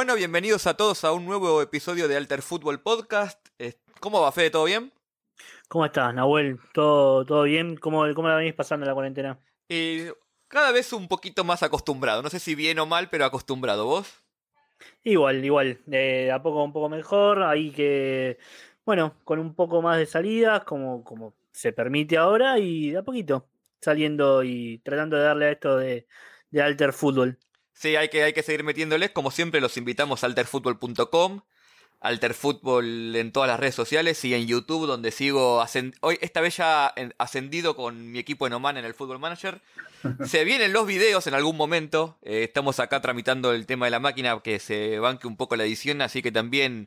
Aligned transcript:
Bueno, 0.00 0.14
bienvenidos 0.14 0.66
a 0.66 0.78
todos 0.78 1.04
a 1.04 1.12
un 1.12 1.26
nuevo 1.26 1.60
episodio 1.60 2.08
de 2.08 2.16
Alter 2.16 2.40
Football 2.40 2.80
Podcast. 2.80 3.38
Eh, 3.58 3.74
¿Cómo 4.00 4.22
va, 4.22 4.32
Fede? 4.32 4.48
¿Todo 4.48 4.64
bien? 4.64 4.94
¿Cómo 5.68 5.84
estás, 5.84 6.14
Nahuel? 6.14 6.58
¿Todo, 6.72 7.26
todo 7.26 7.42
bien? 7.42 7.76
¿Cómo, 7.76 8.06
¿Cómo 8.14 8.26
la 8.26 8.36
venís 8.36 8.54
pasando 8.54 8.86
la 8.86 8.94
cuarentena? 8.94 9.38
Eh, 9.68 10.10
cada 10.48 10.72
vez 10.72 10.94
un 10.94 11.06
poquito 11.06 11.44
más 11.44 11.62
acostumbrado. 11.62 12.22
No 12.22 12.30
sé 12.30 12.38
si 12.38 12.54
bien 12.54 12.78
o 12.78 12.86
mal, 12.86 13.10
pero 13.10 13.26
acostumbrado. 13.26 13.84
¿Vos? 13.84 14.24
Igual, 15.04 15.44
igual. 15.44 15.82
De 15.84 16.32
a 16.32 16.40
poco 16.42 16.64
un 16.64 16.72
poco 16.72 16.88
mejor. 16.88 17.42
Ahí 17.42 17.70
que, 17.70 18.38
bueno, 18.86 19.16
con 19.24 19.38
un 19.38 19.54
poco 19.54 19.82
más 19.82 19.98
de 19.98 20.06
salidas, 20.06 20.64
como, 20.64 21.04
como 21.04 21.34
se 21.52 21.74
permite 21.74 22.16
ahora, 22.16 22.58
y 22.58 22.92
de 22.92 22.96
a 22.96 23.02
poquito 23.02 23.50
saliendo 23.82 24.44
y 24.44 24.78
tratando 24.78 25.18
de 25.18 25.24
darle 25.24 25.44
a 25.44 25.52
esto 25.52 25.76
de, 25.76 26.06
de 26.48 26.62
Alter 26.62 26.94
Fútbol. 26.94 27.38
Sí, 27.80 27.96
hay 27.96 28.10
que, 28.10 28.22
hay 28.22 28.34
que 28.34 28.42
seguir 28.42 28.62
metiéndoles. 28.62 29.10
Como 29.10 29.30
siempre, 29.30 29.58
los 29.58 29.78
invitamos 29.78 30.22
a 30.22 30.26
alterfutbol.com, 30.26 31.40
alterfutbol 32.00 33.16
en 33.16 33.32
todas 33.32 33.48
las 33.48 33.58
redes 33.58 33.74
sociales 33.74 34.22
y 34.26 34.34
en 34.34 34.46
YouTube, 34.46 34.86
donde 34.86 35.10
sigo. 35.10 35.64
Hoy, 36.02 36.18
esta 36.20 36.42
vez 36.42 36.58
ya 36.58 36.92
ascendido 37.16 37.76
con 37.76 38.12
mi 38.12 38.18
equipo 38.18 38.46
en 38.46 38.52
Oman 38.52 38.76
en 38.76 38.84
el 38.84 38.92
Football 38.92 39.18
Manager. 39.18 39.62
Se 40.26 40.44
vienen 40.44 40.74
los 40.74 40.86
videos 40.86 41.26
en 41.26 41.32
algún 41.32 41.56
momento. 41.56 42.18
Eh, 42.20 42.42
estamos 42.44 42.80
acá 42.80 43.00
tramitando 43.00 43.54
el 43.54 43.64
tema 43.64 43.86
de 43.86 43.92
la 43.92 43.98
máquina 43.98 44.38
que 44.44 44.58
se 44.58 44.98
banque 44.98 45.26
un 45.26 45.38
poco 45.38 45.56
la 45.56 45.64
edición, 45.64 46.02
así 46.02 46.20
que 46.20 46.32
también 46.32 46.86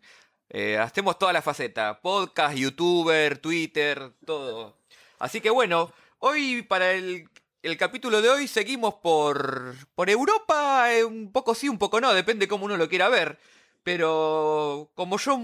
eh, 0.52 0.78
hacemos 0.78 1.18
toda 1.18 1.34
la 1.34 1.42
faceta: 1.42 2.02
podcast, 2.02 2.56
youtuber, 2.56 3.40
Twitter, 3.40 4.12
todo. 4.28 4.78
Así 5.18 5.42
que 5.42 5.50
bueno, 5.50 5.92
hoy 6.20 6.62
para 6.62 6.92
el 6.92 7.28
el 7.64 7.78
capítulo 7.78 8.22
de 8.22 8.30
hoy 8.30 8.48
seguimos 8.48 8.96
por, 8.96 9.74
por 9.96 10.10
Europa, 10.10 10.94
eh, 10.94 11.06
un 11.06 11.32
poco 11.32 11.56
sí, 11.56 11.70
un 11.70 11.80
poco 11.80 12.02
no, 12.02 12.14
depende 12.14 12.50
cómo 12.50 12.66
uno 12.66 12.76
lo 12.76 12.90
quiera 12.90 13.08
ver. 13.08 13.40
Pero 13.84 14.92
como 14.96 15.18
yo, 15.18 15.42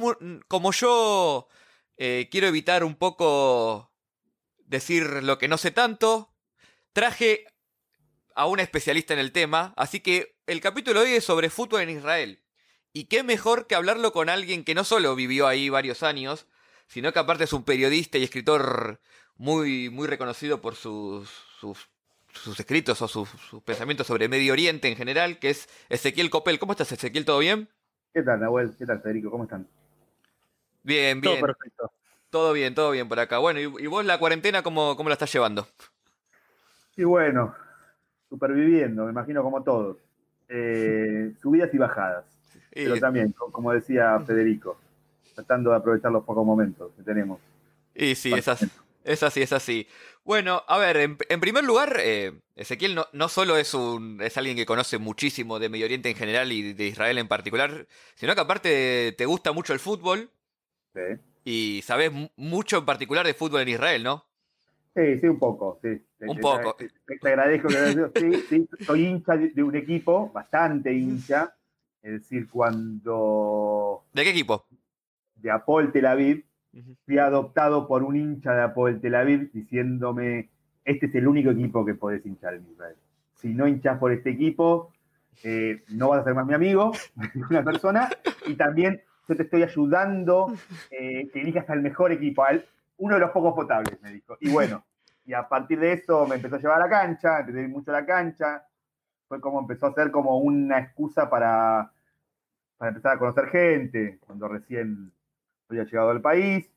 como 0.47 0.71
yo 0.73 1.47
eh, 1.97 2.27
quiero 2.29 2.47
evitar 2.47 2.83
un 2.83 2.95
poco 2.95 3.91
decir 4.57 5.23
lo 5.23 5.37
que 5.37 5.47
no 5.47 5.57
sé 5.57 5.71
tanto, 5.71 6.33
traje 6.93 7.45
a 8.35 8.45
un 8.47 8.59
especialista 8.59 9.13
en 9.13 9.19
el 9.19 9.31
tema, 9.31 9.73
así 9.77 10.01
que 10.01 10.37
el 10.45 10.61
capítulo 10.61 11.01
de 11.01 11.07
hoy 11.07 11.15
es 11.15 11.25
sobre 11.25 11.49
fútbol 11.49 11.81
en 11.81 11.89
Israel. 11.89 12.43
Y 12.91 13.05
qué 13.05 13.23
mejor 13.23 13.67
que 13.67 13.75
hablarlo 13.75 14.11
con 14.11 14.29
alguien 14.29 14.65
que 14.65 14.75
no 14.75 14.83
solo 14.83 15.15
vivió 15.15 15.47
ahí 15.47 15.69
varios 15.69 16.03
años, 16.03 16.47
sino 16.87 17.13
que 17.13 17.19
aparte 17.19 17.45
es 17.45 17.53
un 17.53 17.63
periodista 17.63 18.17
y 18.17 18.23
escritor 18.23 18.99
muy, 19.35 19.89
muy 19.89 20.07
reconocido 20.07 20.61
por 20.61 20.75
sus, 20.75 21.29
sus 21.59 21.88
sus 22.33 22.59
escritos 22.59 23.01
o 23.01 23.07
sus, 23.07 23.29
pensamientos 23.65 24.07
sobre 24.07 24.27
Medio 24.27 24.53
Oriente 24.53 24.87
en 24.87 24.95
general, 24.95 25.39
que 25.39 25.49
es 25.49 25.67
Ezequiel 25.89 26.29
Copel. 26.29 26.59
¿Cómo 26.59 26.71
estás, 26.71 26.91
Ezequiel? 26.91 27.25
¿Todo 27.25 27.39
bien? 27.39 27.69
¿Qué 28.13 28.23
tal, 28.23 28.39
Nahuel? 28.39 28.75
¿Qué 28.77 28.85
tal, 28.85 29.01
Federico? 29.01 29.29
¿Cómo 29.29 29.43
están? 29.43 29.67
Bien, 30.83 31.19
bien. 31.21 31.35
Todo 31.35 31.47
perfecto. 31.47 31.91
Todo 32.29 32.53
bien, 32.53 32.75
todo 32.75 32.91
bien 32.91 33.07
por 33.09 33.19
acá. 33.19 33.39
Bueno, 33.39 33.59
¿y, 33.59 33.87
vos 33.87 34.05
la 34.05 34.19
cuarentena 34.19 34.61
cómo, 34.61 34.95
cómo 34.95 35.09
la 35.09 35.13
estás 35.13 35.33
llevando? 35.33 35.67
Y 36.95 37.03
bueno, 37.03 37.55
superviviendo, 38.29 39.05
me 39.05 39.11
imagino 39.11 39.41
como 39.41 39.63
todos. 39.63 39.97
Eh, 40.47 41.33
subidas 41.41 41.73
y 41.73 41.77
bajadas. 41.77 42.25
Pero 42.71 42.99
también, 42.99 43.33
como 43.33 43.73
decía 43.73 44.19
Federico, 44.27 44.77
tratando 45.33 45.71
de 45.71 45.77
aprovechar 45.77 46.11
los 46.11 46.23
pocos 46.23 46.45
momentos 46.45 46.91
que 46.95 47.03
tenemos. 47.03 47.39
Y 47.95 48.15
sí, 48.15 48.31
esas, 48.33 48.65
es 49.09 49.23
así, 49.23 49.41
es 49.41 49.53
así. 49.53 49.87
Bueno, 50.23 50.63
a 50.67 50.77
ver, 50.77 50.97
en, 50.97 51.39
primer 51.39 51.63
lugar, 51.63 51.97
eh, 51.99 52.31
Ezequiel 52.55 52.93
no, 52.93 53.07
no, 53.11 53.27
solo 53.27 53.57
es 53.57 53.73
un 53.73 54.21
es 54.21 54.37
alguien 54.37 54.55
que 54.55 54.67
conoce 54.67 54.99
muchísimo 54.99 55.57
de 55.57 55.67
Medio 55.69 55.85
Oriente 55.85 56.09
en 56.09 56.15
general 56.15 56.51
y 56.51 56.73
de 56.73 56.87
Israel 56.87 57.17
en 57.17 57.27
particular, 57.27 57.87
sino 58.13 58.35
que 58.35 58.41
aparte 58.41 59.15
te 59.17 59.25
gusta 59.25 59.51
mucho 59.51 59.73
el 59.73 59.79
fútbol. 59.79 60.29
Sí. 60.93 61.01
Y 61.43 61.81
sabes 61.83 62.11
mucho 62.35 62.77
en 62.77 62.85
particular 62.85 63.25
de 63.25 63.33
fútbol 63.33 63.61
en 63.61 63.69
Israel, 63.69 64.03
¿no? 64.03 64.25
Sí, 64.95 65.19
sí, 65.19 65.27
un 65.27 65.39
poco, 65.39 65.79
sí. 65.81 65.89
Un 66.19 66.37
poco. 66.37 66.75
Te, 66.75 67.27
agradezco 67.29 67.67
que 67.67 68.09
sí, 68.19 68.33
sí, 68.49 68.69
soy 68.81 69.07
hincha 69.07 69.37
de 69.37 69.63
un 69.63 69.75
equipo, 69.75 70.31
bastante 70.31 70.93
hincha. 70.93 71.55
Es 72.03 72.11
decir, 72.11 72.47
cuando. 72.47 74.03
¿De 74.13 74.23
qué 74.23 74.29
equipo? 74.29 74.67
De 75.35 75.49
Apol 75.49 75.91
Tel 75.91 76.05
Aviv, 76.05 76.45
fui 77.05 77.17
adoptado 77.17 77.87
por 77.87 78.03
un 78.03 78.15
hincha 78.15 78.53
de 78.53 78.61
Apoel 78.61 79.01
Tel 79.01 79.15
Aviv 79.15 79.51
diciéndome, 79.51 80.49
este 80.85 81.07
es 81.07 81.15
el 81.15 81.27
único 81.27 81.51
equipo 81.51 81.85
que 81.85 81.95
podés 81.95 82.25
hinchar 82.25 82.55
en 82.55 82.67
Israel. 82.71 82.95
Si 83.35 83.53
no 83.53 83.67
hinchas 83.67 83.97
por 83.97 84.11
este 84.11 84.31
equipo, 84.31 84.91
eh, 85.43 85.83
no 85.89 86.09
vas 86.09 86.21
a 86.21 86.23
ser 86.25 86.35
más 86.35 86.45
mi 86.45 86.53
amigo, 86.53 86.91
una 87.49 87.63
persona, 87.63 88.09
y 88.47 88.55
también 88.55 89.01
yo 89.27 89.35
te 89.35 89.43
estoy 89.43 89.63
ayudando 89.63 90.51
eh, 90.91 91.29
que 91.31 91.41
elijas 91.41 91.69
al 91.69 91.81
mejor 91.81 92.11
equipo, 92.11 92.43
uno 92.97 93.15
de 93.15 93.21
los 93.21 93.31
pocos 93.31 93.53
potables, 93.53 94.01
me 94.01 94.11
dijo. 94.13 94.37
Y 94.39 94.51
bueno, 94.51 94.83
y 95.25 95.33
a 95.33 95.47
partir 95.47 95.79
de 95.79 95.93
eso 95.93 96.27
me 96.27 96.35
empezó 96.35 96.55
a 96.55 96.59
llevar 96.59 96.81
a 96.81 96.85
la 96.85 96.89
cancha, 96.89 97.39
empecé 97.39 97.59
a 97.59 97.63
ir 97.63 97.69
mucho 97.69 97.91
a 97.91 98.01
la 98.01 98.05
cancha, 98.05 98.63
fue 99.27 99.39
como 99.39 99.59
empezó 99.59 99.87
a 99.87 99.93
ser 99.93 100.11
como 100.11 100.39
una 100.39 100.79
excusa 100.79 101.29
para, 101.29 101.91
para 102.77 102.89
empezar 102.89 103.15
a 103.15 103.19
conocer 103.19 103.47
gente, 103.49 104.19
cuando 104.25 104.47
recién 104.47 105.11
había 105.69 105.83
llegado 105.83 106.09
al 106.09 106.21
país. 106.21 106.69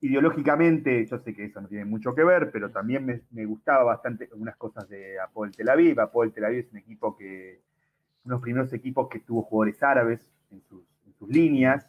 Ideológicamente, 0.00 1.06
yo 1.06 1.18
sé 1.18 1.34
que 1.34 1.46
eso 1.46 1.60
no 1.60 1.68
tiene 1.68 1.84
mucho 1.84 2.14
que 2.14 2.22
ver, 2.22 2.50
pero 2.52 2.70
también 2.70 3.24
me, 3.30 3.46
gustaba 3.46 3.82
bastante 3.82 4.28
algunas 4.30 4.56
cosas 4.56 4.88
de 4.88 5.18
Apol 5.18 5.52
Tel 5.52 5.68
Aviv. 5.68 5.98
Apol 6.00 6.32
Tel 6.32 6.44
Aviv 6.44 6.60
es 6.60 6.72
un 6.72 6.78
equipo 6.78 7.16
que, 7.16 7.62
uno 8.24 8.34
de 8.34 8.36
los 8.36 8.42
primeros 8.42 8.72
equipos 8.72 9.08
que 9.08 9.20
tuvo 9.20 9.42
jugadores 9.42 9.82
árabes 9.82 10.30
en 10.50 10.60
sus, 10.62 10.84
líneas. 11.28 11.88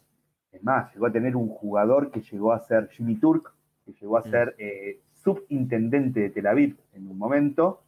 Es 0.50 0.64
más, 0.64 0.92
llegó 0.94 1.06
a 1.06 1.12
tener 1.12 1.36
un 1.36 1.48
jugador 1.48 2.10
que 2.10 2.22
llegó 2.22 2.52
a 2.52 2.60
ser 2.60 2.88
Jimmy 2.88 3.16
Turk, 3.16 3.52
que 3.84 3.92
llegó 3.92 4.16
a 4.16 4.20
mm. 4.20 4.30
ser 4.30 4.54
eh, 4.58 5.02
subintendente 5.12 6.20
de 6.20 6.30
Tel 6.30 6.46
Aviv 6.46 6.78
en 6.94 7.06
un 7.06 7.18
momento. 7.18 7.82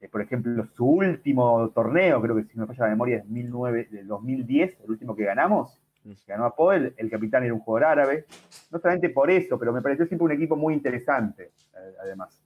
Eh, 0.00 0.08
por 0.08 0.20
ejemplo, 0.20 0.66
su 0.74 0.84
último 0.84 1.70
torneo, 1.70 2.20
creo 2.20 2.36
que 2.36 2.44
si 2.44 2.58
me 2.58 2.66
falla 2.66 2.84
la 2.84 2.90
memoria, 2.90 3.16
es 3.16 3.22
2009, 3.22 3.88
del 3.90 4.06
2010, 4.06 4.80
el 4.84 4.90
último 4.90 5.16
que 5.16 5.24
ganamos, 5.24 5.80
ganó 6.26 6.44
a 6.44 6.54
Poel, 6.54 6.94
el 6.96 7.10
capitán 7.10 7.44
era 7.44 7.54
un 7.54 7.60
jugador 7.60 7.90
árabe. 7.90 8.26
No 8.70 8.78
solamente 8.78 9.10
por 9.10 9.30
eso, 9.30 9.58
pero 9.58 9.72
me 9.72 9.82
pareció 9.82 10.06
siempre 10.06 10.24
un 10.24 10.32
equipo 10.32 10.56
muy 10.56 10.74
interesante, 10.74 11.52
eh, 11.74 11.94
además. 12.02 12.42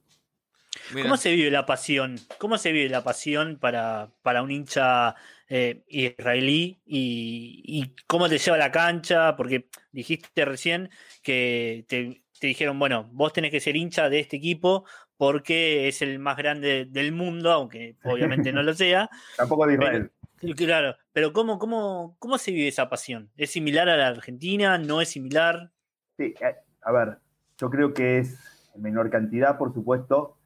¿Cómo 0.93 1.17
se 1.17 1.31
vive 1.31 1.51
la 1.51 1.65
pasión? 1.65 2.17
¿Cómo 2.37 2.57
se 2.57 2.71
vive 2.71 2.89
la 2.89 3.03
pasión 3.03 3.57
para, 3.59 4.09
para 4.21 4.41
un 4.41 4.51
hincha 4.51 5.15
eh, 5.47 5.83
israelí? 5.87 6.81
Y, 6.85 7.95
cómo 8.07 8.27
te 8.27 8.37
lleva 8.37 8.57
a 8.57 8.59
la 8.59 8.71
cancha? 8.71 9.35
Porque 9.35 9.69
dijiste 9.91 10.45
recién 10.45 10.89
que 11.23 11.85
te, 11.87 12.23
te, 12.39 12.47
dijeron, 12.47 12.77
bueno, 12.79 13.09
vos 13.11 13.33
tenés 13.33 13.51
que 13.51 13.59
ser 13.59 13.75
hincha 13.75 14.09
de 14.09 14.19
este 14.19 14.37
equipo 14.37 14.85
porque 15.17 15.87
es 15.87 16.01
el 16.01 16.19
más 16.19 16.35
grande 16.35 16.85
del 16.89 17.11
mundo, 17.11 17.51
aunque 17.51 17.95
obviamente 18.03 18.51
no 18.51 18.63
lo 18.63 18.73
sea. 18.73 19.09
Tampoco 19.37 19.67
de 19.67 19.73
Israel. 19.73 20.11
Claro, 20.55 20.95
pero 21.13 21.33
¿cómo, 21.33 21.59
cómo, 21.59 22.15
¿cómo 22.19 22.37
se 22.37 22.51
vive 22.51 22.67
esa 22.67 22.89
pasión? 22.89 23.29
¿Es 23.37 23.51
similar 23.51 23.87
a 23.89 23.97
la 23.97 24.07
Argentina? 24.07 24.77
¿No 24.77 25.01
es 25.01 25.09
similar? 25.09 25.71
Sí, 26.17 26.33
eh, 26.41 26.55
a 26.81 26.91
ver, 26.91 27.17
yo 27.57 27.69
creo 27.69 27.93
que 27.93 28.19
es 28.19 28.39
en 28.73 28.81
menor 28.81 29.09
cantidad, 29.09 29.57
por 29.57 29.73
supuesto. 29.73 30.37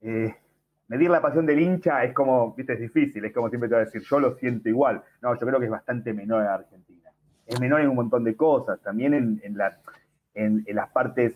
Eh, 0.00 0.34
medir 0.88 1.10
la 1.10 1.20
pasión 1.20 1.46
del 1.46 1.60
hincha 1.60 2.04
es 2.04 2.14
como, 2.14 2.54
viste, 2.54 2.74
es 2.74 2.80
difícil, 2.80 3.24
es 3.24 3.32
como 3.32 3.48
siempre 3.48 3.68
te 3.68 3.74
voy 3.74 3.82
a 3.82 3.86
decir, 3.86 4.02
yo 4.02 4.20
lo 4.20 4.36
siento 4.36 4.68
igual. 4.68 5.02
No, 5.20 5.34
yo 5.34 5.46
creo 5.46 5.58
que 5.58 5.66
es 5.66 5.70
bastante 5.70 6.12
menor 6.12 6.42
en 6.42 6.48
Argentina. 6.48 7.10
Es 7.46 7.60
menor 7.60 7.80
en 7.80 7.88
un 7.88 7.96
montón 7.96 8.24
de 8.24 8.36
cosas, 8.36 8.80
también 8.80 9.14
en, 9.14 9.40
en, 9.42 9.56
la, 9.56 9.78
en, 10.34 10.62
en 10.66 10.76
las 10.76 10.90
partes 10.90 11.34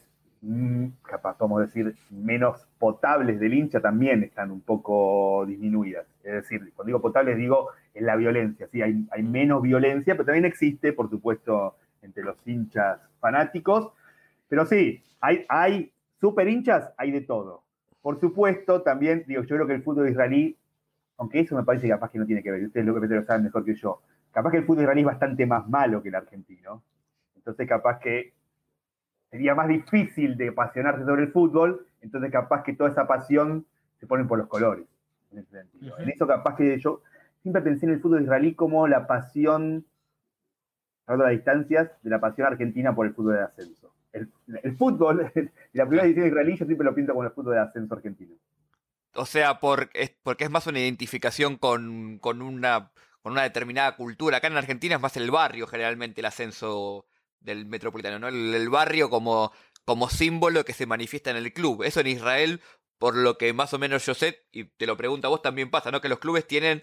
capaz 1.03 1.37
podemos 1.37 1.61
decir, 1.61 1.97
menos 2.11 2.67
potables 2.79 3.41
del 3.41 3.55
hincha 3.55 3.81
también 3.81 4.23
están 4.23 4.51
un 4.51 4.61
poco 4.61 5.45
disminuidas. 5.47 6.07
Es 6.23 6.33
decir, 6.33 6.73
cuando 6.75 6.89
digo 6.89 7.01
potables 7.01 7.37
digo 7.37 7.71
en 7.95 8.07
la 8.07 8.17
violencia, 8.17 8.69
sí, 8.71 8.83
hay, 8.83 9.07
hay 9.11 9.23
menos 9.23 9.63
violencia, 9.63 10.15
pero 10.15 10.27
también 10.27 10.45
existe, 10.45 10.93
por 10.93 11.11
supuesto, 11.11 11.77
entre 12.03 12.23
los 12.23 12.37
hinchas 12.47 13.01
fanáticos. 13.21 13.93
Pero 14.49 14.67
sí, 14.67 15.03
hay, 15.21 15.45
hay 15.49 15.93
super 16.21 16.49
hinchas, 16.49 16.93
hay 16.97 17.11
de 17.11 17.23
todo. 17.23 17.63
Por 18.03 18.21
supuesto, 18.21 18.83
también, 18.83 19.25
digo, 19.27 19.43
yo 19.43 19.57
creo 19.57 19.67
que 19.67 19.75
el 19.75 19.83
fútbol 19.83 20.09
israelí, 20.09 20.57
aunque 21.19 21.41
eso 21.41 21.57
me 21.57 21.65
parece 21.65 21.89
capaz 21.89 22.11
que 22.11 22.19
no 22.19 22.27
tiene 22.27 22.43
que 22.43 22.51
ver, 22.51 22.65
ustedes 22.65 22.87
lo 22.87 23.01
que 23.01 23.07
lo 23.07 23.25
saben 23.25 23.45
mejor 23.45 23.65
que 23.65 23.75
yo, 23.75 24.01
capaz 24.31 24.51
que 24.53 24.59
el 24.59 24.65
fútbol 24.65 24.83
israelí 24.83 25.01
es 25.01 25.07
bastante 25.07 25.47
más 25.47 25.69
malo 25.69 26.03
que 26.03 26.11
el 26.11 26.15
argentino. 26.15 26.83
Entonces, 27.35 27.69
capaz 27.69 27.99
que 27.99 28.36
sería 29.31 29.55
más 29.55 29.69
difícil 29.69 30.37
de 30.37 30.49
apasionarse 30.49 31.05
sobre 31.05 31.23
el 31.25 31.33
fútbol, 31.33 31.87
entonces 32.01 32.31
capaz 32.31 32.63
que 32.63 32.75
toda 32.75 32.91
esa 32.91 33.07
pasión 33.07 33.67
se 33.99 34.07
pone 34.07 34.25
por 34.25 34.39
los 34.39 34.49
colores, 34.49 34.87
en 35.33 35.39
ese 35.39 35.51
sentido. 35.51 35.99
En 35.99 36.09
eso 36.09 36.27
capaz 36.27 36.57
que 36.57 36.79
yo 36.79 37.03
siempre 37.43 37.63
pensé 37.63 37.87
en 37.87 37.93
el 37.93 38.01
fútbol 38.01 38.23
israelí 38.23 38.55
como 38.55 38.89
la 38.89 39.07
pasión, 39.07 39.85
a 41.07 41.17
las 41.17 41.31
distancias, 41.31 41.91
de 42.03 42.11
la 42.11 42.21
pasión 42.21 42.47
argentina 42.47 42.95
por 42.95 43.07
el 43.07 43.15
fútbol 43.15 43.35
de 43.35 43.43
ascenso. 43.43 43.93
El, 44.13 44.77
fútbol, 44.77 45.31
la 45.73 45.87
primera 45.87 46.07
edición 46.07 46.27
israelí, 46.27 46.57
yo 46.57 46.65
siempre 46.65 46.85
lo 46.85 46.95
pinto 46.95 47.13
como 47.13 47.25
el 47.25 47.33
fútbol 47.33 47.55
de 47.55 47.61
ascenso 47.61 47.95
argentino. 47.95 48.35
O 49.15 49.27
sea, 49.27 49.61
por, 49.61 49.91
es, 49.95 50.13
porque 50.23 50.45
es 50.45 50.51
más 50.51 50.67
una 50.67 50.81
identificación 50.81 51.57
con, 51.57 52.19
una 52.23 52.91
con 53.23 53.33
una 53.33 53.43
determinada 53.43 53.97
cultura. 53.97 54.37
Acá 54.37 54.47
en 54.47 54.57
Argentina 54.57 54.95
es 54.95 55.01
más 55.01 55.17
el 55.17 55.31
barrio 55.31 55.67
generalmente 55.67 56.21
el 56.21 56.27
ascenso 56.27 57.07
del 57.47 57.65
metropolitano, 57.65 58.19
¿no? 58.19 58.29
El, 58.29 58.69
barrio 58.69 59.09
como, 59.09 59.53
como 59.85 60.11
símbolo 60.11 60.65
que 60.65 60.75
se 60.75 60.85
manifiesta 60.85 61.31
en 61.31 61.37
el 61.37 61.53
club. 61.53 61.83
Eso 61.85 62.01
en 62.01 62.09
Israel, 62.09 62.61
por 62.99 63.15
lo 63.17 63.39
que 63.39 63.53
más 63.55 63.73
o 63.73 63.79
menos 63.79 64.05
yo 64.05 64.15
sé, 64.15 64.41
y 64.53 64.65
te 64.65 64.87
lo 64.87 64.97
pregunto 64.97 65.29
a 65.29 65.31
vos, 65.31 65.41
también 65.41 65.71
pasa, 65.71 65.91
¿no? 65.91 66.01
Que 66.01 66.09
los 66.09 66.19
clubes 66.19 66.47
tienen 66.47 66.83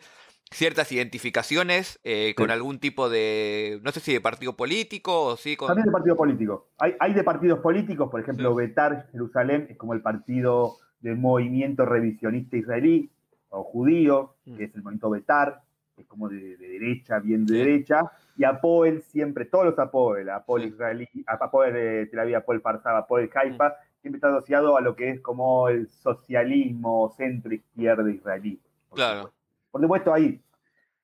ciertas 0.51 0.91
identificaciones 0.91 1.99
eh, 2.03 2.33
con 2.35 2.51
algún 2.51 2.79
tipo 2.79 3.09
de, 3.09 3.79
no 3.83 3.91
sé 3.91 3.99
si 3.99 4.13
de 4.13 4.21
partido 4.21 4.55
político 4.55 5.25
o 5.25 5.37
sí 5.37 5.55
con... 5.55 5.67
También 5.67 5.87
de 5.87 5.91
partido 5.91 6.15
político. 6.15 6.69
Hay, 6.79 6.93
hay 6.99 7.13
de 7.13 7.23
partidos 7.23 7.59
políticos, 7.59 8.09
por 8.09 8.21
ejemplo, 8.21 8.55
Betar 8.55 9.09
Jerusalén 9.11 9.67
es 9.69 9.77
como 9.77 9.93
el 9.93 10.01
partido 10.01 10.77
del 11.01 11.17
movimiento 11.17 11.85
revisionista 11.85 12.55
israelí 12.55 13.09
o 13.49 13.63
judío, 13.63 14.35
mm. 14.45 14.57
que 14.57 14.63
es 14.65 14.75
el 14.75 14.83
movimiento 14.83 15.09
Betar, 15.09 15.61
es 15.97 16.07
como 16.07 16.29
de, 16.29 16.57
derecha, 16.57 17.19
bien 17.19 17.45
de 17.45 17.57
derecha, 17.57 18.11
y 18.35 18.43
Apoel 18.43 19.03
siempre, 19.03 19.45
todos 19.45 19.65
los 19.65 19.79
Apoel, 19.79 20.29
Apoel 20.29 20.65
israelí, 20.65 21.07
Apoel 21.27 21.73
de 21.73 22.05
Tel 22.07 22.19
Aviv, 22.19 22.35
Apoel 22.37 22.61
Farsab, 22.61 22.95
Apoel 22.95 23.29
Haifa, 23.33 23.75
siempre 24.01 24.17
está 24.17 24.29
asociado 24.29 24.77
a 24.77 24.81
lo 24.81 24.95
que 24.95 25.09
es 25.09 25.21
como 25.21 25.69
el 25.69 25.87
socialismo 25.89 27.13
centro-izquierda 27.15 28.09
israelí. 28.09 28.59
claro. 28.93 29.31
Por 29.71 29.81
supuesto, 29.81 30.13
ahí, 30.13 30.39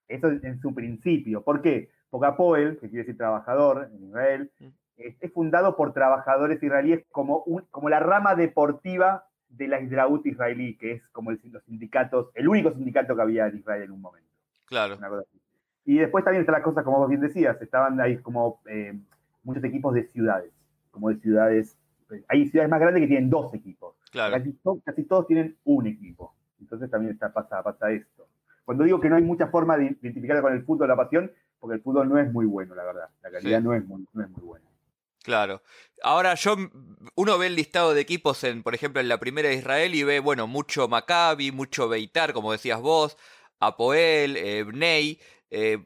eso 0.07 0.27
en 0.27 0.59
su 0.62 0.75
principio. 0.75 1.42
¿Por 1.42 1.63
qué? 1.63 1.89
Porque 2.12 2.27
Apoel, 2.27 2.74
que 2.74 2.88
quiere 2.88 3.00
decir 3.00 3.18
trabajador 3.18 3.89
en 3.92 4.03
Israel, 4.03 4.51
es, 4.97 5.33
fundado 5.33 5.75
por 5.75 5.94
trabajadores 5.94 6.62
israelíes 6.62 7.03
como, 7.12 7.44
como 7.71 7.89
la 7.89 8.00
rama 8.00 8.35
deportiva 8.35 9.25
de 9.47 9.68
la 9.68 9.81
Hidraut 9.81 10.25
israelí, 10.25 10.77
que 10.77 10.94
es 10.94 11.07
como 11.09 11.31
el, 11.31 11.39
los 11.51 11.63
sindicatos, 11.63 12.30
el 12.35 12.47
único 12.47 12.71
sindicato 12.71 13.15
que 13.15 13.21
había 13.21 13.47
en 13.47 13.57
Israel 13.57 13.83
en 13.83 13.92
un 13.92 14.01
momento. 14.01 14.28
Claro. 14.69 14.98
Y 15.86 15.98
después 15.98 16.24
también 16.24 16.42
están 16.42 16.54
las 16.54 16.63
cosas, 16.63 16.83
como 16.83 17.00
vos 17.00 17.10
bien 17.10 17.21
decías, 17.21 17.60
estaban 17.62 18.00
ahí 18.00 18.18
como 18.19 18.62
eh, 18.68 18.98
muchos 19.44 19.63
equipos 19.63 19.94
de 19.95 20.07
ciudades, 20.10 20.51
como 20.92 21.10
de 21.10 21.18
ciudades. 21.18 21.75
Hay 22.27 22.48
ciudades 22.50 22.69
más 22.69 22.80
grandes 22.80 23.01
que 23.01 23.07
tienen 23.07 23.30
dos 23.30 23.54
equipos. 23.54 23.95
Claro. 24.12 24.44
Casi, 24.86 25.04
todos 25.04 25.27
tienen 25.27 25.57
un 25.63 25.88
equipo. 25.88 26.36
Entonces 26.60 26.89
también 26.92 27.13
está, 27.13 27.33
pasa, 27.33 27.63
pasa 27.63 27.92
esto. 27.92 28.27
Cuando 28.66 28.83
digo 28.83 29.00
que 29.00 29.10
no 29.10 29.16
hay 29.16 29.24
mucha 29.24 29.48
forma 29.48 29.77
de 29.77 29.98
identificar 30.00 30.42
con 30.42 30.54
el 30.54 30.63
fútbol 30.63 30.88
la 30.88 30.95
pasión, 30.95 31.31
porque 31.60 31.77
el 31.77 31.81
fútbol 31.81 32.07
no 32.07 32.19
es 32.19 32.31
muy 32.31 32.45
bueno, 32.45 32.75
la 32.75 32.83
verdad. 32.83 33.10
La 33.24 33.31
calidad 33.31 33.62
no, 33.62 33.74
es 33.74 33.83
muy, 33.86 34.06
no 34.13 34.24
es 34.24 34.30
muy 34.30 34.44
buena. 34.44 34.66
Claro. 35.24 35.62
Ahora 36.04 36.36
yo, 36.36 36.56
uno 37.16 37.38
ve 37.38 37.48
el 37.48 37.56
listado 37.56 37.94
de 37.94 38.01
equipos 38.01 38.44
en, 38.44 38.62
por 38.62 38.75
ejemplo, 38.75 39.01
en 39.01 39.10
la 39.10 39.19
primera 39.19 39.50
de 39.50 39.56
Israel 39.56 39.95
y 39.95 40.04
ve, 40.04 40.19
bueno, 40.19 40.48
mucho 40.48 40.88
Maccabi, 40.88 41.51
mucho 41.51 41.89
Beitar, 41.89 42.31
como 42.33 42.51
decías 42.51 42.80
vos, 42.80 43.18
Apoel, 43.59 44.38
eh, 44.38 44.63
Bnei. 44.63 45.19
Eh, 45.50 45.79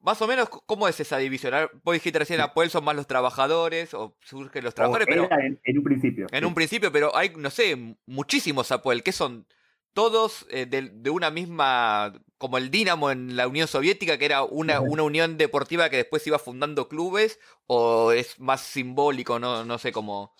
más 0.00 0.22
o 0.22 0.28
menos, 0.28 0.48
¿cómo 0.48 0.88
es 0.88 0.98
esa 1.00 1.18
división? 1.18 1.52
Vos 1.82 1.94
dijiste 1.94 2.18
recién, 2.18 2.40
Apoel 2.40 2.70
son 2.70 2.84
más 2.84 2.94
los 2.94 3.06
trabajadores, 3.06 3.94
o 3.94 4.16
surgen 4.20 4.64
los 4.64 4.74
trabajadores, 4.74 5.06
pero... 5.08 5.28
En, 5.64 5.78
un 5.78 5.84
principio. 5.84 6.26
En 6.30 6.44
un 6.44 6.54
principio, 6.54 6.92
pero 6.92 7.14
hay, 7.16 7.32
no 7.36 7.50
sé, 7.50 7.96
muchísimos 8.06 8.70
Apoel, 8.70 9.02
que 9.02 9.12
son 9.12 9.46
todos 9.92 10.46
eh, 10.50 10.66
de, 10.66 11.10
una 11.10 11.30
misma, 11.30 12.12
como 12.38 12.58
el 12.58 12.70
Dinamo 12.70 13.10
en 13.10 13.36
la 13.36 13.48
Unión 13.48 13.66
Soviética, 13.66 14.16
que 14.18 14.24
era 14.26 14.44
una, 14.44 14.80
una 14.80 15.02
unión 15.02 15.36
deportiva 15.36 15.90
que 15.90 15.96
después 15.96 16.26
iba 16.26 16.38
fundando 16.38 16.88
clubes, 16.88 17.40
o 17.66 18.12
es 18.12 18.38
más 18.38 18.60
simbólico, 18.60 19.38
no, 19.38 19.64
no 19.64 19.78
sé 19.78 19.92
cómo... 19.92 20.32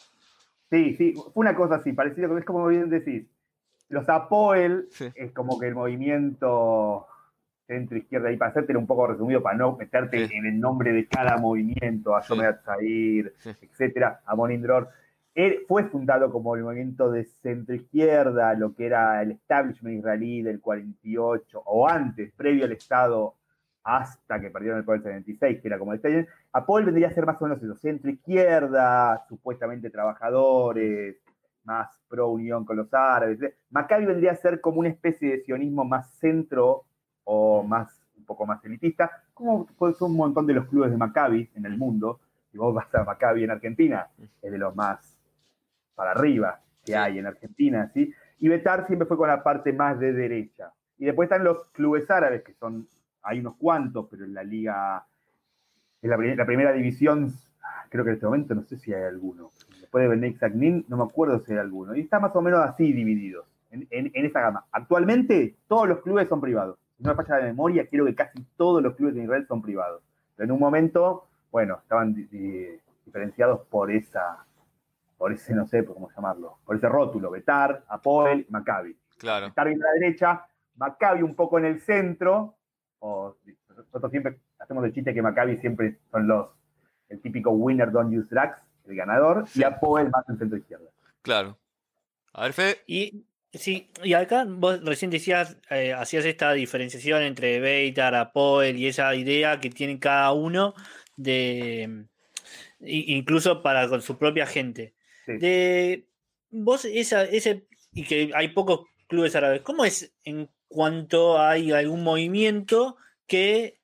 Sí, 0.71 0.95
sí, 0.97 1.15
fue 1.15 1.33
una 1.35 1.57
cosa 1.57 1.77
así, 1.77 1.93
parecido, 1.93 2.37
es 2.39 2.45
como 2.45 2.67
bien 2.69 2.91
decís, 2.91 3.25
los 3.89 4.09
Apoel 4.09 4.89
es 5.15 5.33
como 5.33 5.59
que 5.59 5.69
el 5.69 5.75
movimiento 5.75 7.07
centro-izquierda, 7.67 8.33
y 8.33 8.37
para 8.37 8.51
hacértelo 8.51 8.79
un 8.79 8.87
poco 8.87 9.07
resumido, 9.07 9.43
para 9.43 9.59
no 9.59 9.77
meterte 9.77 10.25
en 10.25 10.47
el 10.47 10.59
nombre 10.59 10.93
de 10.93 11.07
cada 11.07 11.37
movimiento, 11.37 12.17
a 12.17 12.23
Yomer 12.23 12.61
Zair, 12.65 13.35
etcétera, 13.45 14.23
a 14.25 14.35
Monindror, 14.35 14.89
fue 15.69 15.85
fundado 15.85 16.33
como 16.33 16.57
el 16.57 16.65
movimiento 16.65 17.11
de 17.11 17.25
centro-izquierda, 17.25 18.55
lo 18.55 18.75
que 18.75 18.87
era 18.87 19.23
el 19.23 19.33
establishment 19.33 19.99
israelí 19.99 20.43
del 20.43 20.61
48, 20.61 21.63
o 21.65 21.89
antes, 21.89 22.33
previo 22.33 22.65
al 22.65 22.73
Estado, 22.73 23.35
hasta 23.85 24.41
que 24.41 24.51
perdieron 24.51 24.79
el 24.79 24.85
poder 24.85 25.03
del 25.03 25.13
76, 25.23 25.61
que 25.61 25.69
era 25.69 25.79
como 25.79 25.93
el 25.93 25.99
Stalin. 25.99 26.27
Apoel 26.53 26.87
vendría 26.87 27.09
a 27.09 27.13
ser 27.13 27.25
más 27.25 27.41
o 27.41 27.45
menos 27.45 27.63
eso, 27.63 27.77
centro-izquierda, 27.77 29.25
supuestamente 29.29 29.91
trabajadores, 29.91 31.17
más 31.69 32.01
pro 32.09 32.31
unión 32.31 32.65
con 32.65 32.79
los 32.79 32.93
árabes. 32.93 33.39
Maccabi 33.71 34.07
vendría 34.07 34.33
a 34.33 34.37
ser 34.37 34.61
como 34.61 34.81
una 34.81 34.89
especie 34.89 35.31
de 35.31 35.41
sionismo 35.45 35.85
más 35.85 36.11
centro 36.15 36.87
o 37.25 37.63
más 37.63 38.03
un 38.17 38.25
poco 38.25 38.47
más 38.47 38.65
elitista, 38.65 39.11
como 39.35 39.67
pues, 39.79 40.01
un 40.01 40.17
montón 40.17 40.47
de 40.47 40.55
los 40.55 40.67
clubes 40.67 40.91
de 40.91 40.97
Maccabi 40.97 41.51
en 41.55 41.67
el 41.67 41.77
mundo. 41.77 42.21
Si 42.51 42.57
vos 42.57 42.75
vas 42.75 42.93
a 42.95 43.05
Maccabi 43.05 43.45
en 43.45 43.51
Argentina, 43.51 44.09
es 44.43 44.51
de 44.51 44.59
los 44.59 44.75
más 44.75 45.17
para 45.95 46.13
arriba 46.13 46.61
que 46.85 46.97
hay 46.97 47.19
en 47.19 47.27
Argentina, 47.27 47.91
¿sí? 47.93 48.13
Y 48.39 48.49
Betar 48.49 48.87
siempre 48.87 49.07
fue 49.07 49.19
con 49.19 49.29
la 49.29 49.43
parte 49.43 49.73
más 49.73 49.99
de 49.99 50.13
derecha. 50.13 50.73
Y 50.97 51.05
después 51.05 51.27
están 51.27 51.45
los 51.45 51.69
clubes 51.71 52.11
árabes, 52.11 52.43
que 52.43 52.55
son, 52.55 52.89
hay 53.23 53.41
unos 53.41 53.57
cuantos, 53.57 54.09
pero 54.11 54.25
en 54.25 54.33
la 54.33 54.43
liga, 54.43 55.07
en 56.01 56.37
la 56.37 56.47
primera 56.47 56.73
división, 56.73 57.35
creo 57.91 58.05
que 58.05 58.11
en 58.11 58.15
este 58.15 58.27
momento 58.27 58.55
no 58.55 58.63
sé 58.63 58.79
si 58.79 58.95
hay 58.95 59.03
alguno 59.03 59.51
después 59.89 60.03
de 60.03 60.09
Benek 60.09 60.39
Sagnin, 60.39 60.85
no 60.89 60.99
me 60.99 61.05
acuerdo 61.05 61.41
si 61.41 61.53
hay 61.53 61.59
alguno. 61.59 61.95
Y 61.97 62.01
está 62.01 62.21
más 62.21 62.37
o 62.37 62.43
menos 62.43 62.61
así 62.61 62.93
divididos 62.93 63.47
en, 63.71 63.89
en, 63.91 64.27
esa 64.27 64.43
gama. 64.43 64.67
Actualmente 64.71 65.57
todos 65.67 65.89
los 65.89 66.01
clubes 66.01 66.29
son 66.29 66.43
privados. 66.43 66.79
Si 66.99 67.03
no 67.03 67.15
me 67.15 67.17
falla 67.17 67.41
la 67.41 67.47
memoria, 67.47 67.87
quiero 67.87 68.05
que 68.05 68.15
casi 68.15 68.45
todos 68.59 68.83
los 68.83 68.95
clubes 68.97 69.15
de 69.15 69.23
Israel 69.23 69.47
son 69.49 69.63
privados. 69.63 70.03
Pero 70.37 70.45
en 70.45 70.53
un 70.53 70.61
momento, 70.61 71.27
bueno, 71.51 71.79
estaban 71.83 72.15
diferenciados 73.07 73.61
por 73.69 73.91
esa, 73.91 74.45
por 75.17 75.33
ese, 75.33 75.55
no 75.55 75.67
sé 75.67 75.83
cómo 75.87 76.11
llamarlo, 76.15 76.59
por 76.67 76.77
ese 76.77 76.89
rótulo, 76.89 77.31
Betar, 77.31 77.85
Apoel, 77.89 78.45
Maccabi. 78.51 78.95
Claro. 79.17 79.47
Betar 79.47 79.69
en 79.69 79.79
la 79.79 79.91
derecha, 79.99 80.47
Maccabi 80.77 81.23
un 81.23 81.35
poco 81.35 81.59
en 81.59 81.65
el 81.65 81.81
centro, 81.81 82.57
o 82.99 83.37
nosotros 83.75 84.11
siempre 84.11 84.39
hacemos 84.59 84.85
el 84.85 84.93
chiste 84.93 85.15
que 85.15 85.23
Maccabi 85.23 85.57
siempre 85.57 85.99
son 86.11 86.27
los, 86.27 86.49
el 87.09 87.21
típico 87.23 87.51
winner 87.53 87.91
don't 87.91 88.13
use 88.13 88.29
drugs, 88.29 88.68
el 88.89 88.97
ganador, 88.97 89.45
y 89.55 89.63
Apoel 89.63 90.11
más 90.11 90.29
en 90.29 90.39
centro 90.39 90.59
izquierda. 90.59 90.91
Claro. 91.23 91.59
A 92.33 92.43
ver, 92.45 92.53
Fede. 92.53 92.79
Y 92.87 93.25
sí, 93.53 93.91
y 94.03 94.15
acá 94.15 94.45
vos 94.49 94.83
recién 94.85 95.11
decías, 95.11 95.57
eh, 95.71 95.93
hacías 95.93 96.25
esta 96.25 96.53
diferenciación 96.53 97.23
entre 97.23 97.61
Beitar, 97.61 98.15
Apoel 98.15 98.77
y 98.77 98.87
esa 98.87 99.15
idea 99.15 99.61
que 99.61 99.71
tienen 99.71 99.99
cada 99.99 100.33
uno 100.33 100.75
de 101.17 102.07
incluso 102.81 103.63
para 103.63 103.89
con 103.89 104.03
su 104.03 104.19
propia 104.19 104.47
gente. 104.47 104.95
De 105.27 106.07
vos, 106.51 106.85
esa, 106.85 107.25
ese, 107.25 107.67
y 107.93 108.05
que 108.05 108.31
hay 108.35 108.49
pocos 108.49 108.87
clubes 109.09 109.35
árabes, 109.35 109.63
¿cómo 109.63 109.85
es 109.85 110.15
en 110.25 110.49
cuanto 110.69 111.41
hay 111.41 111.73
algún 111.73 112.03
movimiento 112.03 112.97
que 113.27 113.81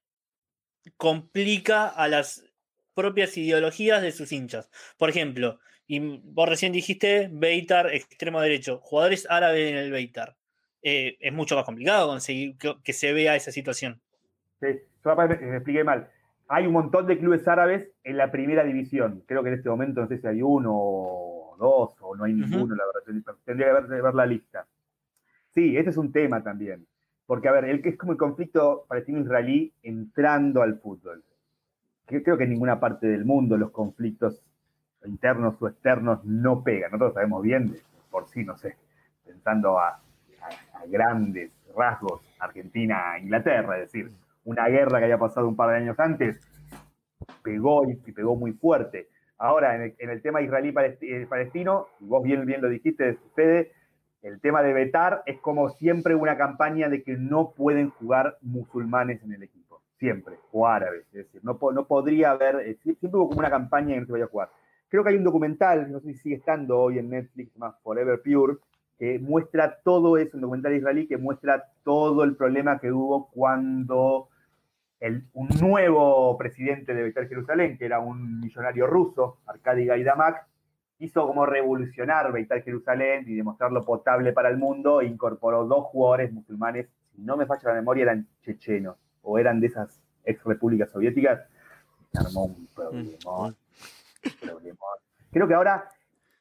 complica 0.97 1.89
a 1.89 2.09
las 2.09 2.44
propias 2.95 3.37
ideologías 3.37 4.03
de 4.03 4.13
sus 4.13 4.33
hinchas. 4.33 4.71
Por 4.99 5.11
ejemplo, 5.11 5.59
y 5.87 6.21
vos 6.25 6.49
recién 6.49 6.73
dijiste 6.73 7.29
Beitar, 7.33 7.93
extremo 7.93 8.41
derecho, 8.41 8.81
jugadores 8.81 9.27
árabes 9.29 9.71
en 9.71 9.77
el 9.77 9.91
Beitar. 9.91 10.37
Eh, 10.83 11.17
es 11.21 11.33
mucho 11.33 11.57
más 11.57 11.65
complicado 11.65 12.09
conseguir 12.09 12.57
que, 12.59 12.93
se 12.93 13.13
vea 13.13 13.37
esa 13.37 13.51
situación. 13.51 14.01
Sí, 14.61 14.69
yo 15.05 15.17
me, 15.17 15.29
me 15.29 15.57
expliqué 15.57 15.85
mal. 15.85 16.09
Hay 16.49 16.67
un 16.67 16.75
montón 16.75 17.07
de 17.07 17.19
clubes 17.19 17.49
árabes 17.49 17.91
en 18.03 18.17
la 18.17 18.31
primera 18.31 18.65
división. 18.65 19.23
Creo 19.27 19.43
que 19.43 19.49
en 19.49 19.55
este 19.57 19.69
momento 19.69 20.03
no 20.03 20.09
sé 20.09 20.19
si 20.19 20.27
hay 20.27 20.43
uno 20.43 20.73
o 20.75 21.57
dos 21.59 21.97
o 22.01 22.15
no 22.15 22.25
hay 22.25 22.35
ninguno, 22.35 22.75
la 22.75 22.85
verdad. 22.87 23.35
Tendría 23.45 23.67
que 23.69 24.03
ver, 24.03 24.15
la 24.15 24.27
lista. 24.27 24.67
Sí, 25.55 25.77
ese 25.77 25.91
es 25.91 25.97
un 25.97 26.13
tema 26.13 26.43
también. 26.43 26.87
Porque, 27.27 27.49
a 27.49 27.53
ver, 27.53 27.65
el 27.65 27.81
que 27.81 27.91
es 27.91 27.97
como 27.97 28.13
el 28.13 28.19
conflicto 28.19 28.85
palestino-israelí 28.89 29.73
entrando 29.83 30.63
al 30.63 30.79
fútbol 30.79 31.23
creo 32.07 32.37
que 32.37 32.45
en 32.45 32.51
ninguna 32.51 32.81
parte 32.81 33.07
del 33.07 33.25
mundo 33.25 33.57
los 33.57 33.71
conflictos 33.71 34.43
internos 35.05 35.61
o 35.61 35.69
externos 35.69 36.25
no 36.25 36.63
pegan. 36.63 36.93
Nosotros 36.93 37.15
sabemos 37.15 37.43
bien, 37.43 37.77
por 38.11 38.27
sí, 38.29 38.45
no 38.45 38.57
sé, 38.57 38.77
pensando 39.25 39.79
a, 39.79 40.01
grandes 40.89 41.51
rasgos, 41.75 42.21
Argentina, 42.39 43.19
Inglaterra, 43.19 43.79
es 43.79 43.91
decir, 43.91 44.11
una 44.45 44.69
guerra 44.69 44.99
que 44.99 45.07
haya 45.07 45.19
pasado 45.19 45.49
un 45.49 45.57
par 45.57 45.71
de 45.71 45.77
años 45.77 45.99
antes, 45.99 46.39
pegó 47.43 47.89
y, 47.89 47.95
pegó 48.13 48.37
muy 48.37 48.53
fuerte. 48.53 49.09
Ahora, 49.39 49.75
en 49.75 50.11
el, 50.11 50.21
tema 50.21 50.43
israelí-palestino, 50.43 51.87
eh, 51.89 51.95
vos 52.01 52.23
bien, 52.23 52.45
bien 52.45 52.61
lo 52.61 52.69
dijiste, 52.69 53.19
Fede, 53.35 53.73
el 54.21 54.41
tema 54.41 54.63
de 54.63 54.75
vetar 54.75 55.23
es 55.25 55.41
como 55.41 55.71
siempre 55.71 56.15
una 56.15 56.37
campaña 56.37 56.91
de 56.91 57.03
que 57.03 57.17
no 57.17 57.53
pueden 57.53 57.89
jugar 57.91 58.37
musulmanes 58.43 59.23
en 59.23 59.33
el 59.33 59.43
equipo 59.43 59.64
siempre, 59.99 60.39
o 60.53 60.67
árabes, 60.67 61.07
es 61.13 61.27
decir, 61.27 61.41
no, 61.45 61.59
no 61.73 61.87
podría 61.87 62.33
haber, 62.33 62.57
eh, 62.69 62.79
siempre 62.83 63.19
hubo 63.19 63.29
como 63.29 63.41
una 63.41 63.51
campaña 63.51 63.95
en 63.95 64.01
que 64.01 64.07
se 64.07 64.13
vaya 64.13 64.25
a 64.25 64.29
jugar. 64.29 64.51
Creo 64.89 65.03
que 65.03 65.11
hay 65.11 65.17
un 65.17 65.25
documental, 65.25 65.91
no 65.91 66.01
sé 66.01 66.13
si 66.13 66.19
sigue 66.19 66.37
estando 66.37 66.79
hoy 66.79 66.99
en 66.99 67.11
Netflix, 67.11 67.57
más 67.57 67.75
Forever 67.83 68.21
Pure, 68.23 68.59
que 68.99 69.19
muestra 69.19 69.81
todo 69.83 70.17
eso, 70.19 70.37
un 70.37 70.43
documental 70.43 70.75
israelí 70.75 71.07
que 71.07 71.17
muestra 71.17 71.65
todo 71.83 72.23
el 72.25 72.37
problema 72.37 72.79
que 72.79 72.93
hubo 72.93 73.29
cuando 73.31 74.29
un 75.35 75.49
nuevo 75.61 76.39
presidente 76.39 76.95
de 76.95 77.03
Beitar 77.03 77.29
Jerusalén, 77.29 77.77
que 77.77 77.85
era 77.85 77.99
un 77.99 78.41
millonario 78.41 78.87
ruso, 78.87 79.39
Arkady 79.47 79.85
Gaidamak, 79.85 80.47
quiso 80.97 81.27
como 81.27 81.45
revolucionar 81.45 82.33
Beitar 82.33 82.63
Jerusalén 82.63 83.25
y 83.27 83.35
demostrarlo 83.35 83.85
potable 83.85 84.33
para 84.33 84.49
el 84.49 84.57
mundo 84.57 85.03
e 85.03 85.07
incorporó 85.07 85.67
dos 85.67 85.85
jugadores 85.87 86.33
musulmanes, 86.33 86.89
si 87.15 87.21
no 87.21 87.37
me 87.37 87.45
falla 87.47 87.71
la 87.71 87.75
memoria, 87.75 88.05
eran 88.05 88.27
chechenos 88.43 88.97
o 89.25 89.39
eran 89.39 89.61
de 89.61 89.67
esas 89.67 90.01
ex 90.25 90.43
repúblicas 90.45 90.91
soviéticas. 90.91 91.41
Se 92.13 92.19
armó 92.19 92.45
un 92.45 92.67
problemón. 92.75 93.57
Mm. 94.23 94.75
Creo 95.33 95.49
que 95.49 95.55
ahora, 95.55 95.89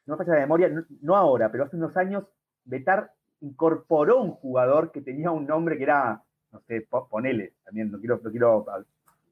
no 0.06 0.16
me 0.16 0.24
falla 0.24 0.36
la 0.36 0.42
memoria, 0.42 0.72
no 1.02 1.16
ahora, 1.16 1.52
pero 1.52 1.64
hace 1.64 1.76
unos 1.76 1.98
años, 1.98 2.26
Betar 2.66 3.12
incorporó 3.42 4.22
un 4.22 4.32
jugador 4.32 4.92
que 4.92 5.02
tenía 5.02 5.32
un 5.32 5.46
nombre 5.46 5.78
que 5.78 5.84
era, 5.84 6.24
no 6.52 6.62
sé, 6.62 6.88
ponele, 7.10 7.54
también 7.66 7.92
no 7.92 8.00
quiero, 8.00 8.22
no 8.24 8.32
quiero 8.32 8.66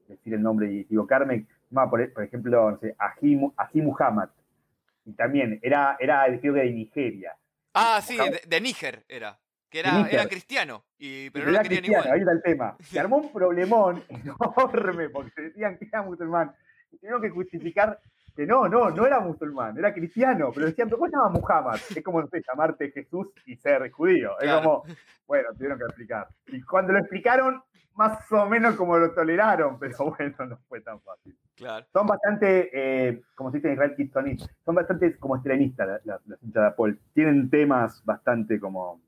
decir 0.07 0.33
el 0.33 0.41
nombre 0.41 0.71
y 0.71 0.79
equivocarme, 0.81 1.45
por, 1.89 2.13
por 2.13 2.23
ejemplo, 2.23 2.71
no 2.71 2.77
sé, 2.79 2.95
Aji, 2.97 3.81
Muhammad. 3.81 4.29
Y 5.05 5.13
también 5.13 5.59
era, 5.61 5.97
era 5.99 6.25
creo 6.39 6.53
que 6.53 6.59
de 6.61 6.71
Nigeria. 6.71 7.35
Ah, 7.73 8.01
sí, 8.03 8.17
de, 8.47 8.61
Níger 8.61 9.05
era. 9.07 9.39
Que 9.71 9.79
era, 9.79 10.05
era 10.09 10.27
cristiano, 10.27 10.83
y, 10.97 11.29
pero 11.29 11.45
no 11.45 11.53
lo 11.53 11.61
querían 11.61 11.85
igual. 11.85 12.11
Ahí 12.11 12.19
está 12.19 12.33
el 12.33 12.41
tema. 12.43 12.75
Se 12.81 12.99
armó 12.99 13.17
un 13.17 13.31
problemón 13.31 14.03
enorme 14.09 15.09
porque 15.09 15.43
decían 15.43 15.77
que 15.77 15.85
era 15.85 16.01
musulmán. 16.01 16.53
Y 16.91 16.97
tuvieron 16.97 17.21
que 17.21 17.29
justificar 17.29 17.97
que 18.35 18.45
no, 18.45 18.67
no, 18.67 18.89
no 18.89 19.05
era 19.05 19.21
musulmán, 19.21 19.77
era 19.77 19.93
cristiano, 19.93 20.51
pero 20.53 20.65
decían, 20.65 20.89
pero 20.89 20.99
¿cómo 20.99 21.09
se 21.09 21.15
llama 21.15 21.29
Muhammad? 21.29 21.79
Es 21.95 22.03
como, 22.03 22.21
no 22.21 22.27
sé, 22.27 22.41
llamarte 22.45 22.91
Jesús 22.91 23.27
y 23.45 23.55
ser 23.55 23.89
judío. 23.91 24.37
Es 24.39 24.51
como, 24.53 24.83
bueno, 25.25 25.49
tuvieron 25.53 25.77
que 25.77 25.85
explicar. 25.85 26.27
Y 26.47 26.61
cuando 26.63 26.91
lo 26.91 26.99
explicaron, 26.99 27.63
más 27.95 28.31
o 28.31 28.45
menos 28.47 28.75
como 28.75 28.97
lo 28.97 29.13
toleraron, 29.13 29.79
pero 29.79 29.95
bueno, 30.17 30.35
no 30.47 30.57
fue 30.67 30.81
tan 30.81 30.99
fácil. 31.01 31.37
Claro. 31.55 31.85
Son 31.93 32.07
bastante, 32.07 32.69
eh, 32.73 33.21
como 33.35 33.51
se 33.51 33.57
dice 33.57 33.67
en 33.67 33.73
Israel, 33.73 34.49
son 34.65 34.75
bastante 34.75 35.17
como 35.17 35.37
estrenistas 35.37 36.01
las 36.03 36.25
la, 36.25 36.37
hinchas 36.41 36.63
de 36.63 36.67
Apol. 36.67 36.99
Tienen 37.13 37.49
temas 37.49 38.03
bastante 38.03 38.59
como 38.59 39.01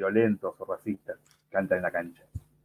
violentos 0.00 0.54
o 0.58 0.64
racistas, 0.64 1.18
cantan 1.50 1.78
en 1.78 1.82
la 1.82 1.90
cancha. 1.90 2.22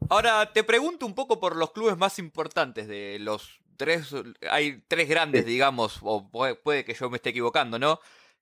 Ahora, 0.09 0.51
te 0.53 0.63
pregunto 0.63 1.05
un 1.05 1.15
poco 1.15 1.39
por 1.39 1.55
los 1.55 1.71
clubes 1.71 1.97
más 1.97 2.17
importantes 2.19 2.87
de 2.87 3.17
los 3.19 3.59
tres, 3.75 4.13
hay 4.49 4.83
tres 4.87 5.09
grandes, 5.09 5.45
digamos, 5.45 5.99
o 6.01 6.29
puede 6.29 6.85
que 6.85 6.93
yo 6.93 7.09
me 7.09 7.17
esté 7.17 7.31
equivocando, 7.31 7.77
¿no? 7.77 7.99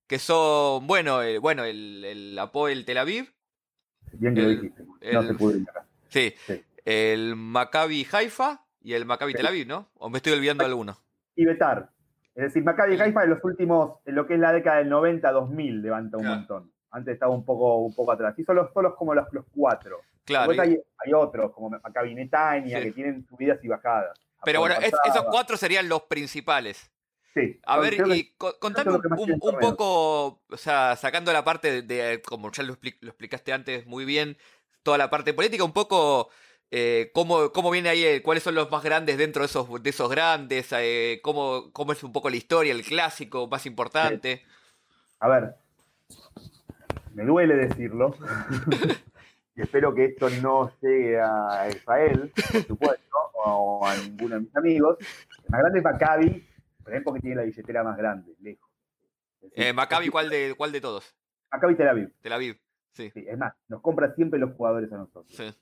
Que 0.07 0.19
son, 0.19 0.85
bueno, 0.85 1.21
el, 1.21 1.39
bueno, 1.39 1.63
el, 1.63 2.03
el 2.05 2.39
Apoel 2.39 2.85
Tel 2.85 2.97
Aviv. 2.97 3.33
Bien 4.13 4.35
que 4.35 4.41
lo 4.41 4.49
dijiste, 4.49 4.83
no 5.11 5.23
se 5.23 5.33
pudo 5.33 5.53
Sí, 6.09 6.33
el 6.85 7.35
Maccabi 7.35 8.05
Haifa 8.11 8.65
y 8.81 8.93
el 8.93 9.05
Maccabi 9.05 9.33
Tel 9.33 9.47
Aviv, 9.47 9.67
¿no? 9.67 9.89
¿O 9.95 10.09
me 10.09 10.17
estoy 10.17 10.33
olvidando 10.33 10.63
de 10.63 10.69
alguno? 10.69 10.97
Y 11.35 11.45
Betar. 11.45 11.89
Es 12.35 12.43
decir, 12.43 12.63
Maccabi 12.63 12.99
Haifa 12.99 13.23
en 13.23 13.29
los 13.29 13.43
últimos, 13.43 13.99
en 14.05 14.15
lo 14.15 14.27
que 14.27 14.35
es 14.35 14.39
la 14.39 14.51
década 14.51 14.77
del 14.77 14.91
90-2000 14.91 15.81
levanta 15.81 16.17
un 16.17 16.27
montón. 16.27 16.72
Antes 16.93 17.15
estaba 17.15 17.33
un 17.33 17.43
poco, 17.43 17.77
un 17.77 17.93
poco 17.93 18.11
atrás. 18.11 18.37
Y 18.37 18.43
son 18.43 18.55
los, 18.55 18.69
como 18.95 19.13
los, 19.13 19.25
los 19.31 19.45
cuatro. 19.53 19.99
Claro. 20.23 20.51
hay, 20.51 20.79
hay, 21.05 21.13
otros, 21.13 21.51
como 21.51 21.69
Maccabi 21.69 22.15
Netanya, 22.15 22.81
que 22.81 22.91
tienen 22.91 23.25
subidas 23.27 23.61
y 23.63 23.67
bajadas. 23.67 24.17
Pero 24.45 24.59
bueno, 24.61 24.75
esos 24.79 25.25
cuatro 25.29 25.57
serían 25.57 25.89
los 25.89 26.03
principales. 26.03 26.89
Sí. 27.33 27.59
A 27.65 27.79
ver, 27.79 27.95
y 28.09 28.35
contame 28.37 28.91
un, 28.91 29.39
poco, 29.59 30.43
o 30.47 30.57
sea, 30.57 30.95
sacando 30.95 31.33
la 31.33 31.43
parte 31.43 31.81
de, 31.81 32.21
como 32.21 32.51
ya 32.51 32.61
lo, 32.61 32.73
explicaste 32.73 33.51
antes 33.51 33.87
muy 33.87 34.05
bien, 34.05 34.37
toda 34.83 34.99
la 34.99 35.09
parte 35.09 35.33
política, 35.33 35.63
un 35.63 35.73
poco 35.73 36.29
eh, 36.69 37.09
cómo, 37.11 37.51
cómo, 37.51 37.71
viene 37.71 37.89
ahí, 37.89 38.03
eh, 38.03 38.21
cuáles 38.21 38.43
son 38.43 38.53
los 38.53 38.69
más 38.69 38.83
grandes 38.83 39.17
dentro 39.17 39.41
de 39.41 39.47
esos, 39.47 39.81
de 39.81 39.89
esos 39.89 40.11
grandes, 40.11 40.67
eh, 40.73 41.21
cómo, 41.23 41.71
cómo, 41.73 41.91
es 41.91 42.03
un 42.03 42.13
poco 42.13 42.29
la 42.29 42.35
historia, 42.35 42.71
el 42.71 42.83
clásico 42.83 43.47
más 43.47 43.65
importante. 43.65 44.43
A 45.19 45.27
ver, 45.27 45.55
me 47.13 47.23
duele 47.23 47.55
decirlo, 47.55 48.15
y 49.55 49.61
espero 49.61 49.93
que 49.93 50.05
esto 50.05 50.29
no 50.41 50.71
llegue 50.81 51.19
a 51.19 51.67
Israel, 51.69 52.31
por 52.51 52.63
supuesto, 52.63 53.17
o 53.45 53.85
a 53.85 53.95
ninguno 53.95 54.35
de 54.35 54.41
mis 54.41 54.55
amigos. 54.55 54.97
El 54.99 55.49
más 55.49 55.61
grande 55.61 55.79
es 55.79 55.85
Maccabi, 55.85 56.47
por 56.83 56.91
ejemplo, 56.91 57.13
que 57.13 57.19
tiene 57.19 57.35
la 57.37 57.43
billetera 57.43 57.83
más 57.83 57.97
grande, 57.97 58.33
lejos. 58.39 58.69
Eh, 59.55 59.73
Maccabi, 59.73 60.09
¿cuál 60.09 60.29
de, 60.29 60.53
¿cuál 60.57 60.71
de 60.71 60.81
todos? 60.81 61.15
Maccabi 61.51 61.75
Tel 61.75 61.87
Aviv. 61.87 62.11
Tel 62.21 62.33
Aviv, 62.33 62.59
sí. 62.93 63.11
sí. 63.11 63.25
Es 63.27 63.37
más, 63.37 63.53
nos 63.67 63.81
compra 63.81 64.13
siempre 64.15 64.39
los 64.39 64.53
jugadores 64.55 64.91
a 64.91 64.97
nosotros. 64.97 65.35
Sí. 65.35 65.53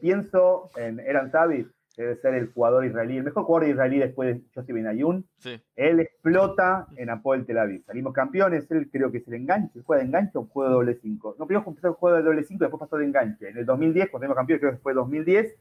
pienso 0.00 0.70
en 0.76 1.00
Eran 1.00 1.30
Sabi, 1.30 1.66
debe 2.00 2.16
ser 2.16 2.34
el 2.34 2.52
jugador 2.52 2.84
israelí, 2.84 3.18
el 3.18 3.24
mejor 3.24 3.44
jugador 3.44 3.68
israelí 3.68 3.98
después 3.98 4.34
de 4.34 4.42
José 4.54 4.72
Benayoun. 4.72 5.26
Sí. 5.38 5.60
Él 5.76 6.00
explota 6.00 6.86
en 6.96 7.10
Apoel 7.10 7.44
Tel 7.44 7.58
Aviv. 7.58 7.84
Salimos 7.84 8.12
campeones, 8.12 8.70
él 8.70 8.88
creo 8.90 9.10
que 9.10 9.18
es 9.18 9.28
el 9.28 9.34
enganche, 9.34 9.82
juega 9.82 10.02
de 10.02 10.08
enganche 10.08 10.38
o 10.38 10.46
juega 10.46 10.70
de 10.70 10.74
doble 10.74 10.94
5. 10.94 11.36
No, 11.38 11.46
primero 11.46 11.64
empezó 11.68 11.88
el 11.88 11.94
juego 11.94 12.16
de 12.16 12.22
doble 12.22 12.44
5, 12.44 12.64
después 12.64 12.80
pasó 12.80 12.96
de 12.96 13.04
enganche. 13.04 13.48
En 13.48 13.58
el 13.58 13.66
2010, 13.66 14.10
cuando 14.10 14.24
salimos 14.24 14.36
campeones, 14.36 14.60
creo 14.60 14.72
que 14.72 14.78
fue 14.78 14.94
2010, 14.94 15.56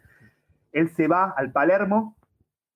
él 0.72 0.89
se 0.89 1.08
va 1.08 1.34
al 1.36 1.51
Palermo, 1.51 2.15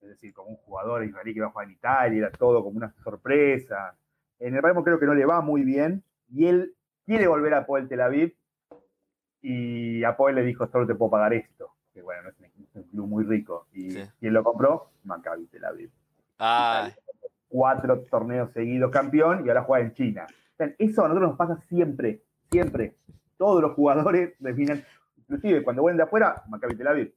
es 0.01 0.09
decir, 0.09 0.33
como 0.33 0.49
un 0.49 0.57
jugador 0.57 1.05
israelí 1.05 1.33
que 1.33 1.41
va 1.41 1.47
a 1.47 1.51
jugar 1.51 1.67
en 1.67 1.73
Italia, 1.73 2.17
era 2.19 2.31
todo 2.31 2.63
como 2.63 2.77
una 2.77 2.93
sorpresa. 3.03 3.95
En 4.39 4.55
el 4.55 4.61
Palermo 4.61 4.83
creo 4.83 4.99
que 4.99 5.05
no 5.05 5.13
le 5.13 5.25
va 5.25 5.41
muy 5.41 5.63
bien, 5.63 6.03
y 6.29 6.47
él 6.47 6.75
quiere 7.05 7.27
volver 7.27 7.53
a 7.53 7.59
Apoel 7.59 7.87
Tel 7.87 8.01
Aviv, 8.01 8.35
y 9.41 10.03
Apoel 10.03 10.35
le 10.35 10.43
dijo, 10.43 10.67
solo 10.67 10.87
te 10.87 10.95
puedo 10.95 11.11
pagar 11.11 11.33
esto. 11.33 11.71
Que 11.93 12.01
bueno, 12.01 12.29
es 12.29 12.39
un, 12.73 12.83
club 12.83 13.07
muy 13.07 13.23
rico. 13.23 13.67
Y 13.73 13.95
quien 14.19 14.33
lo 14.33 14.43
compró, 14.43 14.89
Maccabi 15.03 15.45
Tel 15.47 15.65
Aviv. 15.65 15.91
Ah. 16.39 16.89
Cuatro 17.47 18.01
torneos 18.09 18.51
seguidos 18.51 18.91
campeón 18.91 19.45
y 19.45 19.49
ahora 19.49 19.63
juega 19.63 19.85
en 19.85 19.93
China. 19.93 20.27
eso 20.77 21.05
a 21.05 21.07
nosotros 21.07 21.29
nos 21.29 21.37
pasa 21.37 21.57
siempre, 21.67 22.23
siempre. 22.51 22.95
Todos 23.37 23.61
los 23.61 23.73
jugadores 23.73 24.33
definen, 24.39 24.83
inclusive 25.17 25.63
cuando 25.63 25.81
vuelven 25.81 25.97
de 25.97 26.03
afuera, 26.03 26.43
Maccabi 26.47 26.75
Tel 26.75 26.87
Aviv 26.87 27.13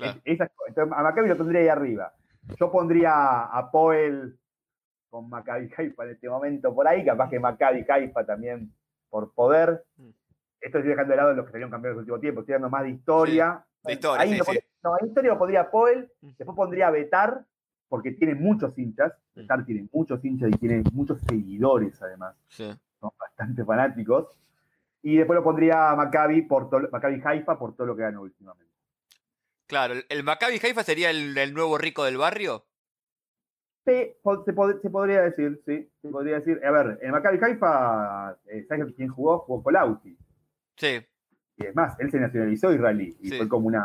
a 0.00 1.02
Maccabi 1.02 1.28
lo 1.28 1.36
pondría 1.36 1.60
ahí 1.60 1.68
arriba. 1.68 2.12
Yo 2.58 2.70
pondría 2.70 3.44
a 3.44 3.70
Poel 3.70 4.38
con 5.10 5.28
Maccabi 5.28 5.70
Haifa 5.76 6.04
en 6.04 6.10
este 6.10 6.28
momento 6.28 6.74
por 6.74 6.86
ahí, 6.86 7.04
capaz 7.04 7.30
que 7.30 7.40
Maccabi 7.40 7.84
Haifa 7.88 8.24
también 8.24 8.72
por 9.10 9.32
poder. 9.32 9.84
Mm. 9.96 10.08
Esto 10.60 10.78
estoy 10.78 10.90
dejando 10.90 11.12
de 11.12 11.16
lado 11.16 11.34
los 11.34 11.46
que 11.46 11.52
salieron 11.52 11.70
campeones 11.70 11.94
en 11.94 11.98
el 11.98 12.00
último 12.00 12.20
tiempo, 12.20 12.40
estoy 12.40 12.54
dando 12.54 12.70
más 12.70 12.82
de 12.82 12.90
historia. 12.90 13.64
de 13.84 13.92
historia, 13.92 14.20
ahí 14.20 14.40
No, 14.82 14.96
en 15.00 15.06
historia 15.06 15.32
lo 15.32 15.38
pondría 15.38 15.70
Poel, 15.70 16.10
después 16.20 16.56
pondría 16.56 16.90
Betar, 16.90 17.44
porque 17.88 18.12
tiene 18.12 18.34
muchos 18.34 18.76
hinchas. 18.78 19.12
Betar 19.34 19.64
tiene 19.64 19.88
muchos 19.92 20.24
hinchas 20.24 20.50
y 20.50 20.58
tiene 20.58 20.82
muchos 20.92 21.20
seguidores 21.28 22.00
además. 22.02 22.34
Son 22.48 22.76
bastante 23.18 23.64
fanáticos. 23.64 24.36
Y 25.02 25.16
después 25.16 25.36
lo 25.36 25.44
pondría 25.44 25.94
Maccabi, 25.94 26.42
por 26.42 26.90
Maccabi 26.90 27.20
Haifa 27.24 27.58
por 27.58 27.76
todo 27.76 27.86
lo 27.86 27.96
que 27.96 28.02
ganó 28.02 28.22
últimamente. 28.22 28.68
Claro, 29.66 29.94
¿el 30.08 30.24
Maccabi 30.24 30.58
Haifa 30.62 30.82
sería 30.82 31.10
el, 31.10 31.54
nuevo 31.54 31.78
rico 31.78 32.04
del 32.04 32.16
barrio? 32.16 32.64
Sí, 33.84 34.12
se, 34.44 34.52
podría 34.52 35.22
decir, 35.22 35.62
sí, 35.64 35.90
se 36.02 36.08
podría 36.08 36.40
decir. 36.40 36.60
A 36.64 36.70
ver, 36.70 36.98
el 37.00 37.12
Maccabi 37.12 37.38
Haifa, 37.40 38.36
eh, 38.46 38.66
¿sabes 38.68 38.92
quién 38.96 39.08
jugó? 39.08 39.38
Jugó 39.40 39.62
Colauti. 39.62 40.16
Sí. 40.78 41.00
Y 41.56 41.66
es 41.66 41.74
más, 41.74 41.98
él 42.00 42.10
se 42.10 42.20
nacionalizó 42.20 42.72
israelí 42.72 43.16
y 43.20 43.30
fue 43.30 43.48
como 43.48 43.66
una, 43.66 43.84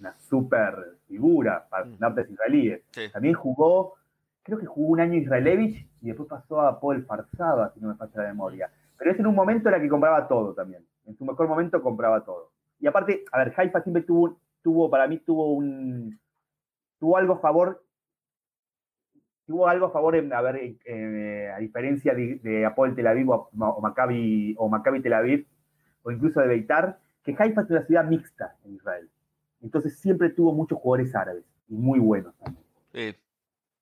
una 0.00 0.18
super 0.18 0.74
figura 1.06 1.66
para 1.68 1.84
mm. 1.84 2.30
israelíes. 2.30 2.82
También 3.12 3.34
jugó, 3.34 3.94
creo 4.42 4.58
que 4.58 4.66
jugó 4.66 4.88
un 4.92 5.00
año 5.00 5.14
Israelevich 5.14 5.86
y 6.02 6.08
después 6.08 6.28
pasó 6.28 6.60
a 6.60 6.80
Paul 6.80 7.04
Farsaba, 7.04 7.72
si 7.72 7.80
no 7.80 7.88
me 7.88 7.94
falla 7.94 8.22
la 8.22 8.28
memoria. 8.28 8.70
Pero 8.98 9.10
es 9.10 9.18
en 9.18 9.26
un 9.26 9.34
momento 9.34 9.68
en 9.68 9.76
el 9.76 9.82
que 9.82 9.88
compraba 9.88 10.26
todo 10.26 10.54
también. 10.54 10.84
En 11.06 11.16
su 11.16 11.24
mejor 11.24 11.46
momento 11.48 11.80
compraba 11.80 12.24
todo. 12.24 12.50
Y 12.80 12.86
aparte, 12.86 13.24
a 13.30 13.38
ver, 13.38 13.54
Haifa 13.56 13.80
siempre 13.82 14.02
tuvo 14.02 14.38
tuvo, 14.66 14.90
para 14.90 15.06
mí 15.06 15.18
tuvo 15.18 15.52
un, 15.52 16.18
tuvo 16.98 17.16
algo 17.16 17.34
a 17.34 17.38
favor, 17.38 17.84
tuvo 19.46 19.68
algo 19.68 19.86
a 19.86 19.90
favor, 19.92 20.16
en, 20.16 20.32
a 20.32 20.40
ver, 20.40 20.76
eh, 20.84 21.52
a 21.54 21.58
diferencia 21.60 22.14
de, 22.14 22.40
de 22.42 22.66
Apol 22.66 22.96
Tel 22.96 23.06
Aviv 23.06 23.30
o, 23.30 23.48
Maccabi, 23.80 24.56
o 24.58 24.68
Maccabi 24.68 25.02
Tel 25.02 25.12
Aviv, 25.12 25.46
o 26.06 26.12
incluso 26.12 26.40
de 26.40 26.46
Beitar, 26.46 27.00
que 27.24 27.34
Haifa 27.36 27.62
es 27.62 27.70
una 27.70 27.84
ciudad 27.84 28.04
mixta 28.04 28.56
en 28.64 28.76
Israel. 28.76 29.10
Entonces 29.60 29.98
siempre 29.98 30.30
tuvo 30.30 30.52
muchos 30.52 30.78
jugadores 30.78 31.14
árabes, 31.16 31.44
y 31.68 31.74
muy 31.74 31.98
buenos 31.98 32.32
también. 32.36 32.64
Sí, 32.92 33.16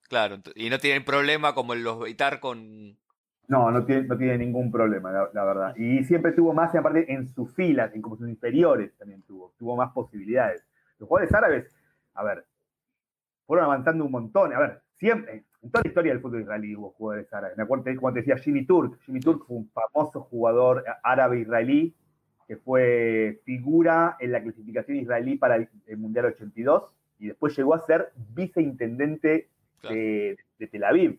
claro, 0.09 0.38
y 0.54 0.71
no 0.71 0.78
tienen 0.78 1.04
problema 1.04 1.54
como 1.54 1.75
los 1.75 2.00
Beitar 2.00 2.40
con, 2.40 2.97
no, 3.47 3.71
no 3.71 3.85
tiene, 3.85 4.04
no 4.04 4.16
tiene 4.16 4.38
ningún 4.38 4.73
problema, 4.73 5.12
la, 5.12 5.45
verdad. 5.45 5.76
Y 5.76 6.02
siempre 6.04 6.33
tuvo 6.33 6.54
más, 6.54 6.75
aparte 6.75 7.12
en 7.12 7.35
sus 7.35 7.52
filas, 7.54 7.95
en 7.95 8.00
como 8.00 8.16
sus 8.16 8.26
inferiores 8.26 8.97
también 8.97 9.21
tuvo, 9.23 9.52
tuvo 9.59 9.76
más 9.76 9.93
posibilidades. 9.93 10.64
Los 10.99 11.07
jugadores 11.07 11.35
árabes, 11.35 11.76
a 12.14 12.25
ver, 12.25 12.47
fueron 13.47 13.66
avanzando 13.66 14.02
un 14.07 14.12
montón. 14.12 14.54
A 14.54 14.59
ver, 14.59 14.81
siempre, 14.97 15.45
en 15.61 15.71
toda 15.71 15.83
la 15.83 15.88
historia 15.88 16.12
del 16.12 16.23
fútbol 16.23 16.40
israelí 16.40 16.75
hubo 16.75 16.93
jugadores 16.93 17.31
árabes. 17.35 17.59
Me 17.59 17.64
acuerdo 17.64 17.85
cuando 18.00 18.19
decía 18.19 18.38
Jimmy 18.38 18.64
Turk. 18.64 18.99
Jimmy 19.04 19.21
Turk 19.21 19.45
fue 19.47 19.59
un 19.59 19.71
famoso 19.71 20.23
jugador 20.23 20.83
árabe 21.02 21.40
israelí 21.40 21.95
que 22.46 22.56
fue 22.56 23.40
figura 23.44 24.16
en 24.20 24.32
la 24.32 24.42
clasificación 24.42 24.98
israelí 24.98 25.36
para 25.36 25.56
el 25.56 25.96
Mundial 25.96 26.26
82 26.26 26.84
y 27.18 27.28
después 27.28 27.56
llegó 27.56 27.74
a 27.74 27.86
ser 27.86 28.12
viceintendente 28.34 29.48
de, 29.82 30.38
Tel 30.70 30.84
Aviv. 30.84 31.18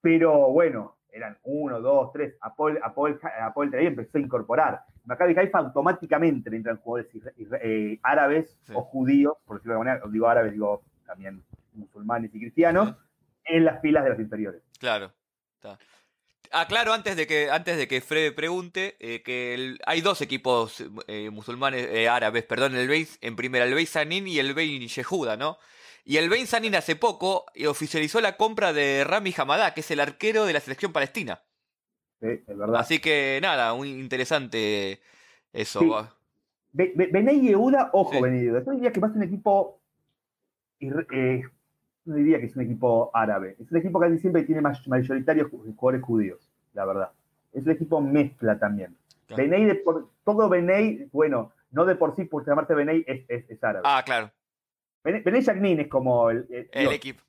Pero 0.00 0.50
bueno, 0.50 0.96
eran 1.10 1.38
uno, 1.44 1.80
dos, 1.80 2.12
tres. 2.12 2.36
Apol, 2.40 2.78
Apol, 2.82 3.18
Apol 3.40 3.70
Tel 3.70 3.80
Aviv 3.80 3.88
empezó 3.88 4.18
a 4.18 4.20
incorporar. 4.20 4.84
Maccabi 5.04 5.36
Haifa 5.38 5.58
automáticamente 5.58 6.54
entran 6.54 6.78
jugadores 6.78 7.10
eh, 7.62 7.98
árabes 8.02 8.58
o 8.72 8.82
judíos, 8.82 9.36
por 9.44 9.56
decirlo 9.56 9.72
de 9.72 9.74
alguna 9.74 9.90
manera, 9.92 10.12
digo 10.12 10.28
árabes, 10.28 10.52
digo 10.52 10.82
también 11.06 11.42
musulmanes 11.74 12.34
y 12.34 12.40
cristianos, 12.40 12.94
en 13.44 13.64
las 13.64 13.80
filas 13.80 14.04
de 14.04 14.10
los 14.10 14.18
inferiores. 14.18 14.62
Claro. 14.78 15.12
Ah, 15.62 15.78
claro, 16.68 16.92
antes 16.92 17.16
de 17.16 17.26
que, 17.26 17.50
antes 17.50 17.76
de 17.76 17.88
que 17.88 18.00
Fred 18.00 18.34
pregunte, 18.34 18.96
eh, 19.00 19.22
que 19.22 19.76
hay 19.86 20.00
dos 20.00 20.20
equipos 20.20 20.84
eh, 21.06 21.30
musulmanes, 21.30 21.88
eh, 21.90 22.08
árabes, 22.08 22.44
perdón, 22.44 22.76
el 22.76 22.88
Beis, 22.88 23.18
en 23.20 23.36
primera, 23.36 23.64
el 23.64 23.74
Beis 23.74 23.90
Sanin 23.90 24.26
y 24.26 24.38
el 24.38 24.54
Beis 24.54 24.94
Yehuda, 24.94 25.36
¿no? 25.36 25.58
Y 26.04 26.18
el 26.18 26.28
Beis 26.28 26.50
Sanin 26.50 26.74
hace 26.74 26.96
poco 26.96 27.46
oficializó 27.68 28.20
la 28.20 28.36
compra 28.36 28.72
de 28.72 29.04
Rami 29.04 29.34
Hamadá, 29.36 29.74
que 29.74 29.80
es 29.80 29.90
el 29.90 30.00
arquero 30.00 30.44
de 30.44 30.52
la 30.52 30.60
selección 30.60 30.92
palestina. 30.92 31.42
Sí, 32.20 32.28
es 32.28 32.56
verdad. 32.56 32.76
Así 32.76 33.00
que 33.00 33.38
nada, 33.42 33.74
muy 33.74 33.90
interesante 33.90 35.00
eso. 35.52 35.80
Sí. 35.80 35.90
Benay 36.72 37.40
Yehuda, 37.40 37.90
ojo, 37.92 38.12
sí. 38.12 38.20
Benay 38.20 38.42
Yehuda. 38.42 38.64
Yo 38.64 38.72
diría 38.72 38.92
que 38.92 39.00
más 39.00 39.16
un 39.16 39.22
equipo 39.22 39.80
no 42.06 42.14
diría 42.16 42.38
que 42.38 42.46
es 42.46 42.56
un 42.56 42.62
equipo 42.62 43.10
árabe. 43.12 43.56
Es 43.60 43.70
un 43.70 43.78
equipo 43.78 44.00
que 44.00 44.08
casi 44.08 44.18
siempre 44.18 44.42
tiene 44.44 44.60
mayoritarios 44.60 45.50
jugadores 45.50 46.02
judíos, 46.02 46.48
la 46.74 46.84
verdad. 46.84 47.10
Es 47.52 47.64
un 47.64 47.70
equipo 47.70 48.00
mezcla 48.00 48.58
también. 48.58 48.96
Claro. 49.26 49.42
de 49.42 49.74
por, 49.76 50.10
todo 50.24 50.48
Benei, 50.48 51.08
bueno, 51.12 51.52
no 51.72 51.84
de 51.84 51.96
por 51.96 52.14
sí, 52.14 52.24
por 52.24 52.46
llamarte 52.46 52.74
Benei, 52.74 53.04
es, 53.06 53.24
es, 53.28 53.62
árabe. 53.64 53.82
Ah, 53.84 54.02
claro. 54.04 54.30
Benei 55.02 55.42
Jagnin 55.42 55.80
es 55.80 55.88
como 55.88 56.30
el, 56.30 56.46
el, 56.72 56.92
equipo. 56.92 57.22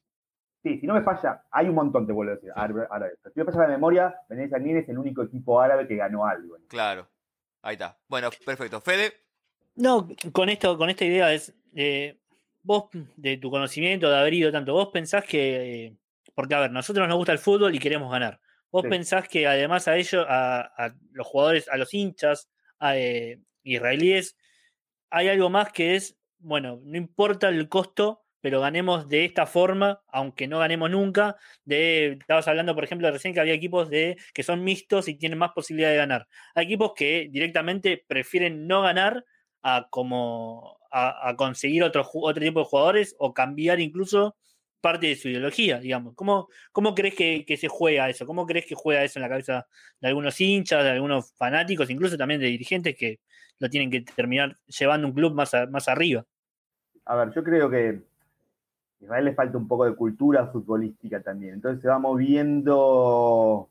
Sí, 0.63 0.79
si 0.79 0.88
no 0.88 0.93
me 0.93 1.01
falla, 1.01 1.43
hay 1.51 1.69
un 1.69 1.75
montón, 1.75 2.05
te 2.05 2.13
vuelvo 2.13 2.34
a 2.34 2.36
decir, 2.36 2.51
árabe, 2.55 2.88
Si 3.34 3.39
me 3.39 3.46
falla 3.46 3.63
la 3.63 3.67
memoria, 3.67 4.15
Benei 4.29 4.50
Jagnin 4.50 4.77
es 4.77 4.89
el 4.89 4.98
único 4.98 5.24
equipo 5.24 5.60
árabe 5.60 5.88
que 5.88 5.96
ganó 5.96 6.25
algo. 6.25 6.57
Claro. 6.67 7.07
Ahí 7.62 7.74
está. 7.74 7.98
Bueno, 8.07 8.29
perfecto. 8.46 8.79
Fede. 8.81 9.13
No, 9.75 10.07
con 10.31 10.50
esto, 10.50 10.77
con 10.77 10.89
esta 10.89 11.05
idea 11.05 11.34
es. 11.34 11.53
Eh, 11.75 12.19
vos, 12.64 12.86
de 13.16 13.38
tu 13.38 13.50
conocimiento, 13.50 14.10
de 14.10 14.18
haber 14.18 14.34
ido 14.34 14.52
tanto, 14.52 14.74
vos 14.74 14.90
pensás 14.92 15.24
que, 15.26 15.96
porque 16.36 16.56
a 16.56 16.60
ver, 16.62 16.72
nosotros 16.72 17.08
nos 17.08 17.18
gusta 17.18 17.32
el 17.32 17.40
fútbol 17.40 17.74
y 17.76 17.80
queremos 17.80 18.12
ganar. 18.12 18.40
Vos 18.72 18.84
sí. 18.84 18.90
pensás 18.90 19.28
que 19.28 19.48
además 19.48 19.88
a 19.88 19.98
ellos, 19.98 20.26
a, 20.28 20.62
a, 20.62 20.94
los 21.12 21.26
jugadores, 21.26 21.70
a 21.70 21.78
los 21.78 21.94
hinchas 21.94 22.50
a, 22.80 22.98
eh, 22.98 23.40
israelíes, 23.64 24.38
hay 25.10 25.30
algo 25.30 25.50
más 25.50 25.72
que 25.72 25.96
es, 25.96 26.18
bueno, 26.40 26.80
no 26.84 26.98
importa 26.98 27.50
el 27.50 27.70
costo, 27.70 28.24
pero 28.42 28.62
ganemos 28.62 29.08
de 29.10 29.26
esta 29.26 29.46
forma, 29.46 30.02
aunque 30.08 30.48
no 30.48 30.60
ganemos 30.60 30.90
nunca. 30.90 31.38
De, 31.66 32.18
estabas 32.20 32.48
hablando, 32.48 32.76
por 32.76 32.84
ejemplo, 32.84 33.10
recién 33.12 33.34
que 33.34 33.40
había 33.40 33.54
equipos 33.54 33.90
de, 33.90 34.18
que 34.34 34.44
son 34.44 34.64
mixtos 34.64 35.08
y 35.08 35.16
tienen 35.16 35.40
más 35.40 35.52
posibilidad 35.54 35.90
de 35.90 35.98
ganar. 35.98 36.28
Hay 36.56 36.66
equipos 36.66 36.94
que 36.96 37.30
directamente 37.32 38.04
prefieren 38.08 38.68
no 38.68 38.82
ganar 38.82 39.26
a 39.67 39.88
como 39.89 40.77
a, 40.89 41.36
conseguir 41.36 41.83
otro, 41.83 42.07
otro 42.13 42.41
tipo 42.41 42.62
de 42.62 42.65
jugadores 42.65 43.15
o 43.19 43.33
cambiar 43.33 43.81
incluso 43.81 44.38
parte 44.79 45.07
de 45.07 45.15
su 45.17 45.27
ideología, 45.27 45.79
digamos. 45.79 46.15
¿Cómo, 46.15 46.47
cómo 46.71 46.95
crees 46.95 47.15
que, 47.15 47.57
se 47.57 47.67
juega 47.67 48.09
eso? 48.09 48.25
¿Cómo 48.25 48.45
crees 48.45 48.65
que 48.65 48.75
juega 48.75 49.03
eso 49.03 49.19
en 49.19 49.24
la 49.24 49.29
cabeza 49.29 49.67
de 50.00 50.07
algunos 50.07 50.39
hinchas, 50.39 50.86
de 50.86 50.91
algunos 50.91 51.33
fanáticos, 51.33 51.89
incluso 51.89 52.17
también 52.17 52.39
de 52.39 52.47
dirigentes 52.47 52.95
que 52.95 53.19
lo 53.59 53.69
tienen 53.69 53.91
que 53.91 54.01
terminar 54.01 54.55
llevando 54.67 55.07
un 55.07 55.13
club 55.13 55.33
más, 55.33 55.51
más 55.69 55.89
arriba? 55.89 56.24
A 57.03 57.15
ver, 57.17 57.33
yo 57.33 57.43
creo 57.43 57.69
que 57.69 58.01
a 59.01 59.03
Israel 59.03 59.25
le 59.25 59.33
falta 59.33 59.57
un 59.57 59.67
poco 59.67 59.83
de 59.83 59.95
cultura 59.95 60.47
futbolística 60.47 61.21
también. 61.21 61.55
Entonces 61.55 61.81
se 61.81 61.89
va 61.89 62.00
moviendo, 62.00 63.69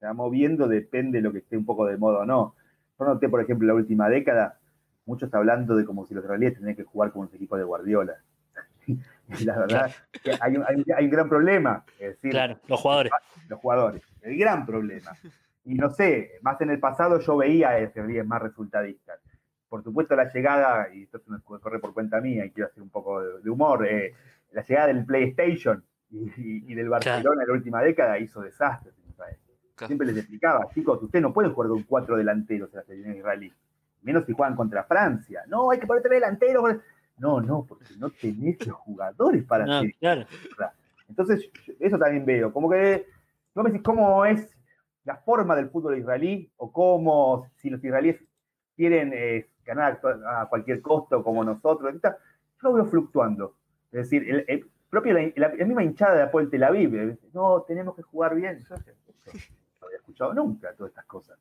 se 0.00 0.06
va 0.06 0.14
moviendo, 0.14 0.66
depende 0.66 1.18
de 1.18 1.22
lo 1.22 1.32
que 1.32 1.38
esté 1.38 1.56
un 1.56 1.64
poco 1.64 1.86
de 1.86 1.96
moda 1.96 2.20
o 2.20 2.26
no. 2.26 2.56
Yo 2.98 3.04
noté, 3.04 3.28
por 3.28 3.40
ejemplo, 3.40 3.68
la 3.68 3.74
última 3.74 4.08
década, 4.08 4.58
muchos 5.06 5.32
hablando 5.32 5.76
de 5.76 5.84
como 5.84 6.04
si 6.04 6.14
los 6.14 6.24
israelíes 6.24 6.54
tenían 6.54 6.76
que 6.76 6.84
jugar 6.84 7.12
como 7.12 7.26
un 7.26 7.34
equipo 7.34 7.56
de 7.56 7.64
Guardiola. 7.64 8.16
la 9.44 9.58
verdad, 9.58 9.90
hay, 10.40 10.56
un, 10.56 10.64
hay, 10.66 10.84
hay, 10.94 11.04
un, 11.04 11.10
gran 11.10 11.28
problema. 11.28 11.84
Es 11.98 12.10
decir, 12.10 12.32
claro, 12.32 12.58
los 12.66 12.80
jugadores. 12.80 13.12
Los 13.48 13.60
jugadores, 13.60 14.02
el 14.22 14.36
gran 14.36 14.66
problema. 14.66 15.12
Y 15.64 15.74
no 15.74 15.90
sé, 15.90 16.32
más 16.42 16.60
en 16.60 16.70
el 16.70 16.78
pasado 16.78 17.20
yo 17.20 17.36
veía 17.36 17.70
a 17.70 17.80
israelíes 17.80 18.26
más 18.26 18.42
resultadistas. 18.42 19.18
Por 19.68 19.82
supuesto, 19.82 20.14
la 20.14 20.32
llegada, 20.32 20.88
y 20.94 21.04
esto 21.04 21.18
se 21.18 21.42
corre 21.60 21.80
por 21.80 21.92
cuenta 21.92 22.20
mía 22.20 22.44
y 22.44 22.50
quiero 22.50 22.68
hacer 22.68 22.82
un 22.82 22.90
poco 22.90 23.20
de, 23.20 23.40
de 23.40 23.50
humor, 23.50 23.86
eh, 23.86 24.14
la 24.52 24.64
llegada 24.64 24.86
del 24.86 25.04
PlayStation 25.04 25.82
y, 26.10 26.18
y, 26.36 26.64
y 26.68 26.74
del 26.74 26.88
Barcelona 26.88 27.22
claro. 27.22 27.40
en 27.40 27.48
la 27.48 27.52
última 27.52 27.82
década 27.82 28.18
hizo 28.18 28.40
desastres 28.40 28.94
en 28.98 29.10
Israel. 29.10 29.36
Siempre 29.86 30.06
les 30.06 30.16
explicaba, 30.16 30.68
chicos, 30.72 31.02
ustedes 31.02 31.22
no 31.22 31.32
pueden 31.32 31.52
jugar 31.52 31.68
con 31.68 31.82
cuatro 31.82 32.16
delanteros 32.16 32.70
en 32.72 32.76
la 32.76 32.84
selección 32.84 33.16
israelí 33.16 33.52
menos 34.06 34.24
si 34.24 34.32
juegan 34.32 34.54
contra 34.54 34.84
Francia. 34.84 35.42
No, 35.48 35.70
hay 35.70 35.80
que 35.80 35.86
ponerte 35.86 36.08
delantero. 36.08 36.62
No, 37.18 37.40
no, 37.40 37.64
porque 37.66 37.84
no 37.98 38.10
tenés 38.10 38.64
los 38.66 38.76
jugadores 38.76 39.44
para 39.44 39.66
no, 39.66 39.72
hacer 39.78 39.94
claro. 39.98 40.26
Entonces, 41.08 41.50
eso 41.80 41.98
también 41.98 42.24
veo. 42.24 42.52
Como 42.52 42.70
que, 42.70 43.06
no 43.54 43.62
me 43.62 43.70
decís 43.70 43.84
cómo 43.84 44.24
es 44.24 44.56
la 45.04 45.16
forma 45.16 45.56
del 45.56 45.70
fútbol 45.70 45.98
israelí 45.98 46.50
o 46.56 46.70
cómo, 46.70 47.50
si 47.56 47.68
los 47.68 47.82
israelíes 47.82 48.20
quieren 48.76 49.12
eh, 49.12 49.48
ganar 49.64 50.00
a 50.28 50.46
cualquier 50.48 50.80
costo 50.80 51.22
como 51.24 51.42
nosotros, 51.42 51.94
yo 52.02 52.10
lo 52.60 52.72
veo 52.74 52.84
fluctuando. 52.86 53.56
Es 53.90 54.10
decir, 54.10 54.28
el, 54.28 54.44
el 54.46 54.70
propio, 54.88 55.14
la, 55.14 55.32
la, 55.34 55.54
la, 55.54 55.64
misma 55.64 55.82
hinchada 55.82 56.14
de 56.14 56.22
Apol 56.22 56.48
Tel 56.48 56.62
Aviv, 56.62 57.18
no, 57.32 57.62
tenemos 57.62 57.96
que 57.96 58.02
jugar 58.02 58.34
bien. 58.34 58.64
Yo 58.68 58.76
no 58.76 59.86
había 59.86 59.98
escuchado 59.98 60.34
nunca 60.34 60.72
todas 60.74 60.90
estas 60.90 61.06
cosas. 61.06 61.38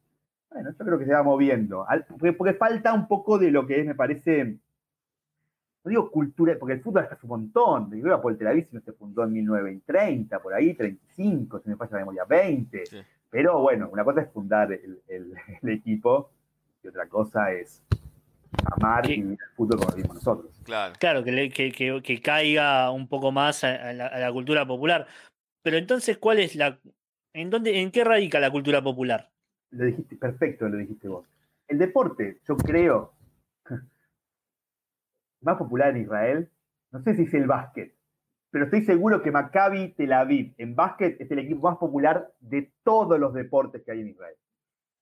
Bueno, 0.49 0.71
yo 0.71 0.86
creo 0.86 0.99
que 0.99 1.05
se 1.05 1.13
va 1.13 1.23
moviendo. 1.23 1.86
Porque, 2.10 2.34
porque, 2.34 2.53
falta 2.53 2.93
un 2.93 3.08
poco 3.08 3.38
de 3.38 3.51
lo 3.51 3.65
que 3.65 3.79
es, 3.79 3.86
me 3.86 3.95
parece, 3.95 4.58
no 5.84 5.89
digo 5.89 6.10
cultura, 6.10 6.55
porque 6.60 6.73
el 6.73 6.81
fútbol 6.81 7.03
está 7.03 7.17
un 7.23 7.29
montón. 7.29 7.91
Yo 7.91 7.97
iba 7.97 8.21
por 8.21 8.31
el 8.31 8.38
Televisio, 8.38 8.79
se 8.81 8.93
fundó 8.93 9.23
en 9.23 9.34
1930, 9.34 10.39
por 10.39 10.53
ahí, 10.53 10.73
35, 10.73 11.60
si 11.60 11.69
me 11.69 11.75
falla 11.75 11.91
la 11.93 11.99
memoria, 11.99 12.25
20. 12.25 12.86
Sí. 12.86 12.97
Pero 13.29 13.60
bueno, 13.60 13.89
una 13.91 14.03
cosa 14.05 14.21
es 14.21 14.31
fundar 14.31 14.71
el, 14.71 15.01
el, 15.08 15.34
el 15.62 15.69
equipo 15.69 16.31
y 16.84 16.88
otra 16.88 17.08
cosa 17.08 17.51
es 17.51 17.84
amar 18.77 19.10
y 19.10 19.21
vivir 19.21 19.39
el 19.41 19.55
fútbol 19.55 19.79
como 19.79 19.89
lo 19.89 19.95
vivimos 19.97 20.15
nosotros. 20.15 20.62
Claro, 20.63 20.93
claro 20.99 21.23
que, 21.23 21.31
le, 21.31 21.49
que, 21.49 21.71
que, 21.71 22.01
que, 22.01 22.21
caiga 22.21 22.89
un 22.91 23.08
poco 23.08 23.31
más 23.31 23.63
a, 23.63 23.89
a, 23.89 23.93
la, 23.93 24.08
a, 24.08 24.19
la, 24.19 24.31
cultura 24.31 24.65
popular. 24.65 25.08
Pero 25.62 25.77
entonces, 25.77 26.17
¿cuál 26.17 26.39
es 26.39 26.55
la... 26.55 26.79
¿En, 27.34 27.49
dónde, 27.49 27.81
¿En 27.81 27.91
qué 27.91 28.03
radica 28.03 28.39
la 28.39 28.51
cultura 28.51 28.81
popular? 28.81 29.31
Lo 29.76 29.86
dijiste 29.86 30.16
perfecto, 30.16 30.68
lo 30.68 30.78
dijiste 30.78 31.08
vos. 31.08 31.28
El 31.68 31.78
deporte, 31.78 32.40
yo 32.48 32.56
creo, 32.58 33.14
más 35.42 35.58
popular 35.58 35.90
en 35.96 36.04
Israel, 36.04 36.50
no 36.92 37.02
sé 37.02 37.16
si 37.16 37.24
es 37.24 37.34
el 37.34 37.48
básquet, 37.48 37.94
pero 38.52 38.66
estoy 38.66 38.86
seguro 38.86 39.22
que 39.22 39.32
Maccabi 39.32 39.94
Tel 39.94 40.14
Aviv 40.14 40.54
en 40.58 40.76
básquet 40.76 41.20
es 41.20 41.30
el 41.30 41.40
equipo 41.40 41.68
más 41.68 41.78
popular 41.78 42.32
de 42.40 42.72
todos 42.84 43.20
los 43.20 43.34
deportes 43.34 43.84
que 43.84 43.92
hay 43.92 44.02
en 44.02 44.10
Israel. 44.10 44.36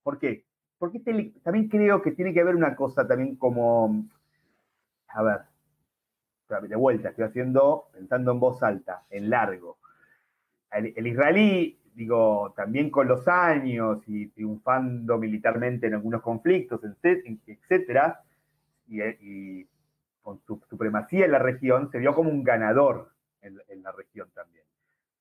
¿Por 0.02 0.18
qué? 0.18 0.44
Porque 0.78 0.98
también 1.42 1.68
creo 1.68 2.02
que 2.02 2.10
tiene 2.10 2.34
que 2.34 2.40
haber 2.40 2.56
una 2.56 2.74
cosa 2.74 3.06
también 3.06 3.36
como, 3.36 4.06
a 5.08 5.22
ver, 5.22 5.40
de 6.68 6.76
vuelta, 6.76 7.10
estoy 7.10 7.24
haciendo, 7.24 7.88
pensando 7.92 8.32
en 8.32 8.40
voz 8.40 8.62
alta, 8.62 9.04
en 9.08 9.30
largo. 9.30 9.78
El 10.72 11.06
israelí 11.06 11.78
digo, 11.94 12.52
también 12.56 12.90
con 12.90 13.08
los 13.08 13.26
años 13.28 14.02
y 14.06 14.26
triunfando 14.28 15.18
militarmente 15.18 15.86
en 15.86 15.94
algunos 15.94 16.22
conflictos, 16.22 16.80
etcétera, 16.84 18.20
y, 18.88 19.02
y 19.02 19.68
con 20.22 20.40
su 20.46 20.60
supremacía 20.68 21.24
en 21.24 21.32
la 21.32 21.38
región, 21.38 21.90
se 21.90 21.98
vio 21.98 22.14
como 22.14 22.30
un 22.30 22.42
ganador 22.42 23.10
en, 23.42 23.58
en 23.68 23.82
la 23.82 23.92
región 23.92 24.28
también. 24.34 24.64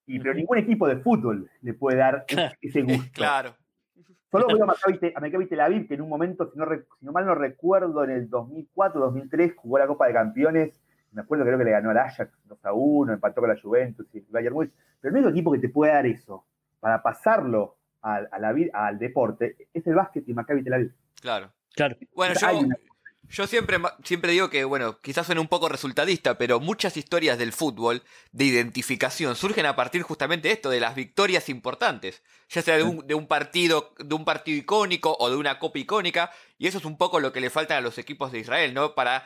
Y, 0.05 0.19
pero 0.19 0.33
ningún 0.33 0.57
equipo 0.57 0.88
de 0.88 0.97
fútbol 0.97 1.49
le 1.62 1.73
puede 1.73 1.97
dar 1.97 2.25
ese 2.62 2.81
gusto. 2.81 3.12
Claro. 3.13 3.55
Solo 4.31 4.47
veo 4.47 4.63
a 4.63 5.21
Maccabi 5.21 5.45
Tel 5.45 5.59
Aviv, 5.59 5.88
que 5.88 5.93
en 5.93 6.01
un 6.01 6.09
momento, 6.09 6.49
si 6.51 6.57
no, 6.57 6.65
si 6.65 7.05
no 7.05 7.12
mal 7.12 7.25
no 7.25 7.36
recuerdo, 7.36 8.03
en 8.03 8.09
el 8.09 8.29
2004, 8.29 8.99
2003, 8.99 9.53
jugó 9.55 9.77
la 9.77 9.86
Copa 9.86 10.07
de 10.07 10.13
Campeones 10.13 10.81
me 11.13 11.21
acuerdo 11.21 11.45
creo 11.45 11.57
que 11.57 11.63
le 11.63 11.71
ganó 11.71 11.91
al 11.91 11.97
Ajax 11.97 12.31
2 12.45 12.65
a 12.65 12.73
1, 12.73 13.13
empató 13.13 13.41
con 13.41 13.49
la 13.49 13.59
Juventus 13.59 14.07
y 14.13 14.17
el 14.17 14.25
Bayern 14.29 14.55
Munich, 14.55 14.73
pero 14.99 15.12
el 15.12 15.17
único 15.17 15.29
equipo 15.29 15.51
que 15.51 15.59
te 15.59 15.69
puede 15.69 15.93
dar 15.93 16.05
eso, 16.05 16.45
para 16.84 17.02
pasarlo 17.02 17.78
al, 18.02 18.28
a 18.30 18.39
la, 18.39 18.54
al 18.74 19.00
deporte 19.00 19.56
es 19.74 19.88
el 19.88 19.96
básquet 19.96 20.28
y 20.28 20.34
Maccabi 20.34 20.65
Tel 20.65 20.74
Aviv. 20.74 20.93
Claro. 21.22 21.54
claro. 21.74 21.96
Bueno, 22.13 22.36
yo, 23.30 23.48
siempre, 23.48 23.78
siempre 24.04 24.34
digo 24.34 24.50
que, 24.50 24.65
bueno, 24.65 25.00
quizás 25.00 25.26
suene 25.26 25.39
un 25.39 25.48
poco 25.48 25.69
resultadista, 25.69 26.38
pero 26.38 26.60
muchas 26.60 26.98
historias 26.98 27.38
del 27.38 27.54
fútbol 27.54 28.04
de 28.34 28.43
identificación 28.43 29.38
surgen 29.38 29.65
a 29.65 29.78
partir 29.78 30.02
justamente 30.02 30.50
de 30.50 30.56
esto, 30.56 30.69
de 30.69 30.82
las 30.82 30.93
victorias 30.93 31.48
importantes, 31.48 32.22
ya 32.50 32.62
sea 32.62 32.76
de 32.76 32.84
un, 32.84 33.08
de 33.08 33.15
un 33.15 33.28
partido, 33.28 33.93
de 33.98 34.13
un 34.13 34.26
partido 34.26 34.58
icónico 34.58 35.15
o 35.17 35.30
de 35.30 35.38
una 35.38 35.60
copa 35.60 35.80
icónica, 35.80 36.32
y 36.58 36.67
eso 36.67 36.80
es 36.80 36.86
un 36.86 36.98
poco 36.98 37.22
lo 37.22 37.32
que 37.32 37.39
le 37.39 37.50
falta 37.50 37.78
a 37.78 37.82
los 37.82 37.98
equipos 37.98 38.34
de 38.34 38.39
Israel, 38.39 38.74
¿no? 38.74 38.93
Para 38.93 39.26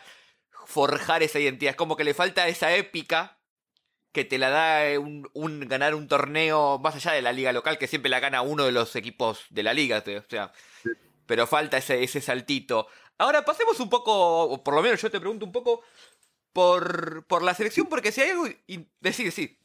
forjar 0.67 1.23
esa 1.23 1.39
identidad. 1.39 1.71
Es 1.71 1.75
como 1.75 1.95
que 1.95 2.03
le 2.03 2.13
falta 2.13 2.47
esa 2.47 2.75
épica 2.75 3.36
que 4.17 4.25
te 4.25 4.39
la 4.39 4.49
da 4.49 4.89
eh, 4.89 4.97
un, 4.97 5.59
ganar 5.67 5.93
un 5.93 6.07
torneo 6.07 6.79
más 6.79 6.95
allá 6.95 7.11
de 7.11 7.21
la 7.21 7.31
liga 7.31 7.53
local, 7.53 7.77
que 7.77 7.85
siempre 7.85 8.09
la 8.09 8.19
gana 8.19 8.41
uno 8.41 8.65
de 8.65 8.71
los 8.71 8.95
equipos 8.95 9.45
de 9.51 9.61
la 9.61 9.75
liga. 9.75 9.99
O 9.99 10.23
sea, 10.27 10.51
pero 11.27 11.45
falta 11.45 11.77
ese, 11.77 12.01
ese 12.01 12.19
saltito. 12.19 12.87
Ahora 13.19 13.45
pasemos 13.45 13.79
un 13.79 13.91
poco, 13.91 14.45
o 14.45 14.63
por 14.63 14.73
lo 14.73 14.81
menos 14.81 14.99
yo 14.99 15.11
te 15.11 15.19
pregunto 15.19 15.45
un 15.45 15.51
poco, 15.51 15.83
por, 16.51 17.27
por 17.27 17.43
la 17.43 17.53
selección, 17.53 17.85
porque 17.85 18.11
si 18.11 18.21
hay 18.21 18.31
algo. 18.31 18.47
Y, 18.65 18.87
decir, 18.99 19.31
sí. 19.31 19.55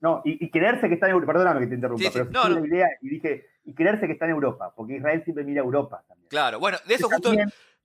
No, 0.00 0.20
y, 0.24 0.50
creerse 0.50 0.88
que 0.88 0.94
está 0.94 1.06
en 1.06 1.12
Europa, 1.12 1.34
perdóname 1.34 1.60
que 1.60 1.66
te 1.68 1.74
interrumpa, 1.76 2.10
pero 2.12 2.24
no, 2.24 2.48
no. 2.48 2.66
idea 2.66 2.88
y 3.02 3.08
dije, 3.08 3.50
y 3.64 3.72
creerse 3.72 4.08
que 4.08 4.14
está 4.14 4.24
en 4.24 4.32
Europa, 4.32 4.72
porque 4.74 4.96
Israel 4.96 5.22
siempre 5.22 5.44
mira 5.44 5.62
a 5.62 5.64
Europa 5.64 6.02
también. 6.08 6.28
Claro, 6.28 6.58
bueno, 6.58 6.78
de 6.88 6.94
eso 6.94 7.08
justo. 7.08 7.32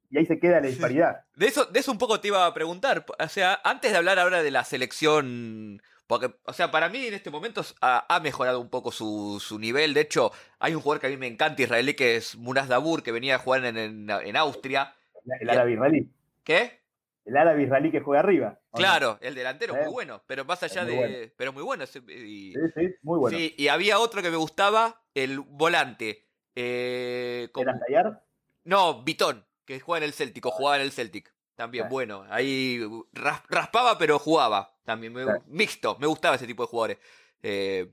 y 0.10 0.17
ahí 0.17 0.25
se 0.25 0.39
queda 0.39 0.62
la 0.62 0.67
disparidad. 0.67 1.25
De 1.36 1.45
eso, 1.45 1.65
de 1.65 1.80
eso 1.80 1.91
un 1.91 1.99
poco 1.99 2.19
te 2.19 2.30
iba 2.30 2.43
a 2.47 2.53
preguntar. 2.56 3.06
O 3.19 3.27
sea, 3.27 3.62
antes 3.63 3.91
de 3.91 3.97
hablar 3.97 4.17
ahora 4.17 4.41
de 4.41 4.49
la 4.49 4.63
selección. 4.63 5.80
Porque, 6.08 6.34
o 6.46 6.54
sea, 6.54 6.72
para 6.72 6.88
mí 6.89 7.06
en 7.06 7.13
este 7.13 7.30
momento 7.30 7.62
ha, 7.82 8.20
mejorado 8.24 8.62
un 8.62 8.70
poco 8.70 8.91
su, 8.91 9.41
su, 9.41 9.60
nivel. 9.60 9.93
De 9.93 10.02
hecho, 10.02 10.32
hay 10.58 10.74
un 10.74 10.82
jugador 10.82 11.02
que 11.02 11.08
a 11.08 11.10
mí 11.10 11.17
me 11.17 11.28
encanta 11.28 11.62
israelí 11.62 11.93
que 11.93 12.15
es 12.15 12.38
Munas 12.38 12.70
Dabur, 12.70 13.04
que 13.04 13.12
venía 13.12 13.36
a 13.36 13.39
jugar 13.39 13.65
en, 13.65 13.78
en, 14.10 14.38
Austria. 14.38 14.96
El 15.41 15.50
árabe 15.50 15.74
israelí. 15.74 16.10
¿Qué? 16.46 16.80
el 17.28 17.36
árabe 17.36 17.63
israelí 17.63 17.91
que 17.91 18.00
juega 18.00 18.22
arriba. 18.22 18.58
Claro, 18.72 19.17
el 19.22 19.36
delantero 19.36 19.76
muy 19.76 19.91
bueno, 19.91 20.24
pero 20.28 20.46
más 20.46 20.63
allá 20.63 20.86
de. 20.86 21.34
Pero 21.36 21.52
muy 21.52 21.62
bueno. 21.62 21.84
Y, 22.08 22.54
sí, 22.54 22.60
sí, 22.74 22.96
muy 23.02 23.20
bueno. 23.20 23.38
Sí, 23.38 23.54
y 23.58 23.67
había 23.67 24.00
otro 24.00 24.22
que 24.22 24.32
me 24.32 24.38
gustaba, 24.38 25.02
el 25.13 25.41
volante. 25.41 26.26
Eh, 26.56 27.50
¿Era 27.54 27.80
Tallar? 27.80 28.24
No, 28.63 29.04
Vitón, 29.04 29.46
que 29.65 29.82
juega 29.82 30.06
en 30.06 30.10
el 30.10 30.13
Celtic, 30.13 30.46
o 30.46 30.52
jugaba 30.52 30.78
en 30.78 30.84
el 30.84 30.91
Celtic. 30.91 31.34
También, 31.56 31.89
bueno. 31.89 32.26
Ahí 32.30 32.80
raspaba, 33.12 33.98
pero 33.98 34.20
jugaba. 34.20 34.77
También, 34.88 35.13
mixto. 35.47 35.97
Me 36.00 36.08
gustaba 36.08 36.38
ese 36.38 36.47
tipo 36.47 36.63
de 36.63 36.67
jugadores. 36.69 36.97
Eh, 37.43 37.91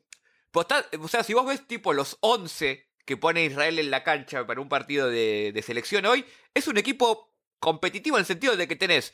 pues 0.52 0.68
o 1.00 1.09
sea, 1.09 1.24
si 1.24 1.35
vos 1.35 1.44
ves 1.44 1.66
tipo 1.66 1.92
los 1.92 2.18
11 2.20 2.88
que 3.04 3.16
pone 3.16 3.44
Israel 3.44 3.80
en 3.80 3.90
la 3.90 4.04
cancha 4.04 4.46
para 4.46 4.61
un 4.61 4.68
partido 4.68 5.09
de, 5.09 5.50
de 5.52 5.62
selección 5.62 6.07
hoy, 6.07 6.24
es 6.54 6.68
un 6.68 6.78
equipo 6.78 7.35
competitivo 7.59 8.16
en 8.16 8.20
el 8.20 8.26
sentido 8.26 8.57
de 8.57 8.68
que 8.68 8.76
tenés 8.76 9.12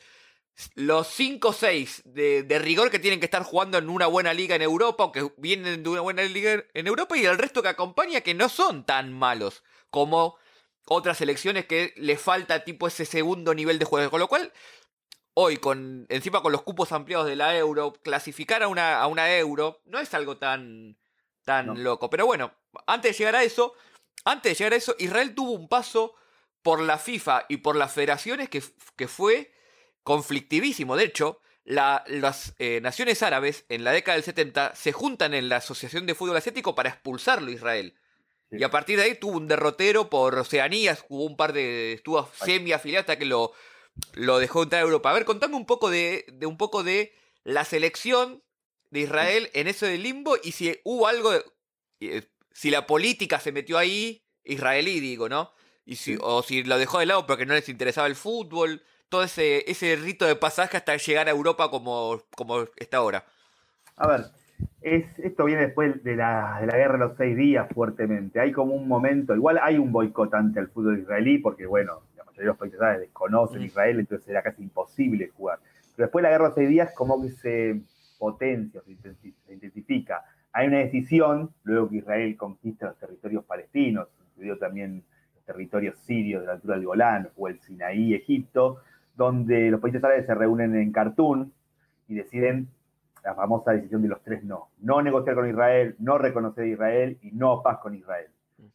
los 0.75 1.07
5 1.07 1.47
o 1.47 1.53
6 1.53 2.03
de, 2.05 2.59
rigor 2.59 2.91
que 2.91 2.99
tienen 2.99 3.19
que 3.19 3.25
estar 3.25 3.41
jugando 3.41 3.79
en 3.79 3.89
una 3.89 4.05
buena 4.05 4.31
liga 4.31 4.55
en 4.55 4.61
Europa 4.61 5.05
o 5.05 5.11
que 5.11 5.31
vienen 5.37 5.81
de 5.81 5.89
una 5.89 6.01
buena 6.01 6.21
liga 6.21 6.63
en 6.75 6.85
Europa 6.85 7.17
y 7.17 7.25
el 7.25 7.39
resto 7.39 7.63
que 7.63 7.69
acompaña 7.69 8.21
que 8.21 8.35
no 8.35 8.47
son 8.47 8.85
tan 8.85 9.11
malos 9.11 9.63
como 9.89 10.37
otras 10.85 11.17
selecciones 11.17 11.65
que 11.65 11.95
le 11.97 12.15
falta 12.15 12.63
tipo 12.63 12.85
ese 12.85 13.05
segundo 13.05 13.55
nivel 13.55 13.79
de 13.79 13.85
juego. 13.85 14.11
Con 14.11 14.19
lo 14.19 14.27
cual, 14.27 14.53
hoy, 15.33 15.57
con 15.57 16.05
encima 16.09 16.41
con 16.41 16.51
los 16.51 16.63
cupos 16.63 16.91
ampliados 16.91 17.27
de 17.27 17.35
la 17.35 17.55
euro, 17.57 17.93
clasificar 18.03 18.63
a 18.63 18.67
una, 18.67 18.99
a 18.99 19.07
una 19.07 19.35
euro 19.35 19.81
no 19.85 19.99
es 19.99 20.13
algo 20.13 20.37
tan, 20.37 20.97
tan 21.43 21.83
loco. 21.83 22.09
Pero 22.09 22.25
bueno, 22.25 22.53
antes 22.87 23.11
de 23.11 23.17
llegar 23.17 23.35
a 23.35 23.43
eso, 23.43 23.73
antes 24.25 24.51
de 24.51 24.55
llegar 24.55 24.73
a 24.73 24.77
eso, 24.77 24.95
Israel 24.99 25.35
tuvo 25.35 25.51
un 25.51 25.67
paso 25.67 26.15
por 26.61 26.81
la 26.81 26.97
FIFA 26.97 27.45
y 27.49 27.57
por 27.57 27.75
las 27.75 27.91
federaciones 27.91 28.49
que, 28.49 28.63
que 28.95 29.07
fue 29.07 29.51
conflictivísimo. 30.03 30.95
De 30.95 31.05
hecho, 31.05 31.39
las 31.63 32.55
eh, 32.59 32.79
naciones 32.81 33.23
árabes 33.23 33.65
en 33.69 33.83
la 33.83 33.91
década 33.91 34.15
del 34.15 34.23
70 34.23 34.75
se 34.75 34.91
juntan 34.91 35.33
en 35.33 35.49
la 35.49 35.57
Asociación 35.57 36.05
de 36.05 36.15
Fútbol 36.15 36.37
Asiático 36.37 36.75
para 36.75 36.89
expulsarlo 36.89 37.49
a 37.49 37.53
Israel. 37.53 37.95
Y 38.53 38.63
a 38.63 38.69
partir 38.69 38.97
de 38.97 39.05
ahí 39.05 39.15
tuvo 39.15 39.37
un 39.37 39.47
derrotero 39.47 40.09
por 40.09 40.37
Oceanía, 40.37 40.97
hubo 41.07 41.23
un 41.23 41.37
par 41.37 41.53
de. 41.53 41.93
estuvo 41.93 42.29
semi 42.33 42.73
afiliado 42.73 43.01
hasta 43.01 43.17
que 43.17 43.23
lo, 43.23 43.53
lo 44.13 44.39
dejó 44.39 44.63
entrar 44.63 44.81
a 44.81 44.85
Europa. 44.85 45.09
A 45.09 45.13
ver, 45.13 45.25
contame 45.25 45.55
un 45.55 45.65
poco 45.65 45.89
de, 45.89 46.25
de 46.33 46.45
un 46.45 46.57
poco 46.57 46.83
de 46.83 47.13
la 47.43 47.65
selección 47.65 48.43
de 48.89 49.01
Israel 49.01 49.49
en 49.53 49.67
eso 49.67 49.85
del 49.85 50.03
limbo 50.03 50.35
y 50.43 50.51
si 50.51 50.79
hubo 50.83 51.07
algo. 51.07 51.31
Eh, 51.99 52.23
si 52.53 52.69
la 52.69 52.85
política 52.85 53.39
se 53.39 53.51
metió 53.51 53.77
ahí, 53.77 54.23
israelí, 54.43 54.99
digo, 54.99 55.29
¿no? 55.29 55.51
Y 55.85 55.95
si, 55.95 56.17
O 56.21 56.43
si 56.43 56.63
lo 56.63 56.77
dejó 56.77 56.99
de 56.99 57.05
lado 57.05 57.25
porque 57.25 57.45
no 57.45 57.53
les 57.53 57.69
interesaba 57.69 58.07
el 58.07 58.15
fútbol, 58.15 58.81
todo 59.09 59.23
ese, 59.23 59.69
ese 59.69 59.95
rito 59.95 60.25
de 60.25 60.35
pasaje 60.35 60.77
hasta 60.77 60.95
llegar 60.97 61.27
a 61.27 61.31
Europa 61.31 61.69
como, 61.69 62.21
como 62.35 62.65
está 62.77 62.97
ahora. 62.97 63.25
A 63.95 64.07
ver, 64.07 64.25
es, 64.81 65.05
esto 65.19 65.45
viene 65.45 65.67
después 65.67 66.03
de 66.03 66.15
la, 66.15 66.59
de 66.61 66.67
la 66.67 66.77
guerra 66.77 66.93
de 66.93 66.99
los 66.99 67.17
seis 67.17 67.35
días 67.35 67.67
fuertemente. 67.73 68.39
Hay 68.39 68.51
como 68.51 68.73
un 68.73 68.87
momento, 68.87 69.35
igual 69.35 69.59
hay 69.61 69.77
un 69.77 69.91
boicotante 69.91 70.59
al 70.59 70.69
fútbol 70.69 70.99
israelí 70.99 71.37
porque, 71.39 71.65
bueno, 71.65 72.03
los 72.45 72.57
países 72.57 72.79
desconocen 72.99 73.61
Israel, 73.61 73.99
entonces 73.99 74.27
era 74.27 74.41
casi 74.41 74.63
imposible 74.63 75.29
jugar. 75.29 75.59
Pero 75.95 76.07
después 76.07 76.21
de 76.21 76.29
la 76.29 76.29
guerra 76.29 76.43
de 76.45 76.49
los 76.49 76.55
seis 76.55 76.69
días 76.69 76.93
como 76.95 77.21
que 77.21 77.29
se 77.29 77.81
potencia, 78.17 78.81
se 78.81 79.53
intensifica. 79.53 80.23
Hay 80.53 80.67
una 80.67 80.79
decisión, 80.79 81.51
luego 81.63 81.89
que 81.89 81.97
Israel 81.97 82.35
conquista 82.37 82.87
los 82.87 82.97
territorios 82.97 83.45
palestinos, 83.45 84.09
incluido 84.31 84.57
también 84.57 85.03
territorios 85.45 85.97
sirios 85.99 86.41
de 86.41 86.47
la 86.47 86.53
altura 86.53 86.75
del 86.75 86.85
Golán 86.85 87.29
o 87.35 87.47
el 87.47 87.59
Sinaí, 87.59 88.13
Egipto, 88.13 88.77
donde 89.15 89.69
los 89.69 89.81
países 89.81 90.03
árabes 90.03 90.25
se 90.25 90.35
reúnen 90.35 90.75
en 90.75 90.91
Khartoum 90.91 91.51
y 92.07 92.15
deciden 92.15 92.67
la 93.23 93.35
famosa 93.35 93.71
decisión 93.71 94.01
de 94.01 94.07
los 94.07 94.21
tres 94.23 94.43
no. 94.43 94.69
No 94.79 95.01
negociar 95.01 95.35
con 95.35 95.47
Israel, 95.49 95.95
no 95.99 96.17
reconocer 96.17 96.63
a 96.63 96.67
Israel 96.67 97.17
y 97.21 97.31
no 97.31 97.61
paz 97.61 97.79
con 97.79 97.95
Israel. 97.95 98.27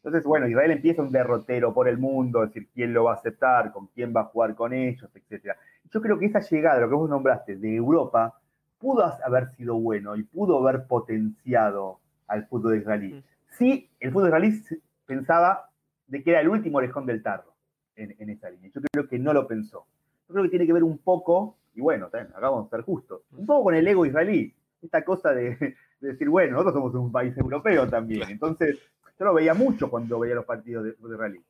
Entonces, 0.07 0.25
bueno, 0.25 0.47
Israel 0.47 0.71
empieza 0.71 1.03
un 1.03 1.11
derrotero 1.11 1.75
por 1.75 1.89
el 1.89 1.99
mundo, 1.99 2.45
es 2.45 2.51
decir, 2.51 2.69
quién 2.73 2.95
lo 2.95 3.03
va 3.03 3.11
a 3.11 3.15
aceptar, 3.17 3.73
con 3.73 3.89
quién 3.89 4.15
va 4.15 4.21
a 4.21 4.25
jugar 4.27 4.55
con 4.55 4.73
ellos, 4.73 5.11
etc. 5.13 5.57
Yo 5.91 6.01
creo 6.01 6.17
que 6.17 6.27
esa 6.27 6.39
llegada, 6.39 6.79
lo 6.79 6.89
que 6.89 6.95
vos 6.95 7.11
nombraste, 7.11 7.57
de 7.57 7.75
Europa, 7.75 8.39
pudo 8.79 9.03
haber 9.25 9.49
sido 9.49 9.75
bueno 9.75 10.15
y 10.15 10.23
pudo 10.23 10.61
haber 10.61 10.87
potenciado 10.87 11.99
al 12.29 12.47
fútbol 12.47 12.77
israelí. 12.77 13.21
Sí, 13.49 13.91
el 13.99 14.13
fútbol 14.13 14.29
israelí 14.29 14.63
pensaba 15.07 15.71
de 16.07 16.23
que 16.23 16.31
era 16.31 16.41
el 16.41 16.51
último 16.51 16.79
orejón 16.79 17.05
del 17.05 17.21
tarro 17.21 17.57
en, 17.97 18.31
esa 18.31 18.49
línea. 18.49 18.71
Yo 18.73 18.81
creo 18.93 19.09
que 19.09 19.19
no 19.19 19.33
lo 19.33 19.49
pensó. 19.49 19.87
Yo 20.29 20.35
creo 20.35 20.45
que 20.45 20.51
tiene 20.51 20.67
que 20.69 20.73
ver 20.73 20.85
un 20.85 20.99
poco, 20.99 21.57
y 21.75 21.81
bueno, 21.81 22.07
acá 22.07 22.29
vamos 22.41 22.69
a 22.69 22.71
ser 22.71 22.83
justos, 22.83 23.23
un 23.37 23.45
poco 23.45 23.65
con 23.65 23.75
el 23.75 23.89
ego 23.89 24.07
israelí. 24.07 24.55
Esta 24.81 25.05
cosa 25.05 25.33
de, 25.33 25.75
decir, 25.99 26.29
bueno, 26.29 26.53
nosotros 26.53 26.75
somos 26.75 26.95
un 26.95 27.11
país 27.11 27.37
europeo 27.37 27.89
también. 27.89 28.31
Entonces, 28.31 28.79
yo 29.19 29.25
lo 29.25 29.35
veía 29.35 29.55
mucho 29.55 29.91
cuando 29.91 30.19
veía 30.19 30.35
los 30.35 30.45
partidos 30.45 30.85
de, 30.85 30.91
de 30.93 31.15
israelí. 31.15 31.45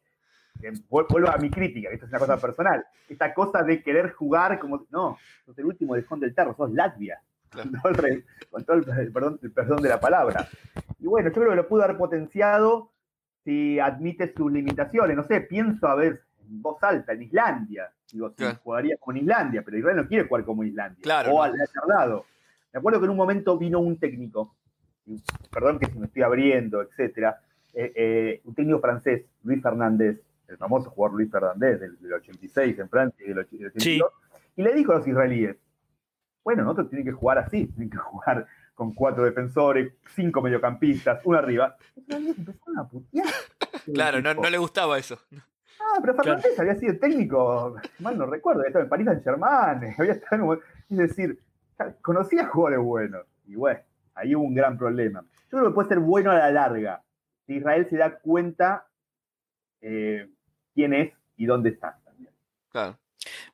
Vuelvo 0.88 1.28
a 1.28 1.36
mi 1.36 1.50
crítica, 1.50 1.88
que 1.88 1.94
esto 1.94 2.06
es 2.06 2.12
una 2.12 2.18
cosa 2.18 2.38
personal. 2.38 2.84
Esta 3.08 3.34
cosa 3.34 3.62
de 3.62 3.82
querer 3.82 4.12
jugar 4.12 4.58
como. 4.58 4.86
No, 4.90 5.18
sos 5.44 5.58
el 5.58 5.66
último 5.66 5.92
orejón 5.92 6.20
del 6.20 6.34
tarro, 6.34 6.54
sos 6.56 6.72
Latvia. 6.72 7.20
Con 7.50 7.72
todo, 8.64 8.84
el, 8.84 9.12
perdón, 9.12 9.38
el 9.42 9.52
perdón 9.52 9.82
de 9.82 9.88
la 9.88 10.00
palabra. 10.00 10.48
Y 10.98 11.06
bueno, 11.06 11.28
yo 11.28 11.34
creo 11.34 11.50
que 11.50 11.56
lo 11.56 11.68
pudo 11.68 11.84
haber 11.84 11.96
potenciado 11.96 12.90
si 13.44 13.78
admite 13.78 14.32
sus 14.34 14.50
limitaciones. 14.50 15.16
No 15.16 15.24
sé, 15.24 15.42
pienso 15.42 15.86
a 15.86 15.94
ver 15.94 16.22
en 16.40 16.60
voz 16.60 16.82
alta 16.82 17.12
en 17.12 17.22
Islandia. 17.22 17.90
Digo, 18.10 18.32
si 18.36 18.44
jugaría 18.62 18.96
como 18.98 19.16
en 19.16 19.24
Islandia, 19.24 19.62
pero 19.64 19.78
Israel 19.78 19.96
no 19.96 20.08
quiere 20.08 20.26
jugar 20.26 20.44
como 20.44 20.64
Islandia. 20.64 21.02
Claro, 21.02 21.32
o 21.32 21.42
al 21.42 21.54
lado. 21.86 22.24
Me 22.72 22.78
acuerdo 22.78 23.00
que 23.00 23.06
en 23.06 23.10
un 23.10 23.16
momento 23.16 23.56
vino 23.56 23.80
un 23.80 23.98
técnico, 23.98 24.56
perdón 25.50 25.78
que 25.78 25.86
si 25.86 25.98
me 25.98 26.06
estoy 26.06 26.22
abriendo, 26.22 26.82
etcétera, 26.82 27.40
eh, 27.78 27.92
eh, 27.94 28.40
un 28.44 28.54
técnico 28.54 28.80
francés, 28.80 29.26
Luis 29.42 29.62
Fernández, 29.62 30.18
el 30.48 30.56
famoso 30.56 30.88
jugador 30.88 31.18
Luis 31.18 31.30
Fernández 31.30 31.78
del, 31.78 32.10
86 32.10 32.78
en 32.78 32.88
Francia 32.88 33.22
y 33.22 33.28
del 33.28 33.38
82, 33.40 34.10
y 34.56 34.62
le 34.62 34.72
dijo 34.72 34.92
a 34.92 34.96
los 34.96 35.06
israelíes, 35.06 35.56
bueno, 36.42 36.62
nosotros 36.62 36.88
tienen 36.88 37.04
que 37.04 37.12
jugar 37.12 37.36
así, 37.36 37.66
tienen 37.66 37.90
que 37.90 37.98
jugar 37.98 38.46
con 38.74 38.94
cuatro 38.94 39.24
defensores, 39.24 39.92
cinco 40.14 40.40
mediocampistas, 40.40 41.20
uno 41.24 41.38
arriba. 41.38 41.76
Empezaron 42.08 42.78
a 42.78 42.88
putear. 42.88 43.26
Claro, 43.92 44.20
no, 44.20 44.34
no, 44.34 44.50
le 44.50 44.58
gustaba 44.58 44.98
eso. 44.98 45.16
Ah, 45.32 45.98
pero 46.00 46.14
Fernández 46.14 46.58
había 46.58 46.74
sido 46.74 46.98
técnico, 46.98 47.76
mal 48.00 48.18
no 48.18 48.26
recuerdo, 48.26 48.60
había 48.60 48.68
estado 48.68 48.84
en 48.84 48.88
París 48.88 49.06
Saint 49.06 49.22
Germain, 49.22 49.94
había 49.98 50.12
estado 50.12 50.54
es 50.88 50.96
decir, 50.96 51.38
conocía 52.00 52.46
jugadores 52.46 52.84
buenos. 52.84 53.26
Y 53.46 53.54
bueno, 53.54 53.78
ahí 54.14 54.34
hubo 54.34 54.44
un 54.44 54.54
gran 54.54 54.76
problema. 54.78 55.22
Yo 55.52 55.58
creo 55.58 55.68
que 55.68 55.74
puede 55.74 55.88
ser 55.88 56.00
bueno 56.00 56.32
a 56.32 56.34
la 56.34 56.50
larga. 56.50 57.02
Si 57.46 57.54
Israel 57.54 57.86
se 57.88 57.96
da 57.96 58.18
cuenta 58.18 58.88
eh, 59.80 60.28
quién 60.74 60.94
es 60.94 61.12
y 61.36 61.46
dónde 61.46 61.70
está 61.70 62.00
también. 62.04 62.32
Claro. 62.68 62.98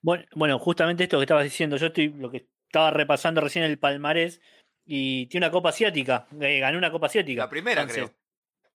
Bueno, 0.00 0.24
bueno, 0.34 0.58
justamente 0.58 1.04
esto 1.04 1.18
que 1.18 1.24
estabas 1.24 1.44
diciendo, 1.44 1.76
yo 1.76 1.86
estoy 1.86 2.08
lo 2.08 2.30
que 2.30 2.48
estaba 2.66 2.90
repasando 2.90 3.40
recién 3.40 3.64
el 3.64 3.78
palmarés 3.78 4.40
y 4.84 5.26
tiene 5.26 5.46
una 5.46 5.52
Copa 5.52 5.68
Asiática. 5.70 6.26
Eh, 6.40 6.58
ganó 6.60 6.78
una 6.78 6.90
Copa 6.90 7.06
Asiática. 7.06 7.42
La 7.42 7.50
primera, 7.50 7.86
creo. 7.86 8.10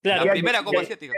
Claro. 0.02 0.26
La 0.26 0.32
primera 0.32 0.64
Copa 0.64 0.82
Asiática. 0.82 1.14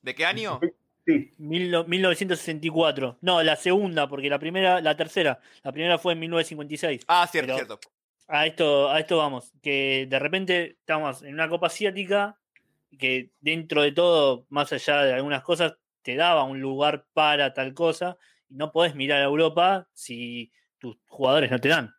¿De 0.00 0.14
qué 0.14 0.24
año? 0.24 0.60
Sí. 1.04 1.34
1964. 1.38 3.18
No, 3.20 3.42
la 3.42 3.56
segunda, 3.56 4.08
porque 4.08 4.30
la 4.30 4.38
primera, 4.38 4.80
la 4.80 4.96
tercera. 4.96 5.40
La 5.62 5.72
primera 5.72 5.98
fue 5.98 6.12
en 6.12 6.20
1956. 6.20 7.04
Ah, 7.08 7.26
cierto, 7.30 7.54
cierto. 7.54 7.80
A 8.28 8.46
esto, 8.46 8.90
a 8.90 9.00
esto 9.00 9.16
vamos. 9.18 9.52
Que 9.62 10.06
de 10.08 10.18
repente 10.18 10.76
estamos 10.80 11.22
en 11.22 11.34
una 11.34 11.48
Copa 11.48 11.66
Asiática 11.66 12.38
que 12.98 13.32
dentro 13.40 13.82
de 13.82 13.92
todo, 13.92 14.46
más 14.48 14.72
allá 14.72 15.02
de 15.02 15.14
algunas 15.14 15.42
cosas, 15.42 15.76
te 16.02 16.16
daba 16.16 16.44
un 16.44 16.60
lugar 16.60 17.06
para 17.12 17.52
tal 17.52 17.74
cosa 17.74 18.16
no 18.50 18.72
podés 18.72 18.94
mirar 18.94 19.20
a 19.20 19.24
Europa 19.24 19.88
si 19.92 20.52
tus 20.78 20.98
jugadores 21.08 21.50
no 21.50 21.60
te 21.60 21.68
dan. 21.68 21.90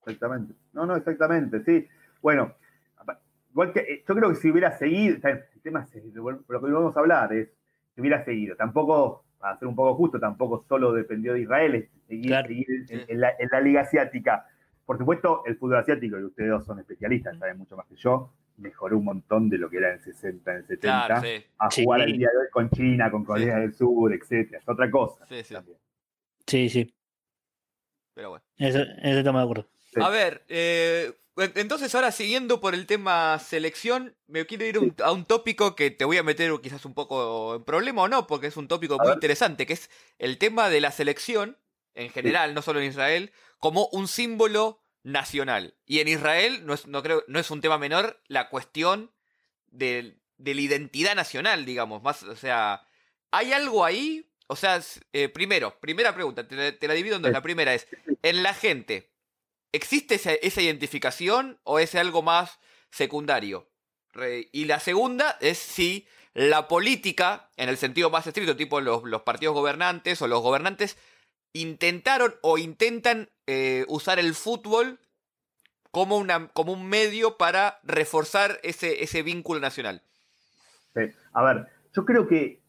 Exactamente. 0.00 0.54
No, 0.72 0.86
no, 0.86 0.96
exactamente, 0.96 1.62
sí. 1.64 1.86
Bueno, 2.22 2.54
igual 3.50 3.72
que 3.72 3.80
eh, 3.80 4.04
yo 4.06 4.14
creo 4.14 4.30
que 4.30 4.36
si 4.36 4.50
hubiera 4.50 4.76
seguido, 4.78 5.16
el 5.16 5.62
tema 5.62 5.86
es, 5.92 6.04
lo 6.14 6.44
que 6.46 6.72
vamos 6.72 6.96
a 6.96 7.00
hablar 7.00 7.32
es 7.32 7.50
si 7.94 8.00
hubiera 8.00 8.24
seguido. 8.24 8.56
Tampoco, 8.56 9.24
para 9.38 9.58
ser 9.58 9.68
un 9.68 9.76
poco 9.76 9.94
justo, 9.94 10.18
tampoco 10.18 10.64
solo 10.68 10.92
dependió 10.92 11.34
de 11.34 11.40
Israel, 11.40 11.74
es 11.74 11.90
seguir, 12.06 12.34
en, 12.88 13.20
la, 13.20 13.60
liga 13.60 13.82
asiática. 13.82 14.46
Por 14.88 14.96
supuesto, 14.96 15.42
el 15.44 15.58
fútbol 15.58 15.76
asiático, 15.76 16.18
y 16.18 16.24
ustedes 16.24 16.48
dos 16.48 16.64
son 16.64 16.78
especialistas, 16.78 17.38
saben 17.38 17.58
mucho 17.58 17.76
más 17.76 17.84
que 17.88 17.96
yo, 17.96 18.32
mejoró 18.56 18.96
un 18.96 19.04
montón 19.04 19.50
de 19.50 19.58
lo 19.58 19.68
que 19.68 19.76
era 19.76 19.92
en 19.92 20.00
60, 20.00 20.50
en 20.50 20.66
70, 20.66 21.22
a 21.58 21.70
jugar 21.70 22.00
el 22.00 22.16
día 22.16 22.30
de 22.32 22.38
hoy 22.38 22.46
con 22.50 22.70
China, 22.70 23.10
con 23.10 23.22
Corea 23.22 23.58
del 23.58 23.74
Sur, 23.74 24.14
etcétera. 24.14 24.60
Es 24.60 24.66
otra 24.66 24.90
cosa. 24.90 25.26
Sí, 25.26 25.44
sí. 25.44 25.54
Sí, 26.46 26.68
sí. 26.70 26.94
Pero 28.14 28.30
bueno. 28.30 28.44
Eso, 28.56 28.78
eso 28.78 29.18
estamos 29.18 29.40
de 29.40 29.44
acuerdo. 29.44 29.68
A 29.96 30.08
ver, 30.08 30.46
eh, 30.48 31.12
entonces 31.36 31.94
ahora 31.94 32.10
siguiendo 32.10 32.58
por 32.58 32.72
el 32.72 32.86
tema 32.86 33.38
selección, 33.40 34.16
me 34.26 34.46
quiero 34.46 34.64
ir 34.64 34.94
a 35.04 35.12
un 35.12 35.26
tópico 35.26 35.76
que 35.76 35.90
te 35.90 36.06
voy 36.06 36.16
a 36.16 36.22
meter 36.22 36.50
quizás 36.62 36.86
un 36.86 36.94
poco 36.94 37.56
en 37.56 37.64
problema 37.64 38.04
o 38.04 38.08
no, 38.08 38.26
porque 38.26 38.46
es 38.46 38.56
un 38.56 38.68
tópico 38.68 38.96
muy 38.96 39.12
interesante, 39.12 39.66
que 39.66 39.74
es 39.74 39.90
el 40.18 40.38
tema 40.38 40.70
de 40.70 40.80
la 40.80 40.92
selección 40.92 41.58
en 41.94 42.08
general, 42.08 42.54
no 42.54 42.62
solo 42.62 42.80
en 42.80 42.86
Israel, 42.86 43.32
como 43.58 43.86
un 43.88 44.08
símbolo 44.08 44.80
nacional. 45.02 45.74
Y 45.86 46.00
en 46.00 46.08
Israel 46.08 46.64
no 46.66 46.74
es, 46.74 46.86
no 46.86 47.02
creo, 47.02 47.24
no 47.28 47.38
es 47.38 47.50
un 47.50 47.60
tema 47.60 47.78
menor 47.78 48.20
la 48.26 48.48
cuestión 48.48 49.10
de, 49.66 50.18
la 50.38 50.60
identidad 50.60 51.14
nacional, 51.14 51.64
digamos. 51.64 52.02
Más, 52.02 52.22
o 52.22 52.36
sea, 52.36 52.86
¿hay 53.30 53.52
algo 53.52 53.84
ahí? 53.84 54.30
O 54.46 54.56
sea, 54.56 54.80
eh, 55.12 55.28
primero, 55.28 55.78
primera 55.80 56.14
pregunta, 56.14 56.46
te, 56.46 56.88
la 56.88 56.94
divido 56.94 57.16
en 57.16 57.22
dos. 57.22 57.32
La 57.32 57.42
primera 57.42 57.74
es, 57.74 57.86
en 58.22 58.42
la 58.42 58.54
gente, 58.54 59.10
¿existe 59.72 60.14
esa, 60.14 60.60
identificación 60.62 61.60
o 61.64 61.78
es 61.78 61.94
algo 61.94 62.22
más 62.22 62.58
secundario? 62.90 63.68
y 64.50 64.64
la 64.64 64.80
segunda 64.80 65.38
es 65.40 65.58
si 65.58 66.08
la 66.34 66.66
política, 66.66 67.50
en 67.56 67.68
el 67.68 67.76
sentido 67.76 68.10
más 68.10 68.26
estricto, 68.26 68.56
tipo 68.56 68.80
los, 68.80 69.04
los 69.04 69.22
partidos 69.22 69.54
gobernantes 69.54 70.20
o 70.22 70.26
los 70.26 70.42
gobernantes, 70.42 70.96
intentaron 71.60 72.34
o 72.42 72.58
intentan 72.58 73.28
eh, 73.46 73.84
usar 73.88 74.18
el 74.18 74.34
fútbol 74.34 74.98
como, 75.90 76.16
una, 76.18 76.48
como 76.48 76.72
un 76.72 76.88
medio 76.88 77.36
para 77.36 77.80
reforzar 77.82 78.58
ese, 78.62 79.02
ese 79.02 79.22
vínculo 79.22 79.60
nacional. 79.60 80.02
A 81.32 81.42
ver, 81.44 81.66
yo 81.94 82.04
creo 82.04 82.26
que 82.26 82.60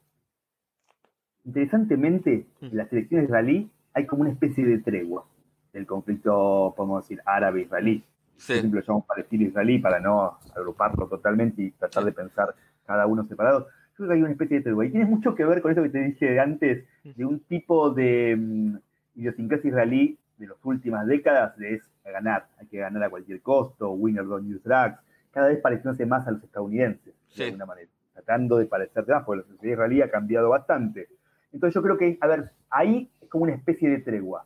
interesantemente 1.46 2.46
en 2.62 2.78
las 2.78 2.92
elecciones 2.92 3.28
israelí 3.28 3.72
hay 3.94 4.06
como 4.06 4.22
una 4.22 4.32
especie 4.32 4.66
de 4.66 4.80
tregua 4.80 5.26
del 5.74 5.86
conflicto, 5.86 6.74
podemos 6.76 7.04
decir, 7.04 7.22
árabe-israelí. 7.26 8.04
Por 8.46 8.56
ejemplo, 8.56 8.82
llamamos 8.82 9.06
palestino-israelí 9.06 9.80
para 9.80 10.00
no 10.00 10.40
agruparlo 10.56 11.08
totalmente 11.08 11.62
y 11.62 11.72
tratar 11.72 12.06
de 12.06 12.12
pensar 12.12 12.56
cada 12.86 13.06
uno 13.06 13.26
separado 13.28 13.68
creo 14.00 14.10
que 14.10 14.16
hay 14.16 14.22
una 14.22 14.32
especie 14.32 14.58
de 14.58 14.64
tregua. 14.64 14.86
Y 14.86 14.92
tiene 14.92 15.06
mucho 15.06 15.36
que 15.36 15.44
ver 15.44 15.62
con 15.62 15.72
eso 15.72 15.84
que 15.84 15.90
te 15.90 16.00
dije 16.00 16.40
antes, 16.40 16.86
de 17.04 17.26
un 17.26 17.42
tipo 17.42 17.92
de 17.92 18.36
um, 18.36 18.80
idiosincrasia 19.16 19.68
israelí 19.68 20.18
de 20.38 20.48
las 20.48 20.58
últimas 20.64 21.06
décadas, 21.06 21.58
de 21.58 21.76
es 21.76 21.84
ganar, 22.06 22.48
hay 22.58 22.66
que 22.68 22.78
ganar 22.78 23.04
a 23.04 23.10
cualquier 23.10 23.42
costo, 23.42 23.92
winner 23.92 24.26
don't 24.26 24.50
use 24.50 24.62
drugs, 24.64 24.98
cada 25.32 25.50
vez 25.50 25.60
pareciéndose 25.60 26.06
más 26.06 26.28
a 26.28 26.32
los 26.32 26.44
estadounidenses, 26.44 27.14
de 27.36 27.44
alguna 27.44 27.66
manera, 27.66 27.90
tratando 28.14 28.58
de 28.58 28.66
parecerse 28.66 29.12
más, 29.12 29.24
porque 29.26 29.42
la 29.42 29.48
sociedad 29.48 29.74
israelí 29.74 30.02
ha 30.02 30.10
cambiado 30.10 30.50
bastante. 30.50 31.08
Entonces 31.52 31.76
yo 31.76 31.84
creo 31.84 31.98
que, 31.98 32.18
a 32.22 32.28
ver, 32.28 32.52
ahí 32.70 33.12
es 33.22 33.30
como 33.30 33.44
una 33.44 33.54
especie 33.54 33.90
de 33.90 34.00
tregua. 34.00 34.46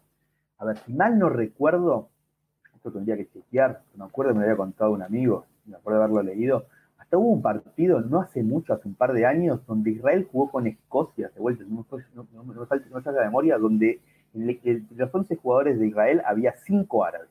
A 0.58 0.66
ver, 0.66 0.78
si 0.78 0.94
mal 0.94 1.18
no 1.18 1.30
recuerdo, 1.30 2.10
esto 2.76 2.92
tendría 2.92 3.16
que 3.16 3.30
chequear, 3.30 3.82
no 3.96 4.06
me 4.06 4.10
acuerdo, 4.10 4.34
me 4.34 4.40
lo 4.40 4.46
había 4.46 4.58
contado 4.58 4.92
un 4.92 5.04
amigo, 5.04 5.46
me 5.66 5.78
acuerdo 5.78 6.00
de 6.00 6.06
haberlo 6.06 6.24
leído, 6.24 6.66
hubo 7.18 7.30
un 7.30 7.42
partido 7.42 8.02
no 8.02 8.22
hace 8.22 8.44
mucho, 8.44 8.74
hace 8.74 8.88
un 8.88 8.96
par 8.96 9.14
de 9.14 9.26
años, 9.26 9.66
donde 9.66 9.92
Israel 9.92 10.28
jugó 10.32 10.52
con 10.52 10.68
Escocia, 10.68 11.30
de 11.30 11.40
vuelta, 11.40 11.64
no, 11.68 11.86
no, 12.16 12.28
no, 12.34 12.54
no 12.54 13.12
la 13.12 13.24
memoria, 13.24 13.58
donde 13.58 14.02
de 14.34 14.84
los 14.96 15.14
11 15.14 15.36
jugadores 15.36 15.80
de 15.80 15.88
Israel 15.88 16.22
había 16.26 16.54
5 16.56 17.06
árabes, 17.06 17.30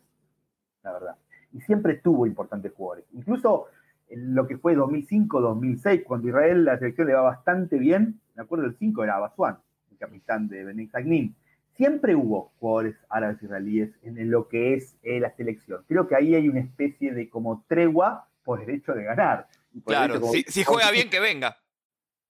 la 0.84 0.92
verdad. 0.92 1.16
Y 1.52 1.60
siempre 1.60 1.96
tuvo 1.96 2.26
importantes 2.26 2.72
jugadores. 2.72 3.04
Incluso 3.12 3.66
en 4.08 4.34
lo 4.34 4.46
que 4.46 4.58
fue 4.58 4.76
2005-2006, 4.76 6.04
cuando 6.04 6.28
Israel 6.28 6.64
la 6.64 6.78
selección 6.78 7.08
le 7.08 7.14
va 7.14 7.22
bastante 7.22 7.78
bien, 7.78 8.20
me 8.36 8.42
acuerdo 8.42 8.66
el 8.66 8.76
5 8.76 9.04
era 9.04 9.16
Abasuan, 9.16 9.58
el 9.90 9.98
capitán 9.98 10.48
de 10.48 10.64
Benin 10.64 10.90
Sagnin. 10.90 11.34
Siempre 11.74 12.14
hubo 12.14 12.52
jugadores 12.60 12.96
árabes 13.08 13.42
israelíes 13.42 13.90
en, 14.02 14.30
lo 14.30 14.48
que 14.48 14.74
es 14.74 14.96
eh, 15.02 15.18
la 15.18 15.34
selección. 15.34 15.82
Creo 15.88 16.06
que 16.06 16.14
ahí 16.14 16.34
hay 16.34 16.48
una 16.48 16.60
especie 16.60 17.12
de 17.12 17.30
como 17.30 17.64
tregua 17.66 18.28
por 18.44 18.60
el 18.60 18.70
hecho 18.70 18.92
de 18.92 19.04
ganar. 19.04 19.48
Claro, 19.84 20.20
si, 20.46 20.64
juega 20.64 20.90
bien, 20.92 21.10
que 21.10 21.20
venga. 21.20 21.56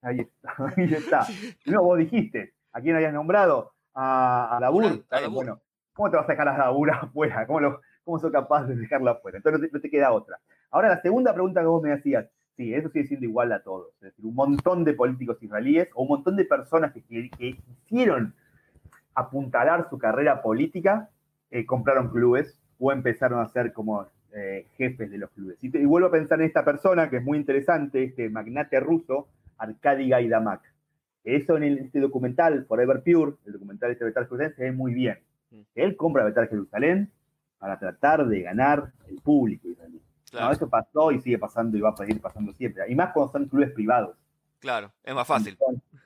Ahí 0.01 0.19
está, 0.19 0.55
ahí 0.77 0.93
está. 0.93 1.27
No, 1.65 1.83
vos 1.83 1.97
dijiste, 1.97 2.53
¿a 2.71 2.81
quién 2.81 2.95
habías 2.95 3.13
nombrado? 3.13 3.73
A, 3.93 4.57
a 4.57 4.59
Labur. 4.59 5.05
Bueno, 5.31 5.61
¿cómo 5.93 6.09
te 6.09 6.17
vas 6.17 6.25
a 6.25 6.27
sacar 6.27 6.47
a 6.47 6.57
Labur 6.57 6.91
afuera? 6.91 7.45
¿Cómo, 7.45 7.59
lo, 7.59 7.81
¿Cómo 8.03 8.19
sos 8.19 8.31
capaz 8.31 8.65
de 8.65 8.75
dejarla 8.75 9.11
afuera? 9.11 9.37
Entonces 9.37 9.71
no 9.71 9.79
te, 9.79 9.89
queda 9.89 10.11
otra. 10.11 10.39
Ahora, 10.71 10.89
la 10.89 11.01
segunda 11.01 11.33
pregunta 11.33 11.61
que 11.61 11.67
vos 11.67 11.81
me 11.81 11.93
hacías, 11.93 12.27
sí, 12.57 12.73
eso 12.73 12.89
sigue 12.89 13.07
siendo 13.07 13.25
igual 13.25 13.51
a 13.51 13.61
todos. 13.61 13.93
Es 13.95 14.01
decir, 14.01 14.25
un 14.25 14.35
montón 14.35 14.83
de 14.83 14.93
políticos 14.93 15.41
israelíes 15.41 15.89
o 15.93 16.03
un 16.03 16.09
montón 16.09 16.35
de 16.35 16.45
personas 16.45 16.91
que, 16.91 17.03
que 17.03 17.57
quisieron 17.57 18.35
apuntalar 19.15 19.89
su 19.89 19.97
carrera 19.97 20.41
política, 20.41 21.09
eh, 21.51 21.65
compraron 21.65 22.09
clubes 22.09 22.59
o 22.79 22.91
empezaron 22.91 23.39
a 23.39 23.47
ser 23.47 23.73
como 23.73 24.07
eh, 24.35 24.67
jefes 24.77 25.11
de 25.11 25.17
los 25.17 25.29
clubes. 25.31 25.57
Y, 25.61 25.69
vuelvo 25.85 26.07
a 26.07 26.11
pensar 26.11 26.39
en 26.39 26.47
esta 26.47 26.65
persona 26.65 27.09
que 27.09 27.17
es 27.17 27.23
muy 27.23 27.37
interesante, 27.37 28.03
este 28.03 28.29
magnate 28.29 28.79
ruso, 28.79 29.27
Arkady 29.57 30.09
Gaidamak. 30.09 30.61
Eso 31.23 31.55
en 31.55 31.63
este 31.63 31.99
documental, 31.99 32.65
Forever 32.65 33.03
Pure, 33.03 33.33
el 33.45 33.53
documental 33.53 33.89
de 33.89 33.93
este 33.93 34.05
Betar 34.05 34.23
Jerusalén, 34.25 34.53
se 34.55 34.63
ve 34.63 34.71
muy 34.71 34.93
bien. 34.93 35.19
Mm. 35.51 35.61
Él 35.75 35.95
compra 35.95 36.23
Betar 36.23 36.49
Jerusalén 36.49 37.11
para 37.59 37.77
tratar 37.77 38.27
de 38.27 38.41
ganar 38.41 38.91
el 39.07 39.21
público 39.21 39.69
israelí. 39.69 40.01
eso 40.51 40.67
pasó 40.67 41.11
y 41.11 41.21
sigue 41.21 41.37
pasando 41.37 41.77
y 41.77 41.81
va 41.81 41.91
a 41.91 41.95
seguir 41.95 42.19
pasando 42.19 42.51
siempre. 42.53 42.83
Y 42.89 42.95
más 42.95 43.13
cuando 43.13 43.31
son 43.31 43.47
clubes 43.47 43.71
privados. 43.71 44.17
Claro, 44.59 44.91
es 45.03 45.13
más 45.13 45.27
fácil. 45.27 45.57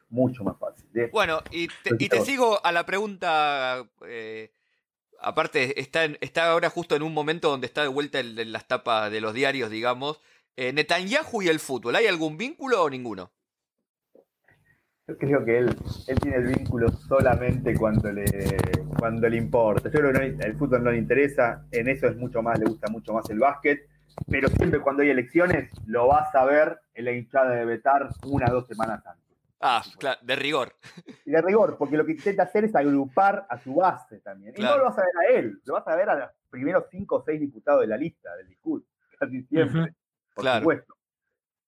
Mucho 0.09 0.43
más 0.43 0.57
fácil. 0.57 0.85
Bueno, 1.11 1.39
y 1.51 1.67
te, 1.67 2.21
sigo 2.21 2.63
a 2.63 2.71
la 2.71 2.85
pregunta 2.85 3.85
eh, 4.05 4.51
aparte 5.21 5.79
está, 5.79 6.05
está 6.21 6.51
ahora 6.51 6.69
justo 6.69 6.95
en 6.95 7.03
un 7.03 7.13
momento 7.13 7.49
donde 7.49 7.67
está 7.67 7.81
de 7.81 7.87
vuelta 7.87 8.19
en, 8.19 8.51
las 8.51 8.67
tapas 8.67 9.11
de 9.11 9.21
los 9.21 9.33
diarios, 9.33 9.69
digamos. 9.69 10.21
Eh, 10.55 10.73
Netanyahu 10.73 11.41
y 11.41 11.49
el 11.49 11.59
fútbol, 11.59 11.95
¿hay 11.95 12.07
algún 12.07 12.37
vínculo 12.37 12.83
o 12.83 12.89
ninguno? 12.89 13.31
Yo 15.07 15.17
creo 15.17 15.45
que 15.45 15.59
él, 15.59 15.75
él 16.07 16.19
tiene 16.19 16.37
el 16.37 16.47
vínculo 16.47 16.89
solamente 16.89 17.73
cuando 17.77 18.11
le, 18.11 18.25
cuando 18.99 19.29
le 19.29 19.37
importa. 19.37 19.89
Yo 19.89 19.99
creo 19.99 20.11
que 20.11 20.45
el 20.45 20.57
fútbol 20.57 20.83
no 20.83 20.91
le 20.91 20.97
interesa, 20.97 21.65
en 21.71 21.87
eso 21.87 22.07
es 22.07 22.17
mucho 22.17 22.41
más, 22.41 22.59
le 22.59 22.65
gusta 22.65 22.91
mucho 22.91 23.13
más 23.13 23.29
el 23.29 23.39
básquet, 23.39 23.87
pero 24.29 24.49
siempre 24.49 24.81
cuando 24.81 25.03
hay 25.03 25.09
elecciones 25.09 25.71
lo 25.85 26.07
vas 26.07 26.33
a 26.35 26.43
ver 26.43 26.79
en 26.93 27.05
la 27.05 27.11
hinchada 27.11 27.51
de 27.51 27.63
Betar 27.63 28.09
una 28.25 28.47
o 28.49 28.55
dos 28.55 28.67
semanas 28.67 29.05
antes. 29.05 29.26
Ah, 29.59 29.83
claro, 29.97 30.19
de 30.21 30.35
rigor. 30.35 30.73
De 31.25 31.41
rigor, 31.41 31.77
porque 31.77 31.97
lo 31.97 32.05
que 32.05 32.11
intenta 32.11 32.43
hacer 32.43 32.65
es 32.65 32.75
agrupar 32.75 33.47
a 33.49 33.57
su 33.57 33.73
base 33.75 34.19
también. 34.19 34.53
Y 34.55 34.61
no 34.61 34.77
lo 34.77 34.85
vas 34.85 34.97
a 34.97 35.01
ver 35.01 35.17
a 35.17 35.39
él, 35.39 35.61
lo 35.65 35.73
vas 35.73 35.87
a 35.87 35.95
ver 35.95 36.09
a 36.09 36.15
los 36.15 36.29
primeros 36.49 36.85
cinco 36.89 37.17
o 37.17 37.23
seis 37.23 37.39
diputados 37.39 37.81
de 37.81 37.87
la 37.87 37.97
lista 37.97 38.35
del 38.35 38.47
discurso, 38.47 38.87
casi 39.19 39.41
siempre, 39.43 39.93
por 40.33 40.45
supuesto. 40.45 40.95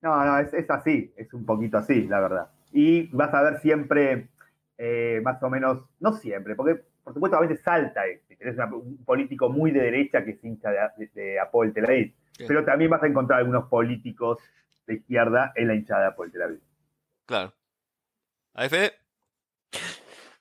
No, 0.01 0.25
no, 0.25 0.39
es, 0.39 0.69
así, 0.69 1.13
es 1.17 1.33
un 1.33 1.45
poquito 1.45 1.77
así, 1.77 2.07
la 2.07 2.21
verdad. 2.21 2.51
Y 2.71 3.07
vas 3.07 3.33
a 3.33 3.41
ver 3.41 3.59
siempre, 3.59 4.29
eh, 4.77 5.19
más 5.23 5.41
o 5.43 5.49
menos, 5.49 5.83
no 5.99 6.13
siempre, 6.13 6.55
porque 6.55 6.83
por 7.03 7.13
supuesto 7.13 7.37
a 7.37 7.41
veces 7.41 7.61
salta 7.61 8.05
este, 8.05 8.37
es 8.39 8.55
un 8.71 9.03
político 9.03 9.49
muy 9.49 9.71
de 9.71 9.81
derecha 9.81 10.23
que 10.23 10.31
es 10.31 10.43
hincha 10.43 10.69
de, 10.69 11.09
de, 11.13 11.39
Apol 11.39 11.73
Tel 11.73 11.85
Aviv, 11.85 12.13
pero 12.47 12.63
también 12.63 12.91
vas 12.91 13.03
a 13.03 13.07
encontrar 13.07 13.39
algunos 13.39 13.67
políticos 13.67 14.37
de 14.85 14.95
izquierda 14.95 15.51
en 15.55 15.67
la 15.67 15.75
hinchada 15.75 16.01
de 16.01 16.07
Apol 16.07 16.31
Tel 16.31 16.43
Aviv. 16.43 16.61
Claro. 17.25 17.53
¿AF? 18.53 18.73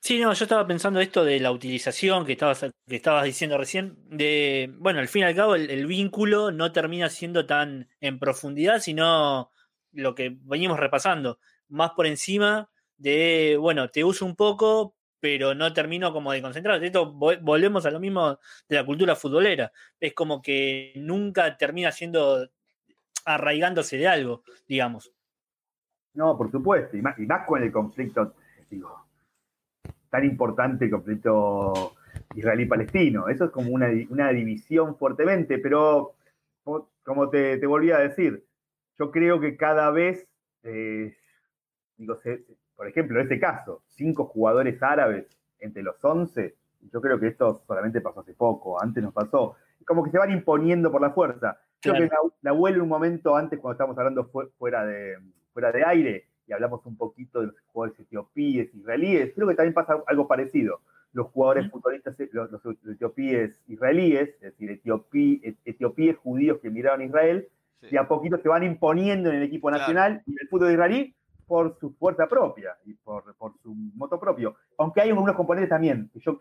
Sí, 0.01 0.19
no, 0.19 0.33
yo 0.33 0.45
estaba 0.45 0.65
pensando 0.65 1.01
esto 1.01 1.23
de 1.25 1.39
la 1.39 1.51
utilización 1.51 2.25
que 2.25 2.31
estabas, 2.31 2.61
que 2.87 2.95
estabas 2.95 3.25
diciendo 3.25 3.57
recién, 3.57 3.97
de, 4.09 4.73
bueno, 4.77 4.99
al 4.99 5.07
fin 5.07 5.21
y 5.21 5.25
al 5.25 5.35
cabo 5.35 5.55
el, 5.55 5.85
vínculo 5.85 6.51
no 6.51 6.71
termina 6.71 7.09
siendo 7.09 7.45
tan 7.45 7.89
en 7.99 8.17
profundidad, 8.17 8.79
sino 8.79 9.51
lo 9.91 10.15
que 10.15 10.37
venimos 10.41 10.79
repasando, 10.79 11.39
más 11.67 11.91
por 11.91 12.07
encima 12.07 12.69
de, 12.97 13.57
bueno, 13.59 13.89
te 13.89 14.03
uso 14.03 14.25
un 14.25 14.35
poco, 14.35 14.95
pero 15.19 15.53
no 15.53 15.73
termino 15.73 16.13
como 16.13 16.31
de 16.31 16.41
concentrar. 16.41 16.83
Esto 16.83 17.11
volvemos 17.11 17.85
a 17.85 17.91
lo 17.91 17.99
mismo 17.99 18.39
de 18.69 18.75
la 18.77 18.85
cultura 18.85 19.15
futbolera. 19.15 19.71
Es 19.99 20.13
como 20.13 20.41
que 20.41 20.93
nunca 20.95 21.57
termina 21.57 21.91
siendo 21.91 22.49
arraigándose 23.25 23.97
de 23.97 24.07
algo, 24.07 24.43
digamos. 24.67 25.11
No, 26.13 26.37
por 26.37 26.51
supuesto, 26.51 26.97
y 26.97 27.01
más, 27.01 27.15
con 27.45 27.61
el 27.61 27.71
conflicto, 27.71 28.33
digo, 28.69 29.05
tan 30.09 30.25
importante 30.25 30.85
el 30.85 30.91
conflicto 30.91 31.93
israelí-palestino. 32.35 33.27
Eso 33.29 33.45
es 33.45 33.51
como 33.51 33.71
una, 33.71 34.29
división 34.29 34.97
fuertemente, 34.97 35.59
pero 35.59 36.15
como 37.03 37.29
te, 37.29 37.65
volví 37.65 37.91
a 37.91 37.99
decir, 37.99 38.45
yo 38.97 39.11
creo 39.11 39.39
que 39.39 39.55
cada 39.55 39.91
vez, 39.91 40.27
eh, 40.63 41.15
digo, 41.97 42.17
por 42.75 42.87
ejemplo, 42.87 43.19
en 43.19 43.23
este 43.23 43.39
caso, 43.39 43.83
cinco 43.87 44.25
jugadores 44.25 44.81
árabes 44.81 45.27
entre 45.59 45.83
los 45.83 46.03
once, 46.03 46.55
yo 46.91 47.01
creo 47.01 47.19
que 47.19 47.27
esto 47.27 47.63
solamente 47.67 48.01
pasó 48.01 48.21
hace 48.21 48.33
poco, 48.33 48.81
antes 48.81 49.03
nos 49.03 49.13
pasó, 49.13 49.55
como 49.85 50.03
que 50.03 50.11
se 50.11 50.17
van 50.17 50.31
imponiendo 50.31 50.91
por 50.91 51.01
la 51.01 51.11
fuerza. 51.11 51.59
Creo 51.81 51.95
que 51.95 52.09
la, 52.41 52.53
la 52.53 52.69
en 52.69 52.81
un 52.81 52.87
momento 52.89 53.35
antes, 53.35 53.59
cuando 53.59 53.73
estábamos 53.73 53.97
hablando 53.97 54.29
fuera 54.57 54.85
de, 54.85 55.17
fuera 55.59 55.71
de 55.73 55.83
aire, 55.85 56.25
y 56.47 56.53
hablamos 56.53 56.85
un 56.85 56.95
poquito 56.95 57.41
de 57.41 57.47
los 57.47 57.55
jugadores 57.67 57.99
etiopíes, 57.99 58.73
israelíes, 58.73 59.33
creo 59.35 59.47
que 59.49 59.55
también 59.55 59.73
pasa 59.73 60.01
algo 60.07 60.27
parecido. 60.27 60.79
Los 61.11 61.27
jugadores 61.27 61.69
futbolistas, 61.69 62.15
los, 62.31 62.49
etiopíes 62.87 63.61
israelíes, 63.67 64.29
es 64.41 64.57
decir, 64.57 64.71
etiopíes 64.71 66.17
judíos 66.17 66.59
que 66.61 66.69
emigraron 66.69 67.01
a 67.01 67.05
Israel, 67.05 67.47
y 67.81 67.97
a 67.97 68.07
poquito 68.07 68.37
se 68.37 68.47
van 68.47 68.63
imponiendo 68.63 69.29
en 69.29 69.37
el 69.37 69.43
equipo 69.43 69.69
nacional 69.71 70.21
y 70.25 70.31
en 70.31 70.37
el 70.41 70.47
fútbol 70.49 70.71
israelí 70.71 71.13
por 71.47 71.77
su 71.79 71.91
fuerza 71.93 72.27
propia 72.27 72.77
y 72.85 72.93
por, 72.93 73.23
su 73.63 73.73
moto 73.95 74.19
propio. 74.19 74.55
Aunque 74.77 75.01
hay 75.01 75.11
unos 75.11 75.35
componentes 75.35 75.69
también, 75.69 76.09
que 76.13 76.19
yo 76.19 76.37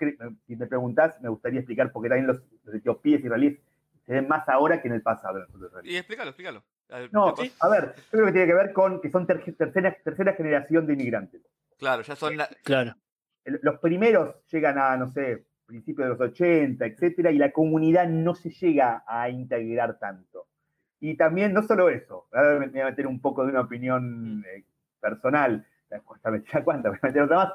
si 0.46 0.56
me 0.56 0.66
preguntás, 0.66 1.20
me 1.20 1.28
gustaría 1.28 1.60
explicar 1.60 1.90
porque 1.92 2.08
también 2.08 2.26
los, 2.26 2.42
los 2.64 2.74
etiopíes 2.74 3.24
israelíes 3.24 3.58
se 4.06 4.12
ven 4.12 4.28
más 4.28 4.48
ahora 4.48 4.80
que 4.80 4.88
en 4.88 4.94
el 4.94 5.02
pasado. 5.02 5.46
y 5.82 5.96
explícalo, 5.96 6.30
explícalo. 6.30 6.62
No, 7.12 7.34
a 7.60 7.68
ver, 7.68 7.94
yo 7.96 8.02
creo 8.10 8.26
que 8.26 8.32
tiene 8.32 8.46
que 8.46 8.54
ver 8.54 8.72
con 8.72 9.00
que 9.00 9.10
son 9.10 9.26
tercera, 9.26 9.94
tercera 10.02 10.32
generación 10.32 10.86
de 10.86 10.94
inmigrantes. 10.94 11.42
Claro, 11.78 12.02
ya 12.02 12.16
son. 12.16 12.36
Claro. 12.64 12.94
Los 13.44 13.78
primeros 13.78 14.36
llegan 14.50 14.78
a, 14.78 14.96
no 14.96 15.08
sé, 15.08 15.44
principios 15.66 16.06
de 16.06 16.14
los 16.14 16.20
80, 16.20 16.84
etcétera, 16.86 17.30
y 17.30 17.38
la 17.38 17.52
comunidad 17.52 18.08
no 18.08 18.34
se 18.34 18.50
llega 18.50 19.04
a 19.06 19.28
integrar 19.28 19.98
tanto. 19.98 20.46
Y 21.00 21.14
también, 21.16 21.52
no 21.52 21.62
solo 21.62 21.90
eso, 21.90 22.26
ahora 22.32 22.58
me 22.58 22.68
voy 22.68 22.80
a 22.80 22.86
meter 22.86 23.06
un 23.06 23.20
poco 23.20 23.44
de 23.44 23.50
una 23.50 23.60
opinión 23.60 24.44
eh, 24.46 24.64
personal, 25.00 25.64
ya 25.90 26.00
cuánta, 26.00 26.30
me 26.30 26.40
voy 26.62 26.74
a 27.00 27.06
meter 27.06 27.22
otra 27.22 27.36
más, 27.36 27.52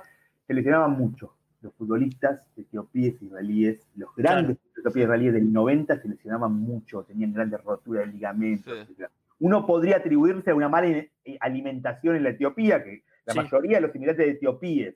se 0.48 0.54
lesionaban 0.54 0.92
mucho. 0.92 1.36
Los 1.62 1.74
futbolistas 1.76 2.42
etiopíes 2.56 3.22
israelíes, 3.22 3.88
los 3.96 4.14
grandes 4.16 4.58
etiopíes 4.78 5.06
israelíes 5.06 5.34
del 5.34 5.52
90 5.52 6.02
se 6.02 6.08
lesionaban 6.08 6.54
mucho, 6.54 7.04
tenían 7.04 7.34
grandes 7.34 7.64
roturas 7.64 8.06
de 8.06 8.14
ligamentos, 8.14 8.88
uno 9.40 9.66
podría 9.66 9.98
atribuirse 9.98 10.52
a 10.52 10.56
una 10.56 10.70
mala 10.70 10.88
eh, 10.88 11.10
alimentación 11.40 12.16
en 12.16 12.24
la 12.24 12.30
Etiopía, 12.30 12.84
que 12.84 13.04
la 13.26 13.34
mayoría 13.34 13.78
de 13.78 13.82
los 13.82 13.96
inmigrantes 13.96 14.26
de 14.26 14.32
etiopíes, 14.34 14.96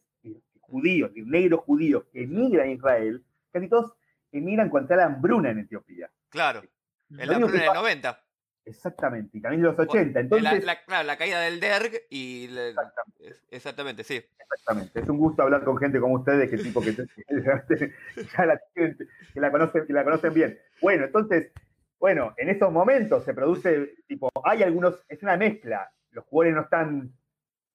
judíos, 0.62 1.12
negros 1.16 1.62
judíos 1.62 2.04
que 2.12 2.24
emigran 2.24 2.68
a 2.68 2.72
Israel, 2.72 3.24
casi 3.52 3.70
todos 3.70 3.94
emigran 4.32 4.70
contra 4.70 4.98
la 4.98 5.06
hambruna 5.06 5.52
en 5.52 5.60
Etiopía. 5.60 6.10
Claro, 6.30 6.62
en 7.10 7.28
la 7.28 7.36
hambruna 7.36 7.64
del 7.64 7.74
90. 7.74 8.24
Exactamente, 8.66 9.38
y 9.38 9.42
también 9.42 9.64
los 9.64 9.80
80. 9.80 10.20
Entonces, 10.20 10.66
la, 10.66 10.84
claro, 10.84 11.08
la 11.08 11.18
caída 11.18 11.40
del 11.40 11.62
DERG 11.62 12.02
y... 12.10 12.46
exactamente. 12.46 13.36
exactamente. 13.50 14.04
sí. 14.04 14.22
Exactamente. 14.52 15.00
Es 15.00 15.10
un 15.10 15.18
gusto 15.18 15.44
hablar 15.44 15.64
con 15.64 15.78
gente 15.78 16.00
como 16.00 16.16
ustedes, 16.16 16.50
que 16.50 16.58
tipo 16.58 16.82
que, 16.82 16.92
la, 17.30 18.60
que 18.76 18.96
la, 19.36 19.52
conocen, 19.52 19.86
que 19.86 19.94
la 19.94 20.04
conocen 20.04 20.34
bien. 20.34 20.60
Bueno, 20.82 21.06
entonces, 21.06 21.52
bueno, 22.00 22.34
en 22.38 22.50
esos 22.50 22.72
momentos 22.72 23.24
se 23.24 23.34
produce, 23.34 23.96
tipo, 24.08 24.30
hay 24.44 24.64
algunos, 24.64 25.04
es 25.08 25.22
una 25.24 25.38
mezcla. 25.38 25.92
Los 26.12 26.26
jugadores 26.26 26.56
no 26.56 26.62
están, 26.62 27.12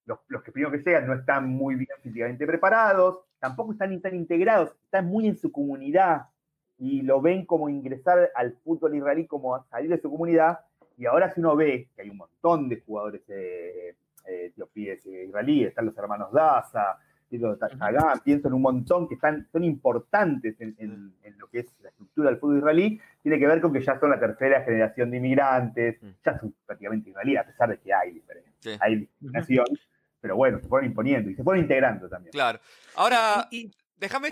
los, 0.06 0.42
que 0.42 0.52
primero 0.52 0.70
que 0.70 0.78
llegan 0.78 1.06
no 1.06 1.14
están 1.14 1.48
muy 1.48 1.74
bien 1.74 1.88
físicamente 2.02 2.46
preparados, 2.46 3.24
tampoco 3.38 3.72
están 3.72 4.00
tan 4.00 4.14
integrados, 4.14 4.76
están 4.84 5.06
muy 5.06 5.26
en 5.26 5.36
su 5.36 5.50
comunidad 5.50 6.26
y 6.78 7.02
lo 7.02 7.20
ven 7.20 7.44
como 7.46 7.68
ingresar 7.68 8.30
al 8.34 8.52
fútbol 8.64 8.96
israelí, 8.96 9.26
como 9.26 9.62
salir 9.64 9.90
de 9.90 10.00
su 10.00 10.10
comunidad. 10.10 10.60
Y 10.96 11.06
ahora 11.06 11.32
si 11.32 11.40
uno 11.40 11.56
ve 11.56 11.88
que 11.94 12.02
hay 12.02 12.10
un 12.10 12.18
montón 12.18 12.68
de 12.68 12.80
jugadores 12.80 13.22
eh, 13.28 13.96
eh, 14.26 14.52
eh, 14.56 15.24
israelíes, 15.26 15.70
están 15.70 15.86
los 15.86 15.98
hermanos 15.98 16.32
Daza, 16.32 16.98
pienso 18.24 18.48
en 18.48 18.54
un 18.54 18.62
montón 18.62 19.08
que 19.08 19.14
están, 19.14 19.48
son 19.52 19.64
importantes 19.64 20.56
en, 20.60 21.14
lo 21.38 21.48
que 21.48 21.60
es 21.60 21.66
la 21.82 21.88
estructura 21.88 22.30
del 22.30 22.38
fútbol 22.38 22.58
israelí, 22.58 23.00
tiene 23.22 23.38
que 23.38 23.46
ver 23.46 23.60
con 23.60 23.72
que 23.72 23.80
ya 23.80 23.98
son 23.98 24.10
la 24.10 24.20
tercera 24.20 24.62
generación 24.62 25.10
de 25.10 25.16
inmigrantes, 25.16 26.02
mm. 26.02 26.08
ya 26.24 26.38
son 26.38 26.54
prácticamente 26.66 27.10
israelíes, 27.10 27.40
a 27.40 27.44
pesar 27.44 27.68
de 27.70 27.78
que 27.78 27.92
hay 27.92 28.12
diferencia, 28.12 28.78
hay 28.80 28.96
discriminación, 28.96 29.66
pero 30.20 30.36
bueno, 30.36 30.60
se 30.60 30.68
fueron 30.68 30.88
imponiendo 30.88 31.30
y 31.30 31.34
se 31.34 31.42
fueron 31.42 31.62
integrando 31.62 32.08
también. 32.08 32.32
Claro. 32.32 32.60
Ahora, 32.96 33.48
déjame... 33.96 34.28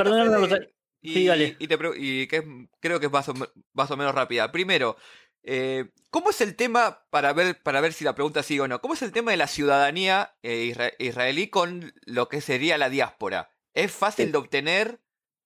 y, 1.00 1.30
y, 1.30 2.26
que 2.26 2.68
creo 2.80 3.00
que 3.00 3.06
es 3.06 3.12
más 3.12 3.90
o 3.90 3.96
menos 3.96 4.14
rápida. 4.14 4.52
Primero, 4.52 4.96
eh, 5.42 5.90
¿Cómo 6.10 6.30
es 6.30 6.40
el 6.40 6.56
tema, 6.56 6.98
para 7.10 7.32
ver, 7.32 7.56
para 7.62 7.80
ver 7.80 7.92
si 7.92 8.04
la 8.04 8.14
pregunta 8.14 8.42
sigue 8.42 8.62
o 8.62 8.68
no, 8.68 8.80
cómo 8.80 8.94
es 8.94 9.02
el 9.02 9.12
tema 9.12 9.30
de 9.30 9.36
la 9.36 9.46
ciudadanía 9.46 10.30
eh, 10.42 10.74
israelí 10.98 11.48
con 11.48 11.92
lo 12.04 12.28
que 12.28 12.40
sería 12.40 12.78
la 12.78 12.88
diáspora? 12.88 13.50
¿Es 13.74 13.92
fácil 13.92 14.32
de 14.32 14.38
obtener 14.38 14.98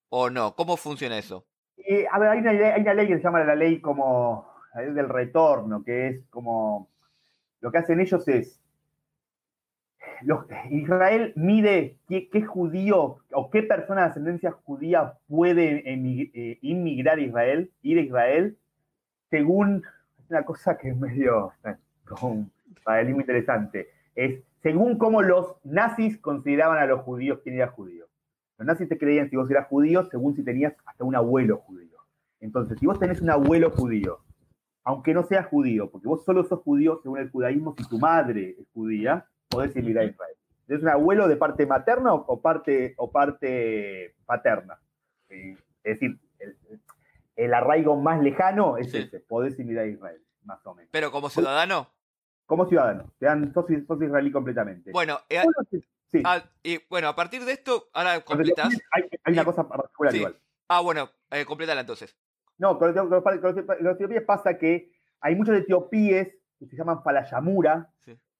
o 0.08 0.30
no? 0.30 0.54
¿Cómo 0.56 0.76
funciona 0.76 1.18
eso? 1.18 1.46
Eh, 1.76 2.06
a 2.10 2.18
ver, 2.18 2.30
hay 2.30 2.38
una, 2.38 2.94
ley, 2.94 3.08
que 3.08 3.16
se 3.16 3.22
llama 3.22 3.44
la 3.44 3.54
ley 3.54 3.80
como 3.80 4.50
la 4.74 4.82
ley 4.82 4.94
del 4.94 5.08
retorno, 5.08 5.84
que 5.84 6.08
es 6.08 6.20
como 6.30 6.88
lo 7.60 7.70
que 7.70 7.78
hacen 7.78 8.00
ellos 8.00 8.26
es 8.28 8.60
Israel 10.70 11.32
mide 11.36 11.96
qué, 12.08 12.42
judío 12.42 13.18
o 13.32 13.50
qué 13.50 13.62
persona 13.62 14.02
de 14.02 14.06
ascendencia 14.08 14.52
judía 14.52 15.14
puede 15.28 15.82
inmigrar 16.62 17.18
a 17.18 17.22
Israel, 17.22 17.70
ir 17.82 17.98
a 17.98 18.02
Israel, 18.02 18.56
según 19.34 19.82
una 20.30 20.44
cosa 20.44 20.78
que 20.78 20.90
es 20.90 20.96
medio 20.96 21.52
para 22.84 23.00
él 23.00 23.10
muy 23.10 23.22
interesante, 23.22 23.88
es 24.14 24.44
según 24.62 24.96
cómo 24.96 25.22
los 25.22 25.56
nazis 25.64 26.18
consideraban 26.18 26.78
a 26.78 26.86
los 26.86 27.00
judíos 27.00 27.40
quién 27.42 27.56
era 27.56 27.66
judío. 27.66 28.06
Los 28.58 28.66
nazis 28.68 28.88
te 28.88 28.96
creían 28.96 29.28
si 29.28 29.34
vos 29.34 29.50
eras 29.50 29.66
judío 29.66 30.08
según 30.08 30.36
si 30.36 30.44
tenías 30.44 30.74
hasta 30.86 31.02
un 31.02 31.16
abuelo 31.16 31.56
judío. 31.66 31.98
Entonces, 32.38 32.78
si 32.78 32.86
vos 32.86 33.00
tenés 33.00 33.20
un 33.22 33.30
abuelo 33.30 33.72
judío, 33.72 34.20
aunque 34.84 35.12
no 35.12 35.24
seas 35.24 35.46
judío, 35.46 35.90
porque 35.90 36.06
vos 36.06 36.24
solo 36.24 36.44
sos 36.44 36.60
judío 36.60 37.00
según 37.02 37.18
el 37.18 37.30
judaísmo, 37.32 37.74
si 37.76 37.88
tu 37.88 37.98
madre 37.98 38.54
es 38.56 38.68
judía, 38.72 39.26
podés 39.48 39.74
emigrar 39.74 40.04
a 40.04 40.10
Israel. 40.10 40.36
¿Es 40.68 40.80
un 40.80 40.90
abuelo 40.90 41.26
de 41.26 41.34
parte 41.34 41.66
materna 41.66 42.14
o 42.14 42.40
parte, 42.40 42.94
o 42.98 43.10
parte 43.10 44.14
paterna? 44.26 44.78
Es 45.28 45.58
decir, 45.82 46.20
el 46.38 46.56
arraigo 47.36 47.96
más 47.96 48.22
lejano 48.22 48.76
es 48.76 48.92
ese, 48.94 49.20
podés 49.20 49.58
ir 49.58 49.78
a 49.78 49.86
Israel, 49.86 50.22
más 50.42 50.64
o 50.66 50.74
menos. 50.74 50.90
¿Pero 50.92 51.10
como 51.10 51.28
ciudadano? 51.28 51.90
Como 52.46 52.66
ciudadano, 52.66 53.10
te 53.18 53.26
dan, 53.26 53.52
sos, 53.52 53.66
israelí 53.70 54.30
completamente. 54.30 54.92
Bueno, 54.92 55.18
eh, 55.28 55.42
ah, 56.24 56.44
y 56.62 56.78
bueno, 56.88 57.08
a 57.08 57.16
partir 57.16 57.44
de 57.44 57.52
esto, 57.52 57.88
ahora 57.92 58.20
completas. 58.20 58.68
Hay, 58.92 59.32
una 59.32 59.44
cosa 59.44 59.66
particular 59.66 60.14
igual. 60.14 60.38
Ah, 60.68 60.80
bueno, 60.80 61.10
eh, 61.30 61.44
completala 61.44 61.80
entonces. 61.80 62.16
No, 62.58 62.78
con 62.78 62.94
los, 62.94 63.96
etiopíes 63.96 64.22
pasa 64.22 64.58
que 64.58 64.92
hay 65.20 65.34
muchos 65.34 65.56
etiopíes 65.56 66.28
que 66.58 66.66
se 66.66 66.76
llaman 66.76 67.02
falayamura, 67.02 67.90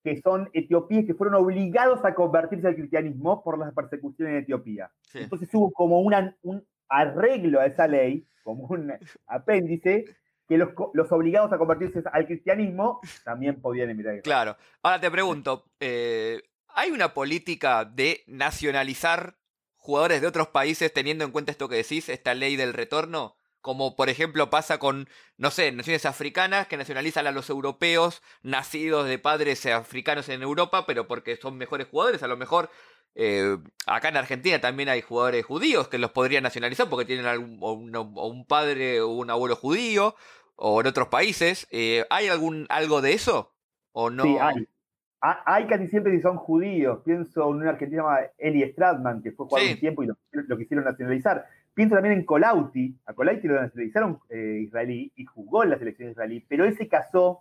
que 0.04 0.20
son 0.20 0.50
etiopíes 0.52 1.06
que 1.06 1.14
fueron 1.14 1.34
obligados 1.36 2.04
a 2.04 2.14
convertirse 2.14 2.68
al 2.68 2.76
cristianismo 2.76 3.42
por 3.42 3.58
las 3.58 3.72
persecuciones 3.72 4.34
en 4.34 4.42
Etiopía. 4.42 4.90
Entonces 5.14 5.48
hubo 5.54 5.72
como 5.72 6.00
una, 6.00 6.36
un 6.42 6.64
arreglo 6.88 7.60
a 7.60 7.66
esa 7.66 7.86
ley 7.86 8.26
como 8.42 8.66
un 8.66 8.92
apéndice, 9.26 10.04
que 10.46 10.58
los, 10.58 10.70
obligados 11.10 11.52
a 11.52 11.58
convertirse 11.58 12.02
al 12.12 12.26
cristianismo 12.26 13.00
también 13.24 13.60
podían 13.60 13.90
emigrar. 13.90 14.20
Claro. 14.22 14.56
Ahora 14.82 15.00
te 15.00 15.10
pregunto, 15.10 15.64
eh, 15.80 16.42
¿hay 16.68 16.90
una 16.90 17.14
política 17.14 17.84
de 17.84 18.22
nacionalizar 18.26 19.36
jugadores 19.76 20.20
de 20.20 20.26
otros 20.26 20.48
países 20.48 20.92
teniendo 20.92 21.24
en 21.24 21.30
cuenta 21.30 21.50
esto 21.50 21.68
que 21.68 21.76
decís, 21.76 22.08
esta 22.08 22.34
ley 22.34 22.56
del 22.56 22.74
retorno? 22.74 23.36
Como 23.62 23.96
por 23.96 24.10
ejemplo 24.10 24.50
pasa 24.50 24.78
con, 24.78 25.08
no 25.38 25.50
sé, 25.50 25.72
naciones 25.72 26.04
africanas 26.04 26.66
que 26.66 26.76
nacionalizan 26.76 27.26
a 27.26 27.32
los 27.32 27.48
europeos 27.48 28.22
nacidos 28.42 29.08
de 29.08 29.18
padres 29.18 29.64
africanos 29.64 30.28
en 30.28 30.42
Europa, 30.42 30.84
pero 30.86 31.08
porque 31.08 31.36
son 31.36 31.56
mejores 31.56 31.88
jugadores, 31.88 32.22
a 32.22 32.28
lo 32.28 32.36
mejor 32.36 32.68
eh, 33.14 33.58
acá 33.86 34.08
en 34.08 34.16
Argentina 34.16 34.60
también 34.60 34.88
hay 34.88 35.00
jugadores 35.00 35.44
judíos 35.44 35.88
que 35.88 35.98
los 35.98 36.10
podrían 36.10 36.42
nacionalizar 36.42 36.88
porque 36.88 37.04
tienen 37.04 37.26
algún, 37.26 37.58
un 37.62 38.46
padre 38.46 39.00
o 39.00 39.08
un 39.08 39.30
abuelo 39.30 39.56
judío, 39.56 40.14
o 40.56 40.80
en 40.80 40.86
otros 40.86 41.08
países. 41.08 41.66
Eh, 41.70 42.04
¿Hay 42.10 42.28
algún 42.28 42.66
algo 42.68 43.00
de 43.00 43.12
eso? 43.12 43.52
¿O 43.92 44.10
no? 44.10 44.24
Sí, 44.24 44.36
hay. 44.40 44.68
Hay 45.46 45.66
casi 45.66 45.88
siempre 45.88 46.14
si 46.14 46.20
son 46.20 46.36
judíos. 46.36 47.00
Pienso 47.02 47.48
en 47.48 47.56
un 47.56 47.66
argentino 47.66 48.02
llamado 48.02 48.26
Eli 48.36 48.62
Stradman, 48.72 49.22
que 49.22 49.32
fue 49.32 49.46
jugador 49.46 49.70
un 49.70 49.80
tiempo 49.80 50.02
y 50.02 50.08
lo, 50.32 50.58
quisieron 50.58 50.84
nacionalizar. 50.84 51.46
Pienso 51.72 51.94
también 51.94 52.18
en 52.18 52.26
Colauti. 52.26 52.94
A 53.06 53.14
Colauti 53.14 53.48
lo 53.48 53.54
nacionalizaron 53.54 54.18
eh, 54.28 54.60
israelí 54.64 55.10
y 55.16 55.24
jugó 55.24 55.64
en 55.64 55.70
la 55.70 55.78
selección 55.78 56.10
israelí, 56.10 56.44
pero 56.46 56.66
él 56.66 56.76
se 56.76 56.88
casó. 56.88 57.40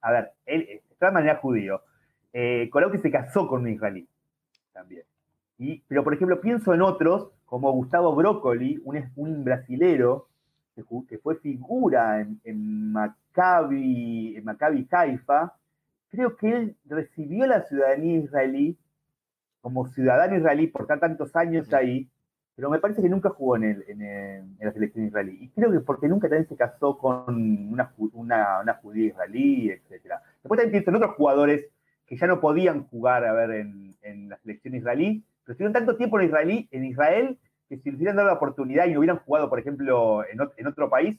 A 0.00 0.12
ver, 0.12 0.32
él, 0.46 0.80
Stradman 0.94 1.24
era 1.24 1.36
judío. 1.36 1.82
Colauti 2.70 2.96
se 2.98 3.10
casó 3.10 3.46
con 3.48 3.60
un 3.60 3.68
israelí 3.68 4.08
también. 4.74 5.04
Y, 5.58 5.82
pero, 5.88 6.04
por 6.04 6.12
ejemplo, 6.12 6.40
pienso 6.40 6.74
en 6.74 6.82
otros, 6.82 7.30
como 7.46 7.72
Gustavo 7.72 8.14
Broccoli, 8.14 8.82
un, 8.84 9.02
un 9.16 9.44
brasilero 9.44 10.28
que, 11.08 11.18
fue 11.18 11.36
figura 11.36 12.20
en, 12.20 12.40
en 12.44 12.92
Maccabi, 12.92 14.36
en 14.36 14.44
Maccabi 14.44 14.86
Haifa, 14.90 15.54
creo 16.10 16.36
que 16.36 16.50
él 16.50 16.76
recibió 16.84 17.46
la 17.46 17.62
ciudadanía 17.62 18.18
israelí 18.18 18.76
como 19.64 19.86
ciudadano 19.88 20.36
israelí 20.36 20.66
por 20.66 20.86
tantos 20.86 21.34
años 21.36 21.72
ahí, 21.72 22.06
pero 22.54 22.68
me 22.68 22.80
parece 22.80 23.00
que 23.00 23.08
nunca 23.08 23.30
jugó 23.30 23.56
en, 23.56 23.82
en, 23.88 24.56
la 24.60 24.72
selección 24.72 25.06
israelí. 25.06 25.38
Y 25.40 25.48
creo 25.48 25.72
que 25.72 25.80
porque 25.80 26.06
nunca 26.06 26.28
también 26.28 26.46
se 26.46 26.54
casó 26.54 26.98
con 26.98 27.34
una, 27.72 27.90
una, 28.12 28.74
judía 28.74 29.06
israelí, 29.06 29.70
etc. 29.70 30.16
Después 30.42 30.60
también 30.60 30.70
pienso 30.70 30.90
en 30.90 30.96
otros 30.96 31.14
jugadores 31.16 31.64
que 32.06 32.16
ya 32.18 32.26
no 32.26 32.42
podían 32.42 32.84
jugar 32.88 33.24
a 33.24 33.32
ver 33.32 33.52
en, 33.52 33.93
en 34.04 34.28
la 34.28 34.38
selección 34.38 34.74
israelí, 34.74 35.24
pero 35.44 35.52
estuvieron 35.52 35.72
tanto 35.72 35.96
tiempo 35.96 36.18
en, 36.18 36.26
israelí, 36.26 36.68
en 36.70 36.84
Israel 36.84 37.38
que 37.68 37.78
si 37.78 37.90
les 37.90 37.96
hubieran 37.98 38.16
dado 38.16 38.28
la 38.28 38.34
oportunidad 38.34 38.86
y 38.86 38.92
no 38.92 39.00
hubieran 39.00 39.18
jugado, 39.18 39.48
por 39.48 39.58
ejemplo, 39.58 40.22
en, 40.26 40.66
otro 40.66 40.90
país, 40.90 41.18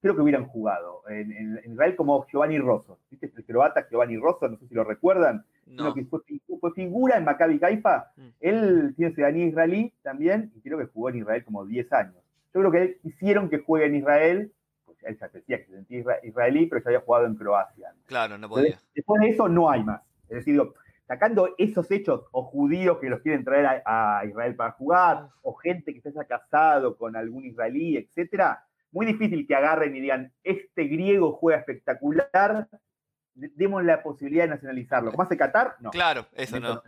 creo 0.00 0.14
que 0.14 0.22
hubieran 0.22 0.46
jugado. 0.46 1.02
En, 1.08 1.60
Israel 1.64 1.96
como 1.96 2.26
Giovanni 2.26 2.58
Rosso, 2.58 2.98
¿viste? 3.10 3.32
El 3.34 3.44
croata 3.44 3.86
Giovanni 3.90 4.16
Rosso, 4.16 4.48
no 4.48 4.56
sé 4.58 4.66
si 4.68 4.74
lo 4.74 4.84
recuerdan, 4.84 5.44
no. 5.66 5.94
que 5.94 6.04
fue, 6.04 6.20
figura 6.74 7.18
en 7.18 7.24
Maccabi 7.24 7.60
Haifa. 7.62 8.12
Mm. 8.16 8.28
Él 8.40 8.94
tiene 8.96 9.14
ciudadanía 9.14 9.46
israelí 9.46 9.92
también 10.02 10.52
y 10.54 10.60
creo 10.60 10.78
que 10.78 10.86
jugó 10.86 11.10
en 11.10 11.18
Israel 11.18 11.44
como 11.44 11.64
10 11.64 11.92
años. 11.92 12.16
Yo 12.54 12.60
creo 12.60 12.70
que 12.70 12.98
hicieron 13.04 13.48
que 13.48 13.58
juegue 13.58 13.86
en 13.86 13.96
Israel, 13.96 14.52
porque 14.84 15.06
él 15.06 15.18
ya 15.18 15.28
decía 15.28 15.58
que 15.58 15.64
se 15.64 15.72
sentía 15.72 16.04
israelí, 16.22 16.66
pero 16.66 16.82
ya 16.82 16.90
había 16.90 17.00
jugado 17.00 17.26
en 17.26 17.34
Croacia. 17.34 17.94
Claro, 18.06 18.36
no 18.38 18.48
podía. 18.48 18.78
después 18.94 19.20
de 19.22 19.28
eso 19.30 19.48
no 19.48 19.70
hay 19.70 19.82
más. 19.82 20.02
Es 20.28 20.38
decir, 20.38 20.60
sacando 21.06 21.54
esos 21.58 21.90
hechos 21.90 22.22
o 22.32 22.44
judíos 22.44 22.98
que 23.00 23.08
los 23.08 23.20
quieren 23.20 23.44
traer 23.44 23.82
a, 23.84 24.22
Israel 24.26 24.54
para 24.56 24.72
jugar, 24.72 25.28
o 25.42 25.54
gente 25.54 25.92
que 25.92 26.00
se 26.00 26.08
haya 26.08 26.24
casado 26.24 26.96
con 26.96 27.16
algún 27.16 27.44
israelí, 27.44 27.96
etcétera, 27.96 28.64
muy 28.90 29.06
difícil 29.06 29.46
que 29.46 29.54
agarren 29.54 29.96
y 29.96 30.00
digan, 30.00 30.32
este 30.42 30.84
griego 30.84 31.32
juega 31.32 31.60
espectacular, 31.60 32.68
demos 33.34 33.84
la 33.84 34.02
posibilidad 34.02 34.44
de 34.44 34.50
nacionalizarlo. 34.50 35.12
¿Más 35.12 35.28
de 35.28 35.36
Qatar? 35.36 35.76
No. 35.80 35.90
Claro, 35.90 36.26
eso 36.32 36.60
no. 36.60 36.82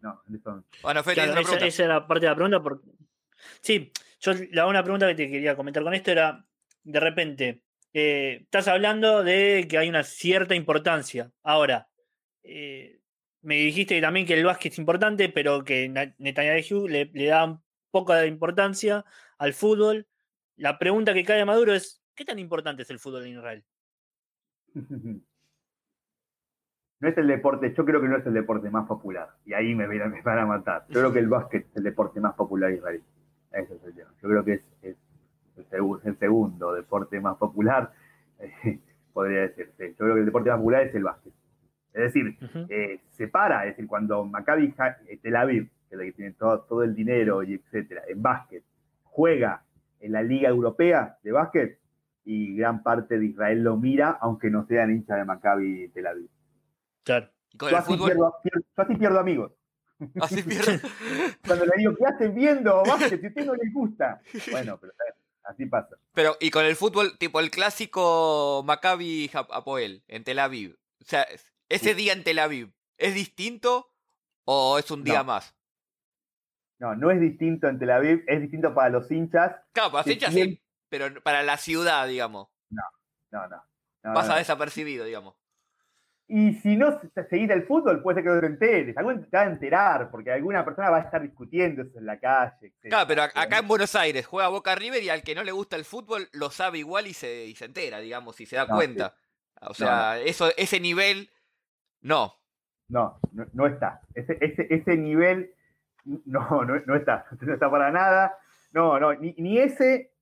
No, 0.00 0.22
eso 0.34 0.64
Bueno, 0.82 1.00
esa, 1.00 1.84
era 1.84 2.06
parte 2.06 2.26
de 2.26 2.30
la 2.30 2.34
pregunta. 2.34 2.62
Porque... 2.62 2.86
Sí, 3.60 3.92
yo 4.20 4.32
la 4.52 4.66
una 4.66 4.82
pregunta 4.82 5.06
que 5.08 5.14
te 5.14 5.30
quería 5.30 5.56
comentar 5.56 5.82
con 5.82 5.94
esto 5.94 6.10
era, 6.10 6.44
de 6.84 7.00
repente, 7.00 7.62
eh, 7.92 8.40
estás 8.42 8.68
hablando 8.68 9.24
de 9.24 9.66
que 9.68 9.78
hay 9.78 9.88
una 9.88 10.02
cierta 10.02 10.54
importancia. 10.54 11.30
Ahora, 11.42 11.88
eh, 12.46 13.00
me 13.42 13.56
dijiste 13.56 14.00
también 14.00 14.26
que 14.26 14.34
el 14.34 14.44
básquet 14.44 14.72
es 14.72 14.78
importante, 14.78 15.28
pero 15.28 15.64
que 15.64 15.88
Netanyahu 16.18 16.88
le, 16.88 17.10
le 17.12 17.26
da 17.26 17.60
poca 17.90 18.26
importancia 18.26 19.04
al 19.38 19.52
fútbol. 19.52 20.06
La 20.56 20.78
pregunta 20.78 21.14
que 21.14 21.24
cae 21.24 21.40
a 21.40 21.46
Maduro 21.46 21.74
es, 21.74 22.02
¿qué 22.14 22.24
tan 22.24 22.38
importante 22.38 22.82
es 22.82 22.90
el 22.90 22.98
fútbol 22.98 23.26
en 23.26 23.38
Israel? 23.38 23.64
No 26.98 27.08
es 27.08 27.18
el 27.18 27.26
deporte, 27.26 27.74
yo 27.76 27.84
creo 27.84 28.00
que 28.00 28.08
no 28.08 28.16
es 28.16 28.26
el 28.26 28.32
deporte 28.32 28.70
más 28.70 28.86
popular. 28.86 29.28
Y 29.44 29.52
ahí 29.52 29.74
me, 29.74 29.86
van 29.86 30.38
a 30.38 30.46
matar. 30.46 30.86
Yo 30.88 31.00
creo 31.00 31.12
que 31.12 31.18
el 31.18 31.28
básquet 31.28 31.66
es 31.66 31.76
el 31.76 31.82
deporte 31.82 32.20
más 32.20 32.34
popular 32.34 32.72
israelí. 32.72 33.02
Ese 33.52 33.74
es 33.74 33.84
el 33.84 33.94
tema. 33.94 34.10
Yo 34.22 34.28
creo 34.28 34.44
que 34.44 34.52
es, 34.54 34.96
el, 35.72 36.18
segundo 36.18 36.72
deporte 36.72 37.20
más 37.20 37.36
popular, 37.36 37.92
podría 39.12 39.42
decirse. 39.42 39.90
Yo 39.90 39.96
creo 39.96 40.14
que 40.14 40.20
el 40.20 40.26
deporte 40.26 40.48
más 40.48 40.58
popular 40.58 40.82
es 40.86 40.94
el 40.94 41.04
básquet. 41.04 41.32
Es 41.96 42.12
decir, 42.12 42.36
eh, 42.68 43.00
se 43.08 43.26
para, 43.26 43.64
es 43.64 43.72
decir, 43.72 43.88
cuando 43.88 44.22
Maccabi 44.26 44.74
eh, 45.08 45.18
Tel 45.22 45.34
Aviv, 45.34 45.70
que 45.88 45.94
es 45.94 45.98
la 45.98 46.04
que 46.04 46.12
tiene 46.12 46.32
todo, 46.32 46.60
todo 46.60 46.82
el 46.82 46.94
dinero 46.94 47.42
y 47.42 47.54
etcétera, 47.54 48.02
en 48.06 48.20
básquet, 48.20 48.62
juega 49.02 49.64
en 50.00 50.12
la 50.12 50.22
Liga 50.22 50.50
Europea 50.50 51.16
de 51.22 51.32
básquet, 51.32 51.80
y 52.26 52.54
gran 52.54 52.82
parte 52.82 53.18
de 53.18 53.24
Israel 53.24 53.62
lo 53.62 53.78
mira, 53.78 54.18
aunque 54.20 54.50
no 54.50 54.66
sean 54.66 54.90
hinchas 54.90 55.16
de 55.16 55.24
Maccabi 55.24 55.88
Tel 55.88 56.06
Aviv. 56.06 56.28
Claro. 57.02 57.30
yo, 57.54 57.76
así 58.76 58.94
pierdo, 58.96 59.18
amigos. 59.18 59.52
Así 60.20 60.42
pierdo. 60.42 60.72
Cuando 61.46 61.64
le 61.64 61.72
digo, 61.78 61.94
¿qué 61.96 62.04
hacen 62.04 62.34
viendo 62.34 62.82
básquet? 62.84 63.20
Si 63.20 63.26
a 63.26 63.28
usted 63.30 63.46
no 63.46 63.54
les 63.54 63.72
gusta. 63.72 64.20
Bueno, 64.50 64.76
pero 64.78 64.92
así 65.44 65.64
pasa. 65.64 65.96
Pero, 66.12 66.36
y 66.40 66.50
con 66.50 66.66
el 66.66 66.76
fútbol, 66.76 67.16
tipo 67.16 67.40
el 67.40 67.50
clásico 67.50 68.62
Maccabi 68.66 69.30
Apoel 69.32 70.02
en 70.08 70.24
Tel 70.24 70.40
Aviv. 70.40 70.76
O 71.00 71.04
sea, 71.04 71.26
ese 71.68 71.94
día 71.94 72.12
en 72.12 72.24
Tel 72.24 72.38
Aviv, 72.38 72.72
¿es 72.98 73.14
distinto 73.14 73.92
o 74.44 74.78
es 74.78 74.90
un 74.90 75.04
día 75.04 75.22
más? 75.22 75.54
No, 76.78 76.94
no 76.94 77.10
es 77.10 77.20
distinto 77.20 77.68
en 77.68 77.78
Tel 77.78 77.90
Aviv, 77.90 78.24
es 78.26 78.40
distinto 78.40 78.74
para 78.74 78.90
los 78.90 79.10
hinchas. 79.10 79.56
Claro, 79.72 79.90
para 79.92 80.04
los 80.04 80.12
hinchas 80.12 80.34
sí, 80.34 80.62
pero 80.88 81.22
para 81.22 81.42
la 81.42 81.56
ciudad, 81.56 82.06
digamos. 82.06 82.48
No, 82.70 82.82
no, 83.30 83.48
no. 83.48 84.14
Pasa 84.14 84.36
desapercibido, 84.36 85.04
digamos. 85.04 85.34
Y 86.28 86.54
si 86.54 86.76
no 86.76 87.00
seguís 87.30 87.50
el 87.50 87.64
fútbol, 87.66 88.02
puede 88.02 88.16
ser 88.16 88.24
que 88.24 88.30
no 88.30 88.40
te 88.40 88.46
enteres. 88.46 88.96
Algún 88.96 89.24
te 89.24 89.36
va 89.36 89.44
a 89.44 89.46
enterar, 89.46 90.10
porque 90.10 90.32
alguna 90.32 90.64
persona 90.64 90.90
va 90.90 90.98
a 90.98 91.02
estar 91.02 91.22
discutiendo 91.22 91.82
eso 91.82 91.98
en 91.98 92.06
la 92.06 92.18
calle. 92.18 92.74
Claro, 92.82 93.06
pero 93.06 93.22
acá 93.22 93.58
en 93.58 93.68
Buenos 93.68 93.94
Aires 93.94 94.26
juega 94.26 94.48
Boca 94.48 94.74
River 94.74 95.02
y 95.04 95.08
al 95.08 95.22
que 95.22 95.36
no 95.36 95.44
le 95.44 95.52
gusta 95.52 95.76
el 95.76 95.84
fútbol 95.84 96.28
lo 96.32 96.50
sabe 96.50 96.78
igual 96.78 97.06
y 97.06 97.14
se, 97.14 97.54
se 97.54 97.64
entera, 97.64 98.00
digamos, 98.00 98.40
y 98.40 98.46
se 98.46 98.56
da 98.56 98.66
cuenta. 98.66 99.14
O 99.60 99.72
sea, 99.72 100.18
Eso, 100.18 100.50
ese 100.56 100.80
nivel 100.80 101.30
no. 102.06 102.32
No, 102.88 103.18
no, 103.52 103.66
está. 103.66 104.00
Ese, 104.14 104.38
ese, 104.40 104.66
ese 104.70 104.96
nivel 104.96 105.52
no, 106.04 106.64
no, 106.64 106.80
no, 106.86 106.94
está. 106.94 107.26
No 107.40 107.52
está 107.52 107.70
para 107.70 107.90
nada. 107.90 108.38
No, 108.72 109.00
no, 109.00 109.14
ni, 109.14 109.34
ni 109.38 109.58
ese, 109.58 110.12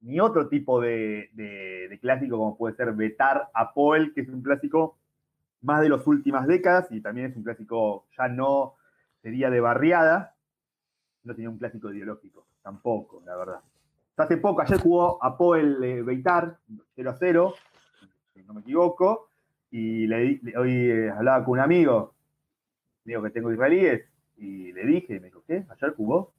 ni 0.00 0.18
otro 0.20 0.48
tipo 0.48 0.80
de, 0.80 1.98
clásico 2.00 2.38
como 2.38 2.56
puede 2.56 2.74
ser 2.76 2.92
Betar 2.92 3.50
a 3.52 3.74
Poel, 3.74 4.14
que 4.14 4.22
es 4.22 4.28
un 4.28 4.42
clásico 4.42 4.96
más 5.62 5.82
de 5.82 5.90
las 5.90 6.06
últimas 6.06 6.46
décadas 6.46 6.86
y 6.90 7.00
también 7.00 7.30
es 7.30 7.36
un 7.36 7.42
clásico 7.42 8.06
ya 8.16 8.28
no 8.28 8.76
sería 9.20 9.50
de 9.50 9.60
barriada, 9.60 10.34
no 11.24 11.34
tenía 11.34 11.50
un 11.50 11.58
clásico 11.58 11.92
ideológico, 11.92 12.46
tampoco, 12.62 13.22
la 13.26 13.36
verdad. 13.36 13.60
Hace 14.16 14.36
poco, 14.38 14.62
ayer 14.62 14.78
jugó 14.78 15.22
a 15.22 15.36
Poel 15.36 15.82
eh, 15.82 16.02
Beitar 16.02 16.58
0 16.94 17.10
a 17.10 17.16
0, 17.18 17.54
si 18.34 18.42
no 18.42 18.54
me 18.54 18.60
equivoco, 18.60 19.29
y 19.70 20.06
le, 20.06 20.40
hoy 20.56 20.72
eh, 20.72 21.10
hablaba 21.10 21.44
con 21.44 21.52
un 21.52 21.60
amigo, 21.60 22.14
digo 23.04 23.22
que 23.22 23.30
tengo 23.30 23.52
israelíes, 23.52 24.02
y 24.36 24.72
le 24.72 24.86
dije, 24.86 25.20
me 25.20 25.26
dijo, 25.26 25.42
¿qué? 25.46 25.64
¿Ayer 25.68 25.94
jugó? 25.96 26.32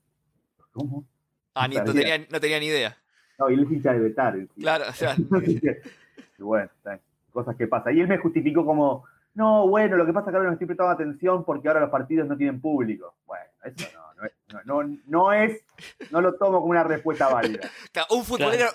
¿Cómo? 0.72 1.06
Ah, 1.54 1.68
ni, 1.68 1.76
no, 1.76 1.84
tenía, 1.84 2.18
no 2.30 2.40
tenía 2.40 2.60
ni 2.60 2.68
idea. 2.68 2.98
No, 3.38 3.50
y 3.50 3.54
él 3.54 3.64
es 3.64 3.72
hincha 3.72 3.94
de 3.94 4.00
Betar. 4.00 4.36
Claro, 4.60 4.86
o 4.90 4.94
sea. 4.94 5.16
y 6.38 6.42
bueno, 6.42 6.70
cosas 7.32 7.56
que 7.56 7.68
pasan. 7.68 7.96
Y 7.96 8.02
él 8.02 8.08
me 8.08 8.18
justificó 8.18 8.66
como, 8.66 9.06
no, 9.34 9.68
bueno, 9.68 9.98
lo 9.98 10.06
que 10.06 10.14
pasa 10.14 10.30
es 10.30 10.32
que 10.32 10.38
ahora 10.38 10.50
no 10.50 10.54
estoy 10.54 10.68
prestando 10.68 10.92
atención 10.92 11.44
porque 11.46 11.68
ahora 11.68 11.82
los 11.82 11.90
partidos 11.90 12.28
no 12.28 12.38
tienen 12.38 12.60
público. 12.60 13.16
Bueno, 13.26 13.46
eso 13.64 13.88
no 13.94 14.02
no, 14.66 14.84
no, 15.08 15.34
es, 15.34 15.64
no 16.12 16.22
lo 16.22 16.36
tomo 16.36 16.60
como 16.60 16.72
una 16.72 16.84
respuesta 16.84 17.30
válida. 17.30 17.70
Un 18.10 18.24
futbolero, 18.24 18.70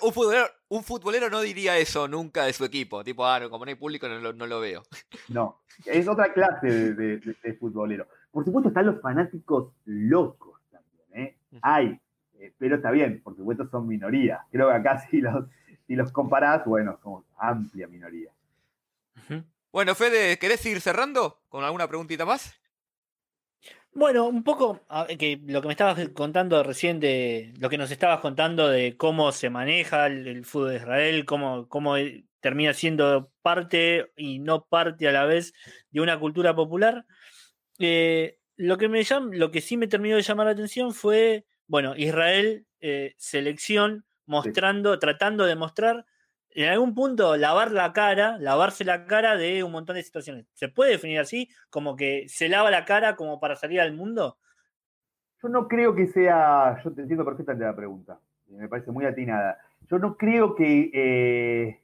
un, 0.69 0.83
futbolero, 0.83 1.29
no 1.29 1.41
diría 1.41 1.77
eso 1.77 2.07
nunca 2.07 2.45
de 2.45 2.53
su 2.53 2.65
equipo. 2.65 3.03
Tipo, 3.03 3.25
ah, 3.25 3.39
como 3.49 3.65
no 3.65 3.69
hay 3.69 3.75
público, 3.75 4.07
no 4.07 4.47
lo, 4.47 4.59
veo. 4.59 4.83
No, 5.29 5.61
es 5.85 6.07
otra 6.07 6.33
clase 6.33 6.93
de, 6.93 7.57
futbolero. 7.59 8.07
Por 8.31 8.45
supuesto, 8.45 8.69
están 8.69 8.85
los 8.85 9.01
fanáticos 9.01 9.73
locos 9.85 10.59
también, 10.71 11.27
¿eh? 11.27 11.37
Hay, 11.61 11.99
eh, 12.39 12.53
pero 12.57 12.75
está 12.75 12.91
bien, 12.91 13.21
por 13.23 13.35
supuesto 13.35 13.67
son 13.69 13.87
minoría. 13.87 14.45
Creo 14.51 14.69
que 14.69 14.75
acá 14.75 14.99
si 15.09 15.21
los, 15.21 15.45
si 15.87 15.95
los 15.95 16.11
comparás, 16.11 16.65
bueno, 16.65 16.97
somos 17.01 17.23
amplia 17.37 17.87
minoría. 17.87 18.31
Bueno, 19.77 19.93
Fede, 19.93 20.39
¿querés 20.39 20.65
ir 20.65 20.81
cerrando 20.81 21.43
con 21.49 21.63
alguna 21.63 21.87
preguntita 21.87 22.25
más? 22.25 22.59
Bueno, 23.91 24.25
un 24.25 24.43
poco 24.43 24.81
que 25.19 25.39
lo 25.45 25.61
que 25.61 25.67
me 25.67 25.73
estabas 25.73 26.09
contando 26.15 26.63
recién 26.63 26.99
de 26.99 27.53
lo 27.59 27.69
que 27.69 27.77
nos 27.77 27.91
estabas 27.91 28.19
contando 28.19 28.69
de 28.69 28.97
cómo 28.97 29.31
se 29.31 29.51
maneja 29.51 30.07
el, 30.07 30.43
fútbol 30.45 30.71
de 30.71 30.75
Israel, 30.77 31.25
cómo, 31.25 31.67
cómo 31.69 31.93
termina 32.39 32.73
siendo 32.73 33.31
parte 33.43 34.11
y 34.15 34.39
no 34.39 34.65
parte 34.65 35.07
a 35.07 35.11
la 35.11 35.25
vez 35.25 35.53
de 35.91 36.01
una 36.01 36.19
cultura 36.19 36.55
popular. 36.55 37.05
Eh, 37.77 38.39
lo, 38.55 38.79
que 38.79 38.89
me 38.89 39.03
lo 39.33 39.51
que 39.51 39.61
sí 39.61 39.77
me 39.77 39.85
terminó 39.85 40.15
de 40.15 40.23
llamar 40.23 40.47
la 40.47 40.53
atención 40.53 40.91
fue, 40.91 41.45
bueno, 41.67 41.93
Israel, 41.95 42.65
eh, 42.79 43.13
selección, 43.19 44.07
mostrando, 44.25 44.97
tratando 44.97 45.45
de 45.45 45.55
mostrar 45.55 46.07
en 46.63 46.69
algún 46.69 46.95
punto 46.95 47.37
lavar 47.37 47.71
la 47.71 47.93
cara, 47.93 48.37
lavarse 48.39 48.83
la 48.83 49.05
cara 49.05 49.37
de 49.37 49.63
un 49.63 49.71
montón 49.71 49.95
de 49.95 50.01
situaciones. 50.01 50.47
¿Se 50.55 50.67
puede 50.67 50.91
definir 50.91 51.19
así? 51.19 51.49
Como 51.69 51.95
que 51.95 52.25
se 52.27 52.49
lava 52.49 52.71
la 52.71 52.83
cara 52.83 53.15
como 53.15 53.39
para 53.39 53.55
salir 53.55 53.79
al 53.79 53.93
mundo. 53.93 54.37
Yo 55.43 55.49
no 55.49 55.67
creo 55.67 55.93
que 55.93 56.07
sea, 56.07 56.81
yo 56.83 56.91
te 56.91 57.01
entiendo 57.01 57.23
perfectamente 57.23 57.63
la 57.63 57.75
pregunta, 57.75 58.19
me 58.49 58.67
parece 58.67 58.91
muy 58.91 59.05
atinada. 59.05 59.59
Yo 59.87 59.99
no 59.99 60.17
creo 60.17 60.55
que, 60.55 60.89
eh, 60.93 61.79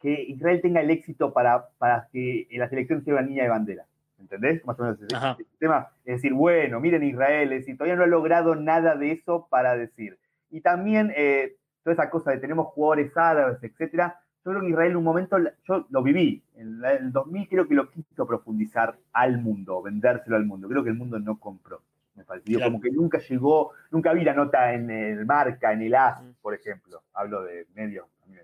que 0.00 0.22
Israel 0.28 0.60
tenga 0.62 0.80
el 0.80 0.90
éxito 0.90 1.32
para, 1.32 1.70
para 1.78 2.08
que 2.12 2.46
la 2.52 2.68
selección 2.68 3.04
sea 3.04 3.14
una 3.14 3.22
niña 3.22 3.42
de 3.42 3.48
bandera. 3.48 3.84
¿Entendés? 4.20 4.64
Más 4.64 4.78
o 4.78 4.82
menos 4.84 5.00
ese, 5.00 5.44
tema. 5.58 5.90
Es 6.04 6.16
decir, 6.16 6.32
bueno, 6.34 6.78
miren 6.78 7.02
Israel, 7.02 7.52
es 7.52 7.60
decir, 7.60 7.76
todavía 7.76 7.96
no 7.96 8.04
ha 8.04 8.08
logrado 8.08 8.54
nada 8.54 8.94
de 8.94 9.10
eso 9.10 9.48
para 9.50 9.76
decir. 9.76 10.18
Y 10.50 10.60
también 10.60 11.12
eh, 11.16 11.56
toda 11.82 11.94
esa 11.94 12.10
cosa 12.10 12.30
de 12.30 12.38
tenemos 12.38 12.68
jugadores 12.68 13.16
árabes, 13.16 13.62
etcétera. 13.62 14.20
Yo 14.44 14.52
creo 14.52 14.62
que 14.62 14.70
Israel 14.70 14.92
en 14.92 14.96
un 14.96 15.04
momento, 15.04 15.36
yo 15.64 15.86
lo 15.90 16.02
viví, 16.02 16.42
en 16.56 16.82
el 16.84 17.12
2000 17.12 17.48
creo 17.48 17.68
que 17.68 17.74
lo 17.74 17.90
quiso 17.90 18.26
profundizar 18.26 18.96
al 19.12 19.38
mundo, 19.38 19.82
vendérselo 19.82 20.36
al 20.36 20.46
mundo. 20.46 20.68
Creo 20.68 20.82
que 20.82 20.90
el 20.90 20.96
mundo 20.96 21.18
no 21.18 21.38
compró, 21.38 21.82
me 22.14 22.24
pareció. 22.24 22.60
Como 22.60 22.80
que 22.80 22.90
nunca 22.90 23.18
llegó, 23.18 23.72
nunca 23.90 24.12
vi 24.12 24.24
la 24.24 24.34
nota 24.34 24.72
en 24.72 24.90
el 24.90 25.26
Marca, 25.26 25.72
en 25.72 25.82
el 25.82 25.94
AS, 25.94 26.22
por 26.40 26.54
ejemplo. 26.54 27.02
Hablo 27.12 27.42
de 27.42 27.66
medios, 27.74 28.06
a 28.24 28.30
mí, 28.30 28.36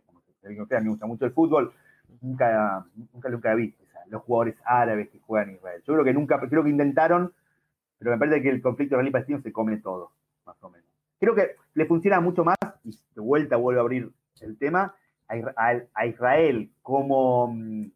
me 0.49 0.89
gusta 0.91 1.07
mucho 1.07 1.25
el 1.25 1.33
fútbol, 1.33 1.73
nunca, 2.21 2.85
nunca, 3.13 3.29
nunca 3.31 3.55
vi 3.55 3.75
los 4.09 4.23
jugadores 4.23 4.57
árabes 4.65 5.09
que 5.09 5.19
juegan 5.21 5.51
en 5.51 5.57
Israel. 5.57 5.83
Yo 5.87 5.95
creo 5.95 6.05
que 6.05 6.15
nunca, 6.15 6.41
creo 6.41 6.63
que 6.63 6.71
intentaron, 6.71 7.33
pero 7.99 8.11
me 8.11 8.19
parece 8.19 8.43
que 8.43 8.51
el 8.51 8.63
conflicto 8.63 8.95
israelí-palestino 8.95 9.41
se 9.41 9.53
come 9.53 9.79
todo, 9.79 10.05
o. 10.05 10.24
Creo 11.25 11.35
que 11.35 11.57
le 11.73 11.87
funciona 11.87 12.21
mucho 12.21 12.45
más, 12.45 12.57
y 12.85 12.91
de 12.91 13.21
vuelta 13.23 13.57
vuelvo 13.57 13.81
a 13.81 13.83
abrir 13.83 14.13
el 14.43 14.59
tema, 14.59 14.95
a, 15.27 16.07
Israel 16.07 16.71
como 16.83 17.49
mm, 17.49 17.91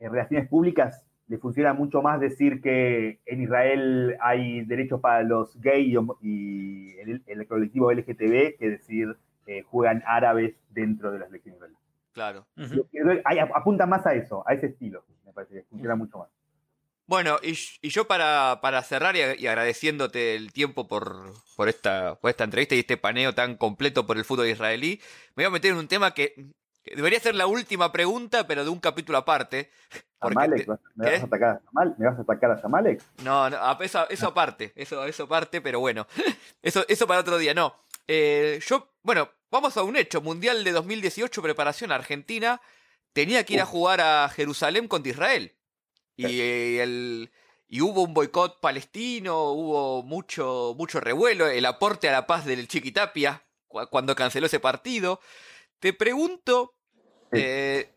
en 0.00 0.10
relaciones 0.12 0.46
públicas 0.48 1.06
le 1.26 1.38
funciona 1.38 1.72
mucho 1.72 2.02
más 2.02 2.20
decir 2.20 2.60
que 2.60 3.18
en 3.24 3.40
Israel 3.40 4.18
hay 4.20 4.62
derechos 4.66 5.00
para 5.00 5.22
los 5.22 5.58
gays 5.58 5.96
y 6.20 6.94
el, 6.98 7.46
colectivo 7.48 7.90
LGTB 7.90 8.58
que 8.58 8.68
decir 8.68 9.16
que 9.46 9.62
juegan 9.62 10.02
árabes 10.06 10.54
dentro 10.68 11.12
de 11.12 11.20
las 11.20 11.30
elecciones. 11.30 11.62
Claro. 12.12 12.44
Apunta 13.54 13.86
más 13.86 14.06
a 14.06 14.12
eso, 14.12 14.46
a 14.46 14.52
ese 14.52 14.66
estilo, 14.66 15.02
me 15.24 15.32
parece 15.32 15.54
que 15.54 15.62
funciona 15.62 15.96
mucho 15.96 16.18
más. 16.18 16.28
Bueno, 17.06 17.36
y, 17.42 17.54
yo 17.88 18.06
para, 18.06 18.82
cerrar 18.82 19.14
y, 19.16 19.46
agradeciéndote 19.46 20.36
el 20.36 20.52
tiempo 20.52 20.88
por, 20.88 21.34
por, 21.56 21.68
esta, 21.68 22.14
por 22.16 22.30
esta 22.30 22.44
entrevista 22.44 22.74
y 22.74 22.80
este 22.80 22.96
paneo 22.96 23.34
tan 23.34 23.56
completo 23.56 24.06
por 24.06 24.16
el 24.16 24.24
fútbol 24.24 24.48
israelí, 24.48 25.00
me 25.34 25.44
voy 25.44 25.48
a 25.48 25.50
meter 25.50 25.72
en 25.72 25.78
un 25.78 25.88
tema 25.88 26.14
que, 26.14 26.34
debería 26.84 27.20
ser 27.20 27.34
la 27.34 27.46
última 27.46 27.92
pregunta, 27.92 28.46
pero 28.46 28.64
de 28.64 28.70
un 28.70 28.80
capítulo 28.80 29.18
aparte. 29.18 29.70
¿me, 30.24 30.64
vas 31.04 31.20
a 31.20 31.26
atacar 31.26 31.60
a 31.76 31.84
¿Me 31.98 32.06
vas 32.06 32.18
a 32.18 32.22
atacar 32.22 32.50
a 32.52 32.58
Zamalek? 32.58 33.02
No, 33.22 33.50
no 33.50 33.80
eso, 33.82 34.08
eso 34.08 34.28
aparte, 34.28 34.72
eso, 34.74 35.04
eso 35.04 35.24
aparte, 35.24 35.60
pero 35.60 35.80
bueno, 35.80 36.06
eso, 36.62 36.86
eso 36.88 37.06
para 37.06 37.20
otro 37.20 37.36
día, 37.36 37.52
no. 37.52 37.74
Eh, 38.08 38.60
yo, 38.66 38.88
bueno, 39.02 39.28
vamos 39.50 39.76
a 39.76 39.82
un 39.82 39.96
hecho, 39.96 40.22
Mundial 40.22 40.64
de 40.64 40.72
2018, 40.72 41.42
preparación 41.42 41.92
Argentina, 41.92 42.62
tenía 43.12 43.44
que 43.44 43.54
ir 43.54 43.60
a 43.60 43.66
jugar 43.66 44.00
a 44.00 44.28
Jerusalén 44.30 44.88
contra 44.88 45.10
Israel. 45.10 45.54
Y, 46.16 46.40
el, 46.78 47.30
y 47.68 47.80
hubo 47.80 48.02
un 48.02 48.14
boicot 48.14 48.60
palestino, 48.60 49.50
hubo 49.50 50.02
mucho, 50.02 50.74
mucho 50.78 51.00
revuelo, 51.00 51.48
el 51.48 51.66
aporte 51.66 52.08
a 52.08 52.12
la 52.12 52.26
paz 52.26 52.44
del 52.44 52.68
Chiquitapia 52.68 53.44
cuando 53.90 54.14
canceló 54.14 54.46
ese 54.46 54.60
partido. 54.60 55.20
Te 55.80 55.92
pregunto, 55.92 56.74
eh, 57.32 57.90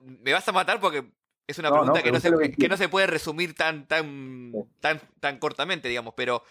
me 0.00 0.32
vas 0.32 0.46
a 0.46 0.52
matar 0.52 0.80
porque 0.80 1.04
es 1.46 1.58
una 1.58 1.70
pregunta 1.70 2.02
que, 2.02 2.12
no 2.12 2.20
se, 2.20 2.52
que, 2.52 2.68
no 2.68 2.76
se, 2.76 2.88
puede 2.88 3.06
resumir 3.06 3.54
tan, 3.54 3.86
tan, 3.86 4.52
tan, 4.80 5.00
tan 5.20 5.38
cortamente, 5.38 5.88
digamos, 5.88 6.14
pero 6.16 6.44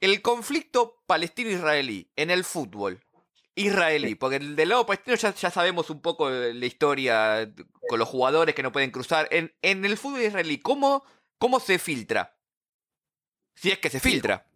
el 0.00 0.22
conflicto 0.22 1.02
palestino-israelí 1.06 2.10
en 2.16 2.30
el 2.30 2.44
fútbol, 2.44 3.00
israelí, 3.66 4.14
porque 4.14 4.38
del 4.38 4.68
lado 4.68 4.86
palestino 4.86 5.16
ya, 5.16 5.34
ya, 5.34 5.50
sabemos 5.50 5.90
un 5.90 6.00
poco 6.00 6.30
la 6.30 6.66
historia 6.66 7.50
con 7.88 7.98
los 7.98 8.08
jugadores 8.08 8.54
que 8.54 8.62
no 8.62 8.72
pueden 8.72 8.90
cruzar. 8.90 9.28
En, 9.30 9.52
en 9.62 9.84
el 9.84 9.96
fútbol 9.96 10.22
israelí, 10.22 10.58
¿cómo, 10.58 11.04
¿cómo 11.38 11.60
se 11.60 11.78
filtra? 11.78 12.34
Si 13.54 13.70
es 13.70 13.78
que 13.78 13.90
se 13.90 14.00
filtra. 14.00 14.46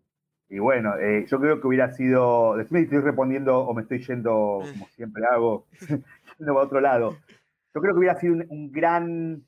Y 0.48 0.58
bueno, 0.58 0.96
eh, 0.98 1.26
yo 1.26 1.40
creo 1.40 1.60
que 1.60 1.66
hubiera 1.66 1.92
sido. 1.92 2.56
Decime 2.56 2.80
si 2.80 2.84
estoy 2.84 3.00
respondiendo 3.00 3.58
o 3.58 3.74
me 3.74 3.82
estoy 3.82 4.04
yendo, 4.04 4.60
mm. 4.62 4.72
como 4.72 4.86
siempre 4.88 5.24
hago, 5.30 5.66
yendo 6.38 6.58
a 6.58 6.62
otro 6.62 6.80
lado. 6.80 7.16
Yo 7.74 7.80
creo 7.80 7.92
que 7.92 7.98
hubiera 7.98 8.18
sido 8.20 8.34
un, 8.34 8.70
gran. 8.70 9.44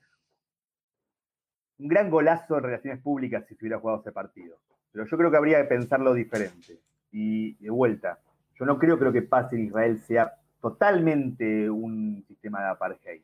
Un 1.79 1.89
gran 1.89 2.11
golazo 2.11 2.57
en 2.57 2.65
relaciones 2.65 3.03
públicas 3.03 3.45
si 3.47 3.55
se 3.55 3.65
hubiera 3.65 3.79
jugado 3.79 4.01
ese 4.01 4.13
partido. 4.13 4.57
Pero 4.93 5.07
yo 5.07 5.17
creo 5.17 5.31
que 5.31 5.37
habría 5.37 5.63
que 5.63 5.69
pensarlo 5.69 6.15
diferente. 6.15 6.81
Y 7.13 7.55
de 7.63 7.71
vuelta, 7.71 8.19
yo 8.59 8.65
no 8.65 8.79
creo 8.79 8.99
que 8.99 9.05
lo 9.05 9.13
que 9.13 9.23
pase 9.23 9.57
en 9.57 9.67
Israel 9.67 9.99
sea 10.01 10.35
totalmente 10.61 11.71
un 11.71 12.25
sistema 12.27 12.61
de 12.61 12.71
apartheid, 12.71 13.23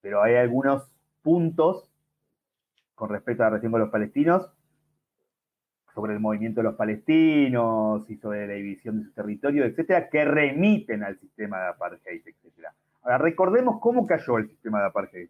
pero 0.00 0.22
hay 0.22 0.36
algunos 0.36 0.90
puntos 1.22 1.90
con 2.94 3.10
respecto 3.10 3.42
a 3.42 3.46
la 3.46 3.50
relación 3.50 3.72
con 3.72 3.80
los 3.80 3.90
palestinos, 3.90 4.50
sobre 5.94 6.14
el 6.14 6.20
movimiento 6.20 6.60
de 6.60 6.64
los 6.64 6.74
palestinos 6.74 8.08
y 8.08 8.16
sobre 8.16 8.46
la 8.46 8.54
división 8.54 8.98
de 8.98 9.04
su 9.06 9.12
territorio, 9.12 9.64
etcétera, 9.64 10.08
que 10.08 10.24
remiten 10.24 11.02
al 11.02 11.18
sistema 11.18 11.58
de 11.58 11.68
apartheid, 11.68 12.22
etcétera. 12.24 12.74
Ahora, 13.02 13.18
recordemos 13.18 13.80
cómo 13.80 14.06
cayó 14.06 14.38
el 14.38 14.48
sistema 14.48 14.80
de 14.80 14.86
apartheid, 14.86 15.28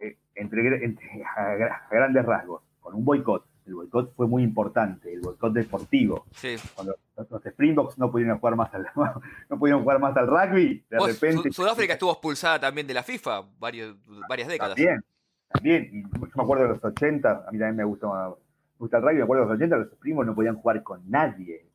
eh, 0.00 0.16
entre, 0.34 0.94
a 1.36 1.88
grandes 1.90 2.24
rasgos, 2.24 2.62
con 2.80 2.94
un 2.94 3.04
boicot 3.04 3.47
el 3.68 3.74
boicot 3.74 4.14
fue 4.14 4.26
muy 4.26 4.42
importante, 4.42 5.12
el 5.12 5.20
boicot 5.20 5.52
deportivo. 5.52 6.26
Sí. 6.32 6.56
Cuando 6.74 6.96
los 7.16 7.44
Springboks 7.44 7.98
no 7.98 8.10
pudieron 8.10 8.38
jugar 8.38 8.56
más 8.56 8.74
al, 8.74 8.86
no 9.50 9.58
pudieron 9.58 9.82
jugar 9.82 10.00
más 10.00 10.16
al 10.16 10.26
rugby, 10.26 10.84
de 10.88 10.98
repente. 10.98 11.52
Sudáfrica 11.52 11.92
estuvo 11.92 12.12
expulsada 12.12 12.58
también 12.58 12.86
de 12.86 12.94
la 12.94 13.02
FIFA 13.02 13.44
varias 13.58 13.94
décadas. 14.26 14.74
También, 14.74 15.04
también. 15.48 15.90
Y 15.92 16.02
yo 16.02 16.28
me 16.34 16.42
acuerdo 16.42 16.64
de 16.64 16.70
los 16.70 16.84
80, 16.84 17.30
a 17.30 17.50
mí 17.52 17.58
también 17.58 17.76
me 17.76 17.84
gusta, 17.84 18.34
gusta 18.78 18.96
el 18.96 19.02
rugby, 19.02 19.16
me 19.16 19.22
acuerdo 19.22 19.44
de 19.44 19.48
los 19.50 19.56
80, 19.56 19.76
los 19.76 19.92
Springboks 19.92 20.26
no 20.26 20.34
podían 20.34 20.56
jugar 20.56 20.82
con 20.82 21.10
nadie. 21.10 21.66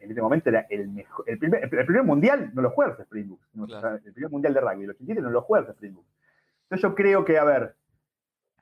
En 0.00 0.10
ese 0.10 0.22
momento 0.22 0.48
era 0.48 0.66
el 0.70 0.88
mejor. 0.88 1.24
El 1.28 1.38
primer, 1.38 1.62
el 1.62 1.68
primer 1.68 2.02
mundial 2.02 2.50
no 2.54 2.62
lo 2.62 2.70
juega 2.70 2.92
los 2.92 3.00
Springboks. 3.00 3.42
El 4.04 4.12
primer 4.12 4.30
mundial 4.30 4.54
de 4.54 4.60
rugby, 4.60 4.84
el 4.84 4.90
87 4.90 5.20
no 5.22 5.30
lo 5.30 5.42
juega 5.42 5.66
los 5.66 5.74
Springboks. 5.76 6.08
Entonces 6.64 6.82
yo 6.82 6.94
creo 6.94 7.24
que, 7.24 7.38
a 7.38 7.44
ver, 7.44 7.74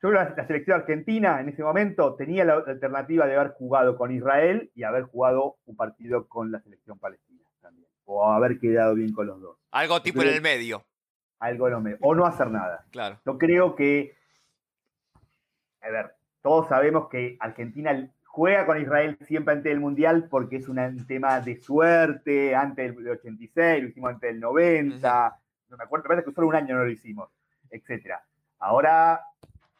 yo 0.03 0.11
creo 0.11 0.29
que 0.29 0.35
la, 0.37 0.47
selección 0.47 0.81
argentina 0.81 1.41
en 1.41 1.49
ese 1.49 1.63
momento 1.63 2.15
tenía 2.17 2.45
la 2.45 2.55
alternativa 2.55 3.27
de 3.27 3.37
haber 3.37 3.53
jugado 3.53 3.97
con 3.97 4.15
Israel 4.15 4.71
y 4.75 4.83
haber 4.83 5.05
jugado 5.05 5.57
un 5.65 5.77
partido 5.77 6.29
con 6.29 6.53
la 6.53 6.61
selección 6.61 6.99
palestina 6.99 7.43
también. 7.63 7.89
O 8.05 8.25
haber 8.25 8.59
quedado 8.59 8.95
bien 8.95 9.13
con 9.13 9.27
los 9.27 9.41
dos. 9.41 9.57
Algo 9.71 10.03
tipo 10.03 10.23
en 10.23 10.29
el 10.29 10.43
medio. 10.43 10.85
Algo 11.39 11.69
en 11.69 11.75
el 11.75 11.81
medio. 11.81 11.99
O 12.03 12.15
no 12.15 12.27
hacer 12.27 12.51
nada. 12.51 12.85
Claro. 12.91 13.19
Yo 13.25 13.39
creo 13.39 13.75
que. 13.75 14.15
A 15.81 15.89
ver, 15.91 16.15
todos 16.43 16.69
sabemos 16.69 17.09
que 17.09 17.37
Argentina 17.41 18.09
juega 18.25 18.67
con 18.67 18.81
Israel 18.81 19.17
siempre 19.23 19.55
antes 19.55 19.71
del 19.71 19.81
Mundial 19.81 20.29
porque 20.29 20.57
es 20.57 20.69
un 20.69 21.07
tema 21.07 21.41
de 21.41 21.57
suerte, 21.57 22.55
antes 22.55 22.95
del 22.95 23.09
86, 23.09 23.83
lo 23.83 23.89
hicimos 23.89 24.11
antes 24.11 24.31
del 24.31 24.41
90, 24.41 25.41
no 25.71 25.77
me 25.77 25.85
acuerdo, 25.85 26.07
parece 26.07 26.27
que 26.27 26.35
solo 26.35 26.49
un 26.49 26.55
año 26.55 26.77
no 26.77 26.85
lo 26.85 26.91
hicimos, 26.91 27.31
etcétera. 27.71 28.23
Ahora 28.59 29.23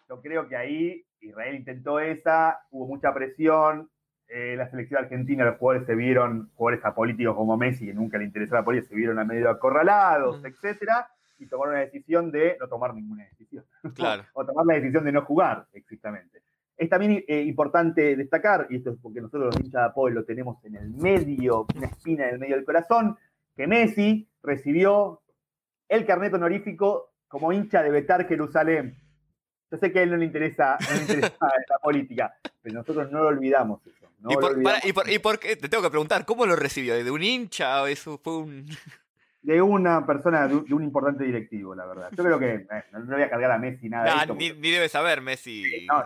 yo 0.09 0.21
creo 0.21 0.49
que 0.49 0.57
ahí 0.57 1.05
Israel 1.21 1.57
intentó 1.57 2.01
esa, 2.01 2.61
hubo 2.71 2.87
mucha 2.87 3.13
presión. 3.13 3.91
Eh, 4.29 4.57
la 4.57 4.69
selección 4.69 5.05
argentina, 5.05 5.45
los 5.45 5.57
jugadores 5.59 5.87
se 5.87 5.95
vieron, 5.95 6.51
jugadores 6.55 6.85
apolíticos 6.85 7.37
como 7.37 7.57
Messi, 7.57 7.87
que 7.87 7.95
nunca 7.95 8.19
le 8.19 8.25
interesó 8.25 8.55
la 8.55 8.65
política, 8.65 8.89
se 8.89 8.97
vieron 8.97 9.19
a 9.21 9.25
medio 9.25 9.49
acorralados, 9.49 10.45
etc. 10.45 10.47
etcétera, 10.47 11.09
y 11.39 11.47
tomaron 11.47 11.75
la 11.75 11.81
decisión 11.81 12.33
de 12.33 12.57
no 12.59 12.67
tomar 12.69 12.93
ninguna 12.95 13.25
decisión. 13.25 13.65
Claro. 13.95 14.25
o 14.35 14.45
tomar 14.45 14.67
la 14.67 14.75
decisión 14.75 15.05
de 15.05 15.13
no 15.13 15.23
jugar, 15.23 15.67
exactamente. 15.73 16.43
Es 16.77 16.91
también 16.91 17.25
eh, 17.27 17.43
importante 17.43 18.17
destacar, 18.17 18.67
y 18.69 18.77
esto 18.77 18.91
es 18.91 18.99
porque 19.01 19.21
nosotros 19.21 19.55
los 19.55 19.65
hinchas 19.65 19.81
de 19.81 19.87
Apoel 19.87 20.15
lo 20.15 20.25
tenemos 20.25 20.63
en 20.65 20.75
el 20.75 20.91
medio, 20.91 21.67
una 21.75 21.87
espina 21.87 22.27
en 22.27 22.35
el 22.35 22.41
medio 22.41 22.57
del 22.57 22.65
corazón, 22.65 23.17
que 23.55 23.67
Messi 23.69 24.29
recibió 24.43 25.23
el 25.89 26.05
carnet 26.05 26.35
honorífico 26.35 27.13
como 27.29 27.53
hincha 27.53 27.83
de 27.83 27.91
Betar 27.91 28.27
Jerusalén 28.27 29.06
yo 29.71 29.79
sé 29.79 29.93
que 29.93 29.99
a 29.99 30.03
él 30.03 30.11
no 30.11 30.17
le 30.17 30.25
interesa, 30.25 30.79
la 31.69 31.79
política, 31.83 32.35
pero 32.63 32.77
nosotros 32.77 33.11
no 33.11 33.23
lo 33.23 33.29
olvidamos 33.29 33.81
eso. 33.87 34.07
¿Y, 34.29 35.19
por, 35.19 35.39
qué? 35.39 35.57
Te 35.57 35.69
tengo 35.69 35.83
que 35.83 35.91
preguntar, 35.91 36.25
¿cómo 36.25 36.47
lo 36.47 36.57
recibió? 36.57 36.95
¿De 36.95 37.11
un 37.11 37.23
hincha 37.23 37.83
o 37.83 37.87
eso 37.87 38.19
fue 38.23 38.39
un...? 38.39 38.67
De 39.43 39.63
una 39.63 40.05
persona, 40.05 40.49
de 40.49 40.75
un, 40.75 40.83
importante 40.83 41.23
directivo, 41.23 41.73
la 41.73 41.87
verdad. 41.87 42.09
Yo 42.17 42.25
creo 42.25 42.37
que 42.37 42.67
eh, 42.69 42.85
no, 42.91 42.99
le 42.99 43.15
voy 43.15 43.23
a 43.23 43.31
cargar 43.31 43.53
a 43.53 43.59
Messi 43.59 43.89
nada. 43.89 44.27
ni, 44.27 44.51
debe 44.51 44.89
saber 44.89 45.21
Messi 45.21 45.87
no, 45.87 46.03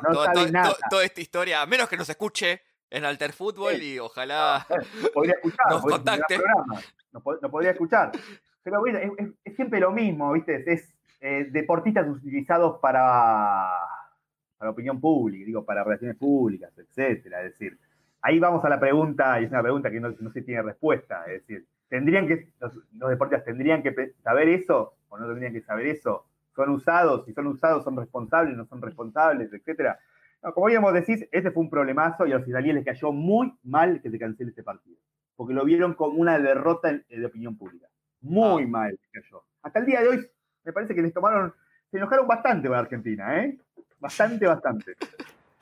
toda 0.90 1.02
esta 1.02 1.22
historia, 1.22 1.62
a 1.62 1.66
menos 1.66 1.88
que 1.88 1.96
nos 1.96 2.11
escuche 2.11 2.61
en 2.90 3.06
Alter 3.06 3.32
Fútbol 3.32 3.80
y 3.80 3.98
ojalá 3.98 4.66
podría 5.14 5.36
escuchar, 5.36 5.70
nos 5.70 5.80
contacte. 5.80 6.38
No, 7.12 7.50
podría 7.50 7.70
escuchar. 7.70 8.12
Pero 8.62 8.80
bueno, 8.80 8.98
es, 8.98 9.56
siempre 9.56 9.80
lo 9.80 9.90
mismo, 9.90 10.32
¿viste? 10.32 10.62
Es, 10.70 10.92
eh, 11.20 11.48
deportistas 11.50 12.08
utilizados 12.08 12.78
para, 12.80 13.68
para 14.58 14.70
opinión 14.70 15.00
pública, 15.00 15.44
digo, 15.44 15.64
para 15.64 15.84
relaciones 15.84 16.16
públicas, 16.16 16.72
etcétera. 16.76 17.42
Es 17.42 17.52
decir, 17.52 17.78
ahí 18.22 18.38
vamos 18.38 18.64
a 18.64 18.68
la 18.68 18.80
pregunta, 18.80 19.40
y 19.40 19.44
es 19.44 19.50
una 19.50 19.62
pregunta 19.62 19.90
que 19.90 20.00
no, 20.00 20.30
se 20.30 20.42
tiene 20.42 20.62
respuesta. 20.62 21.24
Es 21.26 21.46
decir, 21.46 21.66
¿tendrían 21.88 22.26
que, 22.26 22.48
los, 22.60 22.72
deportistas 23.10 23.44
tendrían 23.44 23.82
que 23.82 24.14
saber 24.22 24.48
eso 24.48 24.94
o 25.08 25.18
no 25.18 25.26
tendrían 25.26 25.52
que 25.52 25.62
saber 25.62 25.86
eso? 25.86 26.26
son 26.54 26.70
usados, 26.70 27.24
si 27.24 27.32
son 27.32 27.46
usados 27.46 27.84
son 27.84 27.96
responsables, 27.96 28.56
no 28.56 28.66
son 28.66 28.82
responsables, 28.82 29.52
etcétera. 29.52 29.98
como 30.54 30.66
habíamos 30.66 30.92
decís, 30.92 31.26
ese 31.32 31.50
fue 31.50 31.62
un 31.62 31.70
problemazo 31.70 32.26
y 32.26 32.32
a 32.32 32.38
los 32.38 32.48
israelíes 32.48 32.74
les 32.74 32.84
cayó 32.84 33.12
muy 33.12 33.52
mal 33.62 34.00
que 34.02 34.10
se 34.10 34.18
cancele 34.18 34.50
este 34.50 34.62
partido, 34.62 34.98
porque 35.36 35.54
lo 35.54 35.64
vieron 35.64 35.94
como 35.94 36.18
una 36.18 36.38
derrota 36.38 36.92
de 36.92 37.26
opinión 37.26 37.56
pública. 37.56 37.86
Muy 38.20 38.64
ah. 38.64 38.68
mal 38.68 38.90
les 38.90 39.10
cayó. 39.24 39.42
Hasta 39.62 39.78
el 39.78 39.86
día 39.86 40.00
de 40.00 40.08
hoy 40.08 40.26
me 40.64 40.72
parece 40.72 40.94
que 40.94 41.02
les 41.02 41.12
tomaron, 41.12 41.54
se 41.90 41.96
enojaron 41.96 42.26
bastante 42.26 42.68
con 42.68 42.76
Argentina, 42.76 43.44
¿eh? 43.44 43.58
Bastante, 43.98 44.46
bastante. 44.46 44.96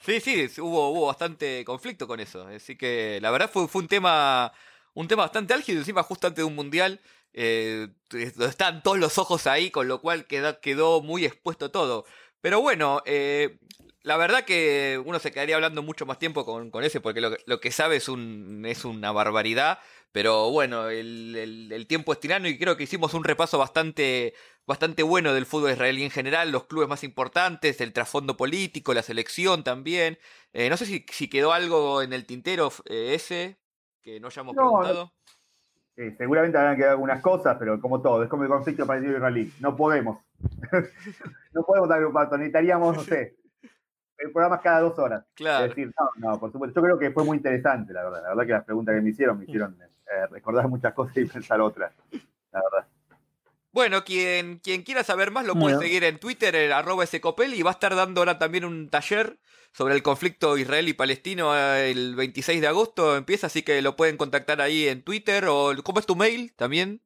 Sí, 0.01 0.20
sí, 0.20 0.61
hubo, 0.61 0.90
hubo 0.90 1.07
bastante 1.07 1.64
conflicto 1.64 2.07
con 2.07 2.20
eso. 2.20 2.46
Así 2.46 2.76
que 2.76 3.18
la 3.20 3.30
verdad 3.30 3.51
fue, 3.51 3.66
fue 3.66 3.82
un 3.82 3.88
tema 3.88 4.53
un 4.99 5.07
tema 5.07 5.22
bastante 5.22 5.55
álgido, 5.55 5.78
encima 5.78 6.03
justo 6.03 6.26
antes 6.26 6.42
de 6.42 6.44
un 6.44 6.57
mundial. 6.57 7.01
Eh, 7.32 7.86
están 8.11 8.82
todos 8.82 8.99
los 8.99 9.16
ojos 9.18 9.46
ahí, 9.46 9.70
con 9.70 9.86
lo 9.86 10.01
cual 10.01 10.26
quedó, 10.26 10.61
quedó 10.61 11.03
muy 11.03 11.24
expuesto 11.24 11.70
todo. 11.70 12.05
Pero 12.41 12.61
bueno, 12.61 13.03
eh, 13.05 13.59
la 14.03 14.16
verdad 14.16 14.45
que 14.45 15.01
uno 15.05 15.18
se 15.18 15.32
quedaría 15.32 15.57
hablando 15.57 15.82
mucho 15.82 16.07
más 16.07 16.18
tiempo 16.18 16.45
con, 16.45 16.84
ese, 16.84 17.01
porque 17.01 17.20
lo, 17.20 17.61
que 17.61 17.70
sabe 17.70 17.97
es, 17.97 18.09
un, 18.09 18.64
es 18.66 18.84
una 18.84 19.12
barbaridad. 19.12 19.78
Pero 20.12 20.51
bueno, 20.51 20.89
el, 20.89 21.84
tiempo 21.86 22.12
es 22.12 22.20
tirano 22.20 22.49
y 22.49 22.59
creo 22.59 22.76
que 22.76 22.84
hicimos 22.84 23.12
un 23.12 23.24
repaso 23.24 23.59
bastante, 23.59 24.34
bastante 24.66 25.03
bueno 25.03 25.34
del 25.34 25.45
fútbol 25.45 25.72
israelí 25.72 26.03
en 26.03 26.11
general, 26.11 26.51
los 26.51 26.64
clubes 26.64 26.89
más 26.89 27.05
importantes, 27.05 27.80
el 27.82 27.93
trasfondo 27.93 28.36
político, 28.36 28.95
la 28.95 29.03
selección 29.03 29.62
también. 29.62 30.18
Eh, 30.55 30.70
no 30.70 30.78
sé 30.78 30.86
si, 30.86 31.05
si, 31.12 31.28
quedó 31.28 31.53
algo 31.53 32.01
en 32.01 32.14
el 32.14 32.24
tintero 32.24 32.72
eh, 32.86 33.14
ese 33.14 33.59
que 34.03 34.18
no 34.18 34.28
hayamos 34.28 34.57
preguntado. 34.57 35.12
seguramente 36.16 36.57
habrán 36.57 36.76
quedado 36.76 36.93
algunas 36.93 37.20
cosas, 37.20 37.57
pero 37.59 37.78
como 37.78 38.01
todo, 38.01 38.22
es 38.22 38.30
como 38.30 38.45
el 38.45 38.49
conflicto 38.49 38.86
parecido 38.86 39.12
israelí. 39.16 39.53
No 39.61 39.76
podemos. 39.76 40.18
no 41.53 41.62
podemos 41.62 41.89
dar 41.89 42.05
un 42.05 42.12
paso, 42.12 42.36
necesitaríamos, 42.36 42.97
no 42.97 43.03
sé, 43.03 43.36
el 44.18 44.32
programa 44.32 44.61
cada 44.61 44.80
dos 44.80 44.99
horas. 44.99 45.24
Claro. 45.34 45.64
Es 45.64 45.70
decir, 45.70 45.93
no, 45.99 46.30
no, 46.30 46.41
por 46.41 46.53
supuesto. 46.53 46.80
Yo 46.80 46.84
creo 46.84 46.99
que 46.99 47.11
fue 47.12 47.24
muy 47.24 47.36
interesante, 47.36 47.93
la 47.93 48.05
verdad. 48.05 48.22
La 48.22 48.28
verdad 48.30 48.47
que 48.47 48.53
las 48.53 48.64
preguntas 48.64 48.95
que 48.95 49.01
me 49.01 49.11
hicieron 49.11 49.39
me 49.39 49.45
hicieron 49.45 49.76
eh, 49.80 50.26
recordar 50.30 50.68
muchas 50.68 50.93
cosas 50.95 51.16
y 51.16 51.24
pensar 51.24 51.61
otras. 51.61 51.93
La 52.53 52.62
verdad. 52.62 52.89
Bueno, 53.70 54.03
quien, 54.03 54.59
quien 54.59 54.82
quiera 54.82 55.05
saber 55.05 55.30
más 55.30 55.47
lo 55.47 55.55
puede 55.55 55.78
seguir 55.78 56.03
en 56.03 56.18
Twitter, 56.18 56.55
en 56.57 56.72
arroba 56.72 57.07
scopel, 57.07 57.55
y 57.55 57.62
va 57.62 57.70
a 57.70 57.74
estar 57.74 57.95
dando 57.95 58.22
ahora 58.22 58.39
también 58.39 58.64
un 58.64 58.89
taller 58.89 59.39
sobre 59.72 59.95
el 59.95 60.03
conflicto 60.03 60.57
israelí-palestino 60.57 61.55
eh, 61.55 61.91
el 61.91 62.16
26 62.16 62.61
de 62.61 62.66
agosto 62.66 63.16
empieza, 63.16 63.47
así 63.47 63.62
que 63.62 63.80
lo 63.82 63.95
pueden 63.95 64.16
contactar 64.16 64.61
ahí 64.61 64.89
en 64.89 65.03
Twitter 65.03 65.45
o 65.49 65.72
¿cómo 65.84 66.01
es 66.01 66.07
tu 66.07 66.16
mail 66.16 66.53
también? 66.57 67.03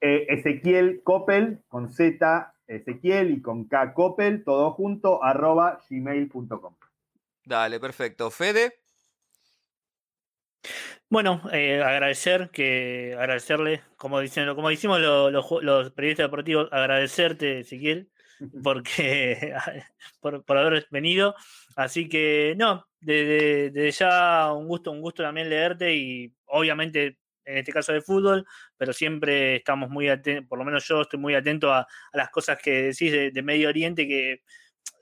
Eh, 0.00 0.26
Ezequiel 0.30 1.02
Coppel 1.04 1.62
con 1.68 1.90
Z 1.90 2.55
Ezequiel 2.66 3.30
y 3.30 3.42
con 3.42 3.64
K 3.64 3.94
Coppel, 3.94 4.44
todo 4.44 4.72
junto, 4.72 5.22
arroba 5.22 5.80
gmail.com. 5.88 6.74
Dale, 7.44 7.78
perfecto. 7.78 8.30
Fede. 8.30 8.80
Bueno, 11.08 11.40
eh, 11.52 11.80
agradecer 11.80 12.50
que 12.50 13.14
agradecerle, 13.16 13.82
como 13.96 14.18
dicen, 14.18 14.52
como 14.56 14.70
decimos 14.70 15.00
los, 15.00 15.92
periodistas 15.92 16.24
deportivos, 16.24 16.68
agradecerte, 16.72 17.60
Ezequiel, 17.60 18.10
porque 18.64 19.54
por, 20.20 20.58
haber 20.58 20.88
venido. 20.90 21.36
Así 21.76 22.08
que 22.08 22.54
no, 22.56 22.86
desde 23.00 23.90
ya 23.92 24.52
un 24.52 24.66
gusto, 24.66 24.90
un 24.90 25.00
gusto 25.00 25.22
también 25.22 25.48
leerte 25.48 25.94
y 25.94 26.34
obviamente 26.46 27.18
en 27.46 27.58
este 27.58 27.72
caso 27.72 27.92
de 27.92 28.02
fútbol, 28.02 28.44
pero 28.76 28.92
siempre 28.92 29.56
estamos 29.56 29.88
muy 29.88 30.08
atentos, 30.08 30.46
por 30.48 30.58
lo 30.58 30.64
menos 30.64 30.86
yo 30.86 31.02
estoy 31.02 31.18
muy 31.18 31.34
atento 31.34 31.72
a, 31.72 31.86
las 32.12 32.30
cosas 32.30 32.58
que 32.58 32.82
decís 32.82 33.12
de, 33.12 33.42
Medio 33.42 33.68
Oriente 33.68 34.06
que 34.06 34.42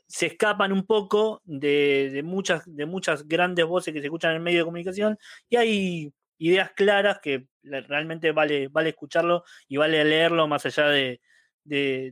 se 0.07 0.26
escapan 0.26 0.70
un 0.72 0.86
poco 0.86 1.40
de, 1.45 2.20
muchas, 2.24 2.62
de 2.66 2.86
muchas 2.86 3.26
grandes 3.26 3.64
voces 3.64 3.92
que 3.92 4.01
se 4.01 4.07
escuchan 4.07 4.32
en 4.32 4.36
el 4.36 4.42
medio 4.42 4.59
de 4.59 4.64
comunicación 4.64 5.18
y 5.49 5.57
hay 5.57 6.12
ideas 6.38 6.72
claras 6.72 7.20
que 7.20 7.49
realmente 7.62 8.32
vale, 8.32 8.68
vale 8.68 8.90
escucharlo 8.90 9.45
y 9.66 9.78
vale 9.78 10.05
leerlo 10.05 10.47
más 10.47 10.66
allá 10.66 10.88
de, 10.88 11.20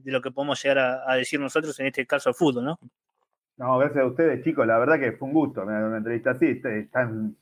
lo 0.04 0.22
que 0.22 0.30
podemos 0.30 0.62
llegar 0.62 1.04
a, 1.06 1.14
decir 1.16 1.38
nosotros, 1.38 1.78
en 1.80 1.86
este 1.86 2.06
caso 2.06 2.30
de 2.30 2.34
fútbol, 2.34 2.64
¿no? 2.64 2.78
No, 3.58 3.76
gracias 3.76 4.02
a 4.02 4.06
ustedes, 4.06 4.42
chicos. 4.42 4.66
La 4.66 4.78
verdad 4.78 4.98
que 4.98 5.12
fue 5.12 5.28
un 5.28 5.34
gusto 5.34 5.62
una 5.62 5.98
entrevista 5.98 6.30
así. 6.30 6.60
Están 6.64 7.36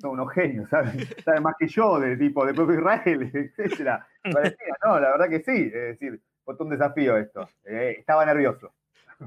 son 0.00 0.12
unos 0.12 0.32
genios, 0.32 0.68
¿sabes? 0.68 0.92
Saben 1.24 1.42
más 1.42 1.54
que 1.58 1.68
yo 1.68 2.00
de 2.00 2.16
tipo 2.16 2.44
de 2.46 2.54
propio 2.54 2.78
Israel, 2.78 3.30
etcétera. 3.58 4.06
no, 4.24 5.00
la 5.00 5.12
verdad 5.12 5.28
que 5.28 5.40
sí. 5.40 5.70
Es 5.72 5.98
decir, 5.98 6.20
fue 6.44 6.56
un 6.58 6.70
desafío 6.70 7.16
esto. 7.16 7.48
Eh, 7.64 7.96
estaba 7.98 8.24
nervioso. 8.24 8.72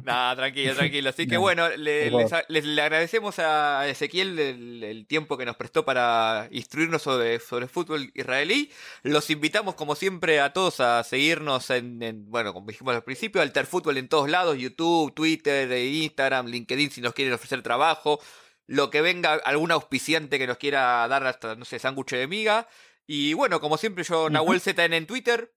Nada, 0.02 0.36
tranquilo, 0.36 0.74
tranquilo. 0.76 1.10
Así 1.10 1.28
que 1.28 1.38
bueno, 1.38 1.70
le, 1.70 2.10
les, 2.48 2.80
agradecemos 2.80 3.38
a 3.40 3.88
Ezequiel 3.88 4.40
el, 4.40 5.06
tiempo 5.08 5.38
que 5.38 5.46
nos 5.46 5.56
prestó 5.56 5.86
para 5.86 6.48
instruirnos 6.52 7.04
sobre, 7.04 7.40
sobre 7.40 7.68
fútbol 7.68 8.12
israelí. 8.16 8.72
Los 9.04 9.30
invitamos, 9.30 9.76
como 9.76 9.96
siempre, 9.96 10.40
a 10.40 10.52
todos 10.52 10.80
a 10.80 11.04
seguirnos 11.04 11.70
en, 11.70 12.26
bueno, 12.30 12.54
como 12.54 12.68
dijimos 12.68 12.96
al 12.96 13.04
principio, 13.04 13.42
Alter 13.42 13.68
Fútbol 13.68 13.98
en 13.98 14.08
todos 14.08 14.30
lados, 14.30 14.58
YouTube, 14.58 15.14
Twitter, 15.14 15.72
Instagram, 15.72 16.48
LinkedIn, 16.48 16.90
si 16.90 17.02
nos 17.02 17.14
quieren 17.14 17.34
ofrecer 17.34 17.62
trabajo 17.62 18.20
lo 18.68 18.90
que 18.90 19.02
venga, 19.02 19.34
algún 19.34 19.72
auspiciante 19.72 20.40
que 20.40 20.48
nos 20.48 20.58
quiera 20.58 21.08
dar 21.08 21.26
hasta, 21.26 21.56
no 21.56 21.66
sé, 21.66 21.80
sándwich 21.80 22.12
de 22.12 22.28
miga. 22.28 22.68
Y 23.06 23.34
bueno, 23.34 23.60
como 23.60 23.78
siempre, 23.78 24.04
yo, 24.04 24.30
Nahuel 24.30 24.62
ZN 24.62 24.94
en 24.94 25.08
Twitter. 25.08 25.54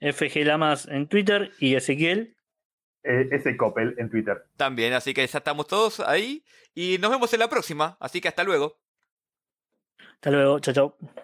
FG 0.00 0.44
Lamas 0.44 0.86
en 0.86 1.08
Twitter 1.08 1.52
y 1.58 1.74
Ezequiel. 1.74 2.36
Eh, 3.02 3.28
ese 3.32 3.56
Coppel 3.56 3.94
en 3.98 4.10
Twitter. 4.10 4.46
También, 4.56 4.92
así 4.92 5.14
que 5.14 5.26
ya 5.26 5.38
estamos 5.38 5.66
todos 5.66 6.00
ahí. 6.00 6.44
Y 6.74 6.98
nos 6.98 7.10
vemos 7.10 7.32
en 7.32 7.40
la 7.40 7.48
próxima. 7.48 7.96
Así 8.00 8.20
que 8.20 8.28
hasta 8.28 8.44
luego. 8.44 8.80
Hasta 10.14 10.30
luego, 10.30 10.60
chao, 10.60 10.74
chao. 10.74 11.22